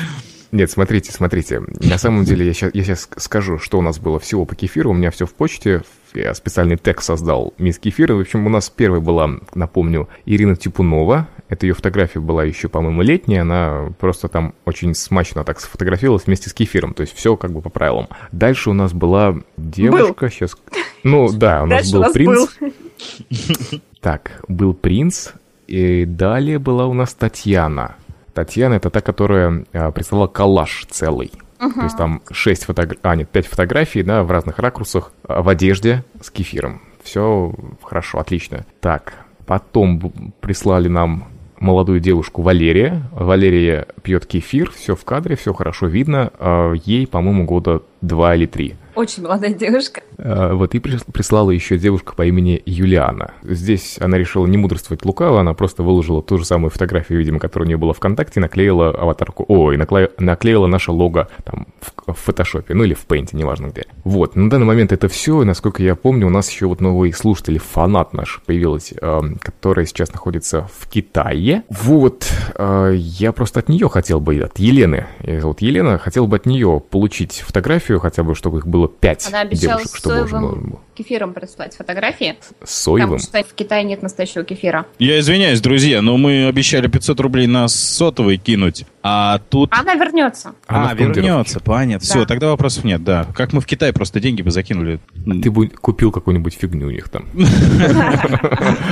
нет, 0.53 0.71
смотрите, 0.71 1.13
смотрите. 1.13 1.61
На 1.81 1.99
самом 1.99 2.25
деле 2.25 2.47
я 2.47 2.53
сейчас, 2.53 2.75
я 2.75 2.85
сейчас 2.85 3.09
скажу, 3.17 3.59
что 3.59 3.79
у 3.79 3.83
нас 3.83 3.99
было 3.99 4.21
всего 4.21 4.45
по 4.45 4.55
кефиру. 4.55 4.91
У 4.91 4.95
меня 4.95 5.11
все 5.11 5.27
в 5.27 5.35
почте. 5.35 5.83
Я 6.15 6.33
специальный 6.35 6.77
тег 6.77 7.03
создал 7.03 7.53
мисс 7.59 7.79
кефира. 7.79 8.15
В 8.15 8.21
общем, 8.21 8.47
у 8.47 8.49
нас 8.49 8.71
первой 8.71 9.01
была, 9.01 9.29
напомню, 9.55 10.09
Ирина 10.25 10.57
Типунова. 10.57 11.29
Это 11.49 11.67
ее 11.67 11.75
фотография 11.75 12.21
была 12.21 12.45
еще, 12.45 12.69
по-моему, 12.69 13.03
летняя. 13.03 13.43
Она 13.43 13.93
просто 13.99 14.29
там 14.29 14.55
очень 14.65 14.95
смачно 14.95 15.45
так 15.45 15.61
сфотографировалась 15.61 16.27
вместе 16.27 16.49
с 16.49 16.55
кефиром. 16.55 16.95
То 16.95 17.03
есть 17.03 17.15
все 17.15 17.37
как 17.37 17.53
бы 17.53 17.61
по 17.61 17.69
правилам. 17.69 18.09
Дальше 18.33 18.71
у 18.71 18.73
нас 18.73 18.93
была 18.93 19.37
девушка. 19.57 20.31
Сейчас. 20.31 20.57
Ну 21.03 21.31
да, 21.33 21.65
у 21.65 21.67
нас 21.67 21.91
Дальше 21.91 21.93
был 21.93 21.99
у 21.99 22.03
нас 22.03 22.13
принц. 22.13 22.49
был. 22.61 23.81
Так, 24.01 24.43
был 24.49 24.73
принц, 24.73 25.31
и 25.67 26.05
далее 26.05 26.59
была 26.59 26.87
у 26.87 26.93
нас 26.95 27.15
Татьяна. 27.15 27.97
Татьяна 28.35 28.75
это 28.75 28.91
та, 28.91 29.01
которая 29.01 29.65
а, 29.73 29.91
прислала 29.91 30.27
коллаж 30.27 30.87
целый. 30.91 31.33
То 31.59 31.83
есть 31.85 31.97
там 31.97 32.23
6 32.31 32.65
фотографий, 32.65 33.01
а 33.03 33.17
нет, 33.17 33.29
5 33.31 33.47
фотографий, 33.47 34.03
да, 34.03 34.23
в 34.23 34.31
разных 34.31 34.59
ракурсах, 34.59 35.13
а, 35.27 35.43
в 35.43 35.49
одежде 35.49 36.05
с 36.21 36.31
кефиром. 36.31 36.83
Все 37.03 37.55
хорошо, 37.83 38.19
отлично. 38.19 38.67
Так, 38.81 39.15
потом 39.47 40.33
прислали 40.41 40.89
нам 40.89 41.29
молодую 41.59 42.01
девушку 42.01 42.43
Валерия. 42.43 43.09
Валерия 43.13 43.87
пьет 44.03 44.27
кефир, 44.27 44.71
все 44.71 44.95
в 44.95 45.05
кадре, 45.05 45.37
все 45.37 45.53
хорошо 45.55 45.87
видно. 45.87 46.31
А, 46.39 46.73
Ей, 46.73 47.07
по-моему, 47.07 47.45
года 47.45 47.83
два 48.07 48.35
или 48.35 48.47
три. 48.47 48.77
Очень 48.95 49.25
молодая 49.25 49.53
девушка. 49.53 50.01
А, 50.17 50.55
Вот, 50.55 50.75
и 50.75 50.79
прис- 50.79 51.05
прислала 51.13 51.51
еще 51.51 51.77
девушка 51.77 52.15
по 52.15 52.25
имени 52.25 52.63
Юлиана. 52.65 53.33
Здесь 53.43 53.99
она 54.01 54.17
решила 54.17 54.47
не 54.47 54.57
мудрствовать 54.57 55.05
лукаво, 55.05 55.41
она 55.41 55.53
просто 55.53 55.83
выложила 55.83 56.23
ту 56.23 56.39
же 56.39 56.47
самую 56.47 56.71
фотографию, 56.71 57.19
видимо, 57.19 57.39
которая 57.39 57.67
у 57.67 57.69
нее 57.69 57.77
была 57.77 57.93
ВКонтакте, 57.93 58.41
и 58.41 58.43
наклеила 58.43 58.89
аватарку, 58.91 59.45
ой, 59.49 59.77
накле- 59.77 60.11
наклеила 60.19 60.67
наше 60.67 60.93
лого 60.93 61.29
там 61.45 61.67
в, 61.81 62.15
в 62.15 62.17
фотошопе, 62.19 62.73
ну 62.73 62.85
или 62.85 62.95
в 62.95 63.01
пейнте, 63.05 63.37
неважно 63.37 63.67
где. 63.67 63.85
Вот, 64.05 64.35
на 64.35 64.49
данный 64.49 64.65
момент 64.67 64.93
это 64.93 65.09
все, 65.09 65.43
и, 65.43 65.45
насколько 65.45 65.83
я 65.83 65.95
помню, 65.95 66.27
у 66.29 66.31
нас 66.31 66.51
еще 66.51 66.67
вот 66.67 66.81
новый 66.81 67.13
слушатель, 67.13 67.59
фанат 67.59 68.15
наш 68.15 68.41
появилась, 68.47 68.95
эм, 68.99 69.37
которая 69.43 69.85
сейчас 69.85 70.11
находится 70.15 70.71
в 70.75 70.89
Китае. 70.89 71.65
Вот, 71.69 72.27
э, 72.55 72.95
я 72.97 73.33
просто 73.33 73.61
от 73.61 73.69
нее 73.69 73.91
хотел 73.91 74.21
бы, 74.21 74.39
от 74.39 74.59
Елены, 74.59 75.07
зовут 75.23 75.61
Елена, 75.61 75.99
хотел 75.99 76.27
бы 76.27 76.37
от 76.37 76.47
нее 76.47 76.81
получить 76.91 77.45
фотографию, 77.47 77.96
хотя 77.99 78.23
бы, 78.23 78.35
чтобы 78.35 78.59
их 78.59 78.67
было 78.67 78.89
пять 78.89 79.27
Она 79.27 79.41
обещала 79.41 79.79
девушек, 79.81 79.97
с 79.97 79.99
чтобы 79.99 80.17
можно 80.21 80.41
соевым 80.41 80.71
было- 80.71 80.81
кефиром 80.95 81.35
прислать 81.35 81.77
фотографии. 81.77 82.37
с 82.65 82.75
соевым. 82.75 83.19
Потому 83.19 83.45
что 83.45 83.45
в 83.51 83.55
Китае 83.55 83.85
нет 83.85 84.03
настоящего 84.03 84.45
кефира. 84.45 84.87
Я 84.99 85.19
извиняюсь, 85.21 85.61
друзья, 85.61 86.01
но 86.03 86.17
мы 86.17 86.47
обещали 86.49 86.87
500 86.89 87.21
рублей 87.21 87.47
на 87.47 87.69
сотовый 87.69 88.37
кинуть, 88.39 88.85
а 89.09 89.39
тут... 89.39 89.73
Она 89.73 89.95
вернется. 89.95 90.57
Она 90.67 90.91
а, 90.91 90.95
вернется, 90.95 91.61
понятно. 91.61 92.05
Да. 92.05 92.13
Все, 92.13 92.27
тогда 92.27 92.49
вопросов 92.49 92.83
нет, 92.83 93.05
да. 93.05 93.25
Как 93.37 93.53
мы 93.53 93.61
в 93.61 93.67
Китай 93.67 93.93
просто 93.93 94.19
деньги 94.19 94.43
бы 94.43 94.51
закинули. 94.51 94.99
Ты 95.25 95.49
бы 95.53 95.69
купил 95.69 96.11
какую-нибудь 96.11 96.55
фигню 96.55 96.89
у 96.89 96.91
них 96.91 97.09
там. 97.09 97.27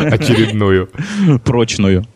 Очередную. 0.05 0.89
Прочную. 1.45 2.07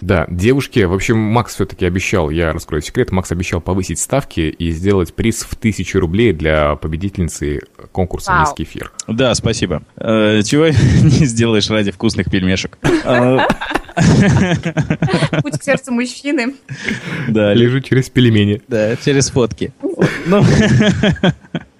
Да, 0.00 0.26
девушки, 0.28 0.80
в 0.80 0.92
общем, 0.92 1.18
Макс 1.18 1.54
все-таки 1.56 1.84
обещал, 1.84 2.30
я 2.30 2.52
раскрою 2.52 2.80
секрет, 2.80 3.10
Макс 3.10 3.32
обещал 3.32 3.60
повысить 3.60 3.98
ставки 3.98 4.40
и 4.40 4.70
сделать 4.70 5.14
приз 5.14 5.42
в 5.42 5.56
тысячу 5.56 5.98
рублей 5.98 6.32
для 6.32 6.76
победительницы 6.76 7.62
конкурса 7.90 8.30
Вау. 8.30 8.40
«Мисс 8.42 8.52
Кефир». 8.52 8.92
Да, 9.08 9.34
спасибо. 9.34 9.82
Э, 9.96 10.42
Чего 10.44 10.66
не 10.68 11.26
сделаешь 11.26 11.68
ради 11.70 11.90
вкусных 11.90 12.30
пельмешек? 12.30 12.78
Путь 15.42 15.58
к 15.58 15.62
сердцу 15.62 15.92
мужчины. 15.92 16.54
Да, 17.28 17.54
Лежу 17.54 17.80
через 17.80 18.08
пельмени. 18.08 18.62
да, 18.68 18.96
через 18.96 19.30
фотки. 19.30 19.72
Ну, 20.26 20.44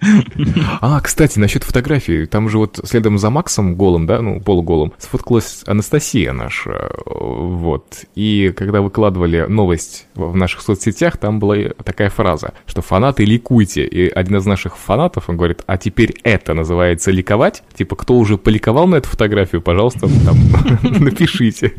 А, 0.81 0.99
кстати, 1.01 1.39
насчет 1.39 1.63
фотографии. 1.63 2.25
Там 2.25 2.49
же 2.49 2.57
вот 2.57 2.79
следом 2.83 3.17
за 3.17 3.29
Максом 3.29 3.75
голым, 3.75 4.05
да, 4.05 4.21
ну, 4.21 4.39
полуголым, 4.39 4.93
сфоткалась 4.97 5.61
Анастасия 5.65 6.31
наша. 6.33 6.91
Вот. 7.05 8.05
И 8.15 8.53
когда 8.55 8.81
выкладывали 8.81 9.45
новость 9.47 10.07
в 10.15 10.35
наших 10.35 10.61
соцсетях, 10.61 11.17
там 11.17 11.39
была 11.39 11.55
такая 11.83 12.09
фраза, 12.09 12.53
что 12.65 12.81
фанаты 12.81 13.25
ликуйте. 13.25 13.85
И 13.85 14.09
один 14.09 14.37
из 14.37 14.45
наших 14.45 14.77
фанатов, 14.77 15.29
он 15.29 15.37
говорит, 15.37 15.63
а 15.67 15.77
теперь 15.77 16.15
это 16.23 16.53
называется 16.53 17.11
ликовать? 17.11 17.63
Типа, 17.75 17.95
кто 17.95 18.15
уже 18.15 18.37
поликовал 18.37 18.87
на 18.87 18.95
эту 18.95 19.09
фотографию, 19.09 19.61
пожалуйста, 19.61 20.07
там 20.25 20.37
напишите. 21.03 21.73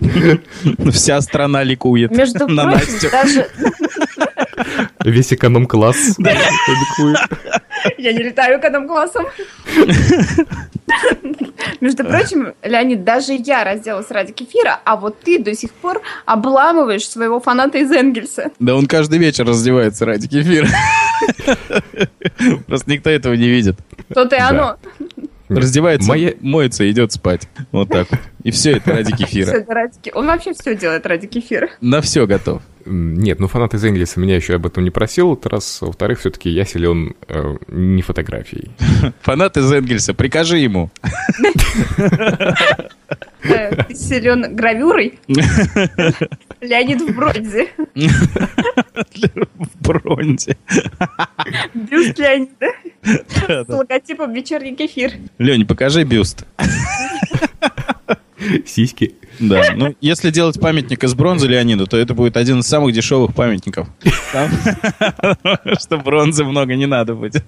вся 0.90 1.20
страна 1.20 1.62
ликует 1.62 2.10
Между 2.10 2.46
на 2.48 2.64
прочим, 2.64 2.92
Настю. 2.92 3.10
даже... 3.10 3.46
Весь 5.04 5.32
эконом-класс. 5.32 6.16
Я 7.96 8.12
не 8.12 8.18
летаю 8.22 8.58
эконом-классом. 8.60 9.26
Между 11.80 12.04
прочим, 12.04 12.54
Леонид, 12.62 13.04
даже 13.04 13.34
я 13.34 13.62
разделась 13.64 14.10
ради 14.10 14.32
кефира, 14.32 14.80
а 14.84 14.96
вот 14.96 15.20
ты 15.20 15.38
до 15.38 15.54
сих 15.54 15.70
пор 15.72 16.00
обламываешь 16.26 17.08
своего 17.08 17.40
фаната 17.40 17.78
из 17.78 17.90
Энгельса. 17.90 18.50
Да 18.58 18.74
он 18.74 18.86
каждый 18.86 19.18
вечер 19.18 19.46
раздевается 19.46 20.04
ради 20.06 20.28
кефира. 20.28 20.68
Просто 22.66 22.90
никто 22.90 23.10
этого 23.10 23.34
не 23.34 23.48
видит. 23.48 23.76
То-то 24.12 24.36
и 24.36 24.40
оно. 24.40 24.76
Раздевается, 25.48 26.08
Моя- 26.08 26.34
моется 26.42 26.84
и 26.84 26.90
идет 26.90 27.12
спать. 27.12 27.48
Вот 27.72 27.88
так 27.88 28.10
вот. 28.10 28.20
И 28.42 28.50
все 28.50 28.72
это 28.76 28.92
ради 28.92 29.16
кефира. 29.16 29.50
это 29.50 29.72
ради 29.72 29.98
ке- 30.02 30.12
Он 30.12 30.26
вообще 30.26 30.52
все 30.52 30.74
делает 30.76 31.06
ради 31.06 31.26
кефира. 31.26 31.70
На 31.80 32.02
все 32.02 32.26
готов. 32.26 32.60
Нет, 32.88 33.38
ну 33.38 33.48
фанат 33.48 33.74
из 33.74 33.84
Энгельса 33.84 34.18
меня 34.18 34.36
еще 34.36 34.54
об 34.54 34.66
этом 34.66 34.82
не 34.82 34.90
просил, 34.90 35.34
это 35.34 35.48
раз. 35.50 35.80
Во-вторых, 35.80 36.20
все-таки 36.20 36.48
я 36.48 36.64
силен 36.64 37.14
э, 37.28 37.56
не 37.68 38.02
фотографией. 38.02 38.70
Фанат 39.22 39.56
из 39.56 39.70
Энгельса, 39.70 40.14
прикажи 40.14 40.58
ему. 40.58 40.90
Ты 43.42 43.86
силен 43.94 44.56
гравюрой. 44.56 45.18
Леонид 46.60 47.02
в 47.02 47.14
бронзе. 47.14 47.68
В 49.54 49.80
бронзе. 49.80 50.56
Бюст 51.74 52.18
Леонида. 52.18 52.72
С 53.64 53.68
логотипом 53.68 54.32
вечерний 54.32 54.74
кефир. 54.74 55.12
Лень, 55.38 55.66
покажи 55.66 56.04
бюст. 56.04 56.46
Сиськи. 58.66 59.14
Да, 59.38 59.62
ну 59.74 59.94
если 60.00 60.30
делать 60.30 60.60
памятник 60.60 61.04
из 61.04 61.14
бронзы 61.14 61.46
Леониду, 61.46 61.86
то 61.86 61.96
это 61.96 62.14
будет 62.14 62.36
один 62.36 62.60
из 62.60 62.66
самых 62.66 62.92
дешевых 62.92 63.34
памятников. 63.34 63.88
Что 65.80 65.98
бронзы 65.98 66.44
много 66.44 66.74
не 66.74 66.86
надо 66.86 67.14
будет. 67.14 67.44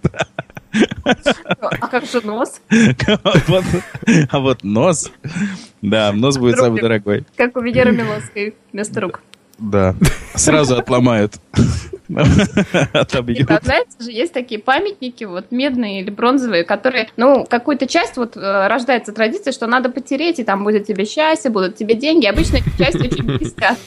А 1.02 1.86
как 1.88 2.04
же 2.06 2.20
нос? 2.24 2.60
А 4.30 4.38
вот- 4.38 4.62
нос, 4.62 5.10
да, 5.82 6.12
нос 6.12 6.38
будет 6.38 6.58
самый 6.58 6.80
дорогой. 6.80 7.24
Как 7.36 7.56
у 7.56 7.60
Венеры 7.60 7.92
Миловской 7.92 8.54
вместо 8.72 9.00
рук. 9.00 9.20
Да, 9.58 9.94
сразу 10.34 10.76
отломают. 10.78 11.34
Отобьют. 12.92 13.50
А 13.50 13.60
знаете 13.62 13.90
же, 14.00 14.10
есть 14.10 14.32
такие 14.32 14.60
памятники, 14.60 15.24
вот 15.24 15.46
медные 15.50 16.02
или 16.02 16.10
бронзовые, 16.10 16.64
которые, 16.64 17.08
ну, 17.16 17.46
какую-то 17.48 17.86
часть 17.86 18.16
вот 18.16 18.36
э, 18.36 18.66
рождается 18.68 19.12
традиция, 19.12 19.52
что 19.52 19.66
надо 19.66 19.90
потереть, 19.90 20.38
и 20.38 20.44
там 20.44 20.64
будет 20.64 20.86
тебе 20.86 21.04
счастье, 21.04 21.50
будут 21.50 21.76
тебе 21.76 21.94
деньги. 21.94 22.26
Обычно 22.26 22.56
эти 22.56 22.78
части 22.78 22.98
очень 22.98 23.24
блестят. 23.24 23.78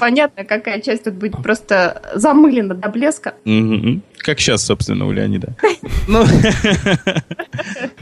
Понятно, 0.00 0.44
какая 0.44 0.80
часть 0.80 1.04
тут 1.04 1.14
будет 1.14 1.42
просто 1.42 2.02
замылена 2.14 2.74
до 2.74 2.88
блеска. 2.88 3.34
Как 4.18 4.40
сейчас, 4.40 4.64
собственно, 4.64 5.06
у 5.06 5.12
Леонида. 5.12 5.54
Ну, 6.06 6.24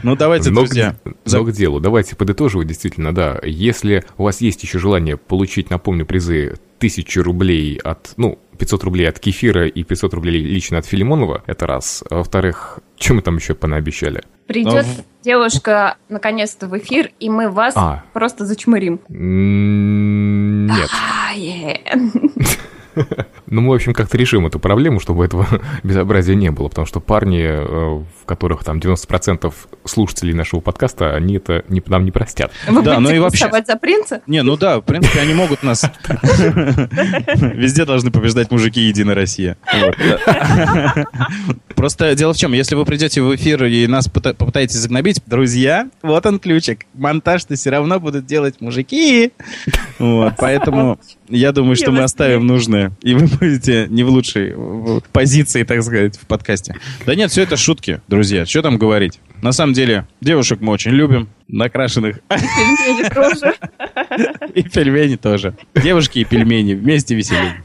ну 0.03 0.15
давайте, 0.15 0.49
друзья. 0.49 0.95
за- 1.25 1.37
но 1.39 1.45
к 1.45 1.51
делу. 1.51 1.79
Давайте 1.79 2.15
подытоживать, 2.15 2.67
действительно, 2.67 3.13
да. 3.13 3.39
Если 3.43 4.03
у 4.17 4.23
вас 4.23 4.41
есть 4.41 4.63
еще 4.63 4.77
желание 4.79 5.15
получить, 5.17 5.69
напомню, 5.69 6.05
призы 6.05 6.55
1000 6.83 7.23
рублей 7.23 7.77
от, 7.81 8.13
ну, 8.17 8.37
500 8.57 8.83
рублей 8.83 9.07
от 9.07 9.19
Кефира 9.19 9.67
и 9.67 9.83
500 9.83 10.13
рублей 10.13 10.41
лично 10.41 10.77
от 10.79 10.85
Филимонова, 10.85 11.43
это 11.47 11.65
раз. 11.65 12.03
А 12.09 12.15
во-вторых, 12.17 12.79
что 12.99 13.13
мы 13.13 13.21
там 13.21 13.37
еще 13.37 13.55
понаобещали? 13.55 14.21
Придет 14.47 14.85
Ну, 14.97 15.03
девушка 15.23 15.95
наконец-то 16.09 16.67
в 16.67 16.77
эфир, 16.77 17.11
и 17.21 17.29
мы 17.29 17.49
вас 17.49 17.73
А. 17.77 18.03
просто 18.11 18.45
зачмырим. 18.45 18.99
Нет. 19.07 20.89
Ну, 23.53 23.61
мы, 23.61 23.69
в 23.69 23.73
общем, 23.73 23.93
как-то 23.93 24.17
решим 24.17 24.47
эту 24.47 24.59
проблему, 24.59 24.99
чтобы 24.99 25.23
этого 25.23 25.47
безобразия 25.83 26.33
не 26.33 26.49
было, 26.49 26.69
потому 26.69 26.87
что 26.87 26.99
парни, 26.99 27.39
э, 27.43 27.63
в 27.63 28.25
которых 28.25 28.63
там 28.63 28.79
90% 28.79 29.53
слушателей 29.85 30.33
нашего 30.33 30.59
подкаста, 30.59 31.13
они 31.15 31.35
это 31.35 31.63
не, 31.69 31.79
нам 31.85 32.03
не 32.03 32.09
простят. 32.09 32.51
Вы 32.67 32.81
Да, 32.81 32.95
ну 32.95 33.01
будете 33.01 33.17
и 33.17 33.19
вообще- 33.19 33.49
за 33.67 33.75
принца? 33.75 34.21
Не, 34.25 34.41
ну 34.41 34.57
да, 34.57 34.79
в 34.79 34.81
принципе, 34.81 35.19
они 35.19 35.35
могут 35.35 35.61
нас... 35.61 35.83
Везде 37.53 37.85
должны 37.85 38.09
побеждать 38.09 38.49
мужики 38.49 38.81
Единая 38.81 39.13
Россия. 39.13 39.55
Просто 41.75 42.15
дело 42.15 42.33
в 42.33 42.37
чем, 42.37 42.53
если 42.53 42.73
вы 42.73 42.85
придете 42.85 43.21
в 43.21 43.35
эфир 43.35 43.65
и 43.65 43.85
нас 43.85 44.07
пыта- 44.07 44.33
попытаетесь 44.33 44.77
загнобить, 44.77 45.21
друзья, 45.27 45.89
вот 46.01 46.25
он 46.25 46.39
ключик. 46.39 46.85
Монтаж-то 46.95 47.55
все 47.55 47.69
равно 47.69 47.99
будут 47.99 48.25
делать 48.25 48.61
мужики. 48.61 49.31
Вот, 50.03 50.33
поэтому 50.37 50.99
я 51.29 51.53
думаю, 51.53 51.77
что 51.77 51.91
мы 51.91 52.01
оставим 52.01 52.45
нужное, 52.45 52.91
и 53.01 53.13
вы 53.13 53.27
будете 53.27 53.87
не 53.89 54.03
в 54.03 54.09
лучшей 54.09 54.53
позиции, 55.13 55.63
так 55.63 55.81
сказать, 55.81 56.17
в 56.17 56.27
подкасте. 56.27 56.75
Да 57.05 57.15
нет, 57.15 57.31
все 57.31 57.43
это 57.43 57.55
шутки, 57.55 58.01
друзья, 58.09 58.45
что 58.45 58.61
там 58.61 58.77
говорить. 58.77 59.21
На 59.41 59.53
самом 59.53 59.71
деле, 59.71 60.05
девушек 60.19 60.59
мы 60.59 60.73
очень 60.73 60.91
любим, 60.91 61.29
накрашенных 61.47 62.19
Пельмени 62.27 63.09
тоже. 63.13 63.55
и 64.53 64.63
пельмени 64.63 65.15
тоже. 65.15 65.55
Девушки 65.73 66.19
и 66.19 66.25
пельмени 66.25 66.73
вместе 66.73 67.15
веселее. 67.15 67.63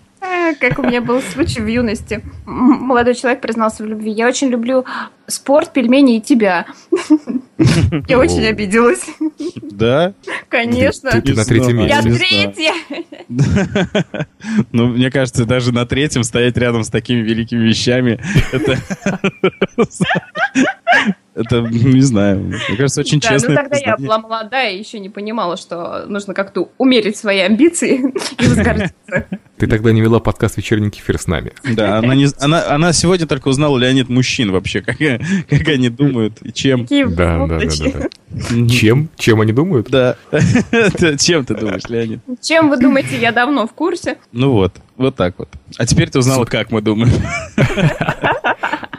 Как 0.55 0.79
у 0.79 0.83
меня 0.83 1.01
был 1.01 1.21
случай 1.23 1.61
в 1.61 1.67
юности. 1.67 2.23
Молодой 2.45 3.15
человек 3.15 3.41
признался 3.41 3.83
в 3.83 3.87
любви. 3.87 4.11
Я 4.11 4.29
очень 4.29 4.49
люблю 4.49 4.85
спорт, 5.27 5.73
пельмени 5.73 6.17
и 6.17 6.21
тебя. 6.21 6.67
Я 8.09 8.19
очень 8.19 8.45
обиделась. 8.47 9.05
Да? 9.63 10.15
Конечно. 10.49 11.11
Ты- 11.11 11.35
на 11.35 11.45
третьем 11.45 11.81
Я 11.81 12.01
месте. 12.03 12.27
третья. 12.27 12.73
Ну, 14.73 14.89
мне 14.89 15.11
кажется, 15.11 15.45
даже 15.45 15.73
на 15.73 15.85
третьем 15.87 16.25
стоять 16.25 16.57
рядом 16.57 16.83
с 16.85 16.89
такими 16.91 17.21
великими 17.21 17.65
вещами, 17.65 18.21
это... 18.53 18.79
Это, 21.39 21.61
ну, 21.61 21.69
не 21.69 22.01
знаю, 22.01 22.41
мне 22.41 22.77
кажется, 22.77 23.01
очень 23.01 23.21
Да, 23.21 23.29
ну 23.31 23.35
честно. 23.39 23.55
тогда 23.55 23.77
я 23.77 23.97
была 23.97 24.19
молодая 24.19 24.73
и 24.73 24.79
еще 24.79 24.99
не 24.99 25.09
понимала, 25.09 25.57
что 25.57 26.05
нужно 26.09 26.35
как-то 26.35 26.71
умерить 26.79 27.17
свои 27.17 27.39
амбиции 27.39 28.13
и 28.39 28.47
возгордиться. 28.47 29.27
Ты 29.57 29.67
тогда 29.67 29.93
не 29.93 30.01
вела 30.01 30.19
подкаст 30.21 30.57
«Вечерний 30.57 30.91
кефир» 30.91 31.19
с 31.19 31.27
нами. 31.27 31.53
Да, 31.65 31.99
она, 31.99 32.15
не, 32.15 32.27
она, 32.41 32.69
она 32.69 32.93
сегодня 32.93 33.27
только 33.27 33.49
узнала, 33.49 33.79
Леонид, 33.79 34.09
мужчин 34.09 34.51
вообще, 34.51 34.81
как, 34.81 34.99
как 34.99 35.69
они 35.69 35.89
думают 35.91 36.39
и 36.43 36.53
чем. 36.53 36.83
Какие 36.83 37.05
Да, 37.05 37.47
да, 37.47 37.59
да, 37.59 37.67
да, 37.67 38.09
да. 38.31 38.69
Чем? 38.69 39.09
Чем 39.17 39.41
они 39.41 39.53
думают? 39.53 39.91
Да. 39.91 40.17
Чем 41.19 41.45
ты 41.45 41.55
думаешь, 41.55 41.89
Леонид? 41.89 42.21
Чем 42.43 42.69
вы 42.69 42.77
думаете, 42.79 43.17
я 43.19 43.33
давно 43.33 43.67
в 43.67 43.73
курсе? 43.73 44.19
Ну 44.33 44.53
вот, 44.53 44.75
вот 44.97 45.17
так 45.17 45.35
вот. 45.39 45.49
А 45.77 45.87
теперь 45.87 46.11
ты 46.11 46.19
узнала, 46.19 46.45
как 46.45 46.71
мы 46.71 46.81
думаем. 46.81 47.13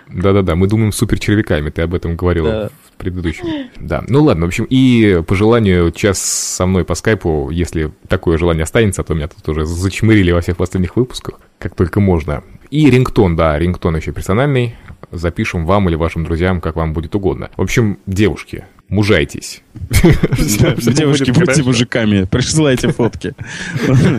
Да-да-да, 0.09 0.55
мы 0.55 0.67
думаем 0.67 0.91
супер 0.91 1.19
червяками, 1.19 1.69
ты 1.69 1.81
об 1.83 1.93
этом 1.93 2.15
говорила 2.15 2.49
Да. 2.51 2.69
в 2.69 2.97
предыдущем. 2.97 3.45
Да, 3.79 4.03
ну 4.07 4.23
ладно, 4.23 4.45
в 4.45 4.49
общем, 4.49 4.65
и 4.69 5.21
по 5.27 5.35
желанию 5.35 5.91
час 5.91 6.19
со 6.19 6.65
мной 6.65 6.83
по 6.83 6.95
скайпу, 6.95 7.49
если 7.51 7.91
такое 8.07 8.37
желание 8.37 8.63
останется, 8.63 9.01
а 9.01 9.03
то 9.05 9.13
меня 9.13 9.27
тут 9.27 9.47
уже 9.47 9.65
зачмырили 9.65 10.31
во 10.31 10.41
всех 10.41 10.57
последних 10.57 10.95
выпусках, 10.95 11.39
как 11.59 11.75
только 11.75 11.99
можно. 11.99 12.43
И 12.71 12.89
рингтон, 12.89 13.35
да, 13.35 13.57
рингтон 13.57 13.95
еще 13.95 14.11
персональный, 14.11 14.75
запишем 15.11 15.65
вам 15.65 15.89
или 15.89 15.95
вашим 15.95 16.23
друзьям, 16.23 16.61
как 16.61 16.75
вам 16.75 16.93
будет 16.93 17.15
угодно. 17.15 17.49
В 17.57 17.61
общем, 17.61 17.99
девушки, 18.05 18.65
мужайтесь. 18.89 19.61
Девушки, 19.89 21.31
будьте 21.31 21.63
мужиками, 21.63 22.25
присылайте 22.25 22.91
фотки. 22.91 23.33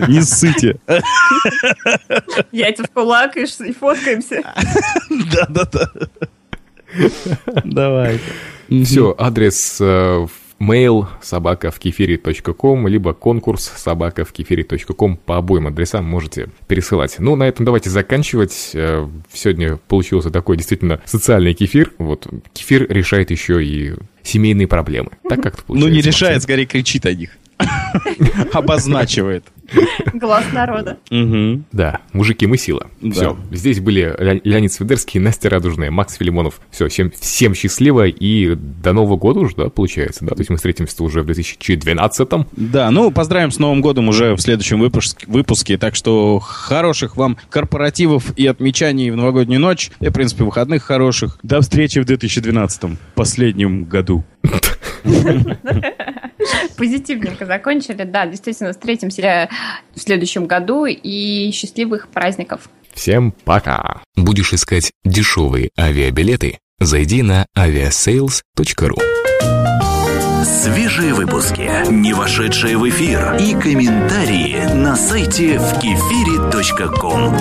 Не 0.07 0.21
ссыте. 0.21 0.77
Яйца 2.51 2.83
в 2.83 2.89
кулак 2.89 3.37
и 3.37 3.45
фоткаемся. 3.73 4.43
Да-да-да. 5.09 5.91
Давай. 7.63 8.19
Все, 8.83 9.13
адрес 9.17 9.79
э, 9.81 9.85
в 10.25 10.31
mail 10.61 11.07
собака 11.21 11.71
в 11.71 11.79
кефире.ком, 11.79 12.87
либо 12.87 13.13
конкурс 13.13 13.71
собака 13.75 14.25
в 14.25 14.31
кефире.ком 14.31 15.17
по 15.17 15.37
обоим 15.37 15.67
адресам 15.67 16.05
можете 16.05 16.49
пересылать. 16.67 17.15
Ну, 17.19 17.35
на 17.35 17.43
этом 17.47 17.65
давайте 17.65 17.89
заканчивать. 17.89 18.71
Э, 18.73 19.07
Сегодня 19.33 19.77
получился 19.87 20.29
такой 20.29 20.57
действительно 20.57 21.01
социальный 21.05 21.53
кефир. 21.53 21.91
Вот 21.97 22.27
кефир 22.53 22.87
решает 22.91 23.31
еще 23.31 23.63
и 23.63 23.93
семейные 24.23 24.67
проблемы. 24.67 25.09
Так 25.27 25.41
как-то 25.41 25.63
Ну, 25.67 25.73
получается. 25.73 25.95
не 25.95 26.01
решает, 26.01 26.43
скорее 26.43 26.65
кричит 26.65 27.05
о 27.05 27.13
них. 27.13 27.31
Обозначивает. 28.53 29.45
Глаз 30.13 30.43
народа. 30.51 30.97
Да, 31.71 31.99
мужики, 32.11 32.45
мы 32.45 32.57
сила. 32.57 32.87
Да. 33.01 33.11
Все. 33.11 33.37
Здесь 33.51 33.79
были 33.79 34.13
Ле- 34.19 34.41
Леонид 34.43 34.73
Свидерский, 34.73 35.19
Настя 35.19 35.49
Радужная, 35.49 35.89
Макс 35.91 36.15
Филимонов. 36.15 36.59
Все, 36.71 36.89
всем, 36.89 37.09
всем 37.11 37.55
счастливо 37.55 38.07
и 38.07 38.55
до 38.55 38.91
Нового 38.91 39.15
года 39.15 39.39
уже, 39.39 39.55
да, 39.55 39.69
получается, 39.69 40.25
да? 40.25 40.35
То 40.35 40.41
есть 40.41 40.49
мы 40.49 40.57
встретимся 40.57 41.01
уже 41.03 41.21
в 41.21 41.25
2012 41.25 42.27
Да, 42.51 42.91
ну, 42.91 43.11
поздравим 43.11 43.51
с 43.51 43.59
Новым 43.59 43.81
годом 43.81 44.09
уже 44.09 44.35
в 44.35 44.41
следующем 44.41 44.79
выпуске, 44.79 45.25
выпуске. 45.27 45.77
Так 45.77 45.95
что 45.95 46.39
хороших 46.39 47.15
вам 47.15 47.37
корпоративов 47.49 48.37
и 48.37 48.45
отмечаний 48.47 49.09
в 49.09 49.15
новогоднюю 49.15 49.61
ночь. 49.61 49.89
И, 50.01 50.09
в 50.09 50.11
принципе, 50.11 50.43
выходных 50.43 50.83
хороших. 50.83 51.39
До 51.43 51.61
встречи 51.61 51.99
в 51.99 52.05
2012 52.05 52.99
последнем 53.15 53.85
году. 53.85 54.25
Позитивненько 56.77 57.45
закончили. 57.45 58.03
Да, 58.03 58.25
действительно, 58.25 58.71
встретимся 58.71 59.49
в 59.95 59.99
следующем 59.99 60.47
году 60.47 60.85
и 60.85 61.51
счастливых 61.51 62.07
праздников. 62.09 62.69
Всем 62.93 63.31
пока! 63.31 64.01
Будешь 64.15 64.53
искать 64.53 64.91
дешевые 65.03 65.69
авиабилеты? 65.79 66.59
Зайди 66.79 67.21
на 67.21 67.45
aviasales.ru. 67.57 68.99
Свежие 70.43 71.13
выпуски, 71.13 71.91
не 71.91 72.13
вошедшие 72.13 72.77
в 72.77 72.89
эфир 72.89 73.35
и 73.39 73.53
комментарии 73.53 74.73
на 74.73 74.95
сайте 74.95 75.59
в 75.59 75.79
кефире.ком. 75.79 77.35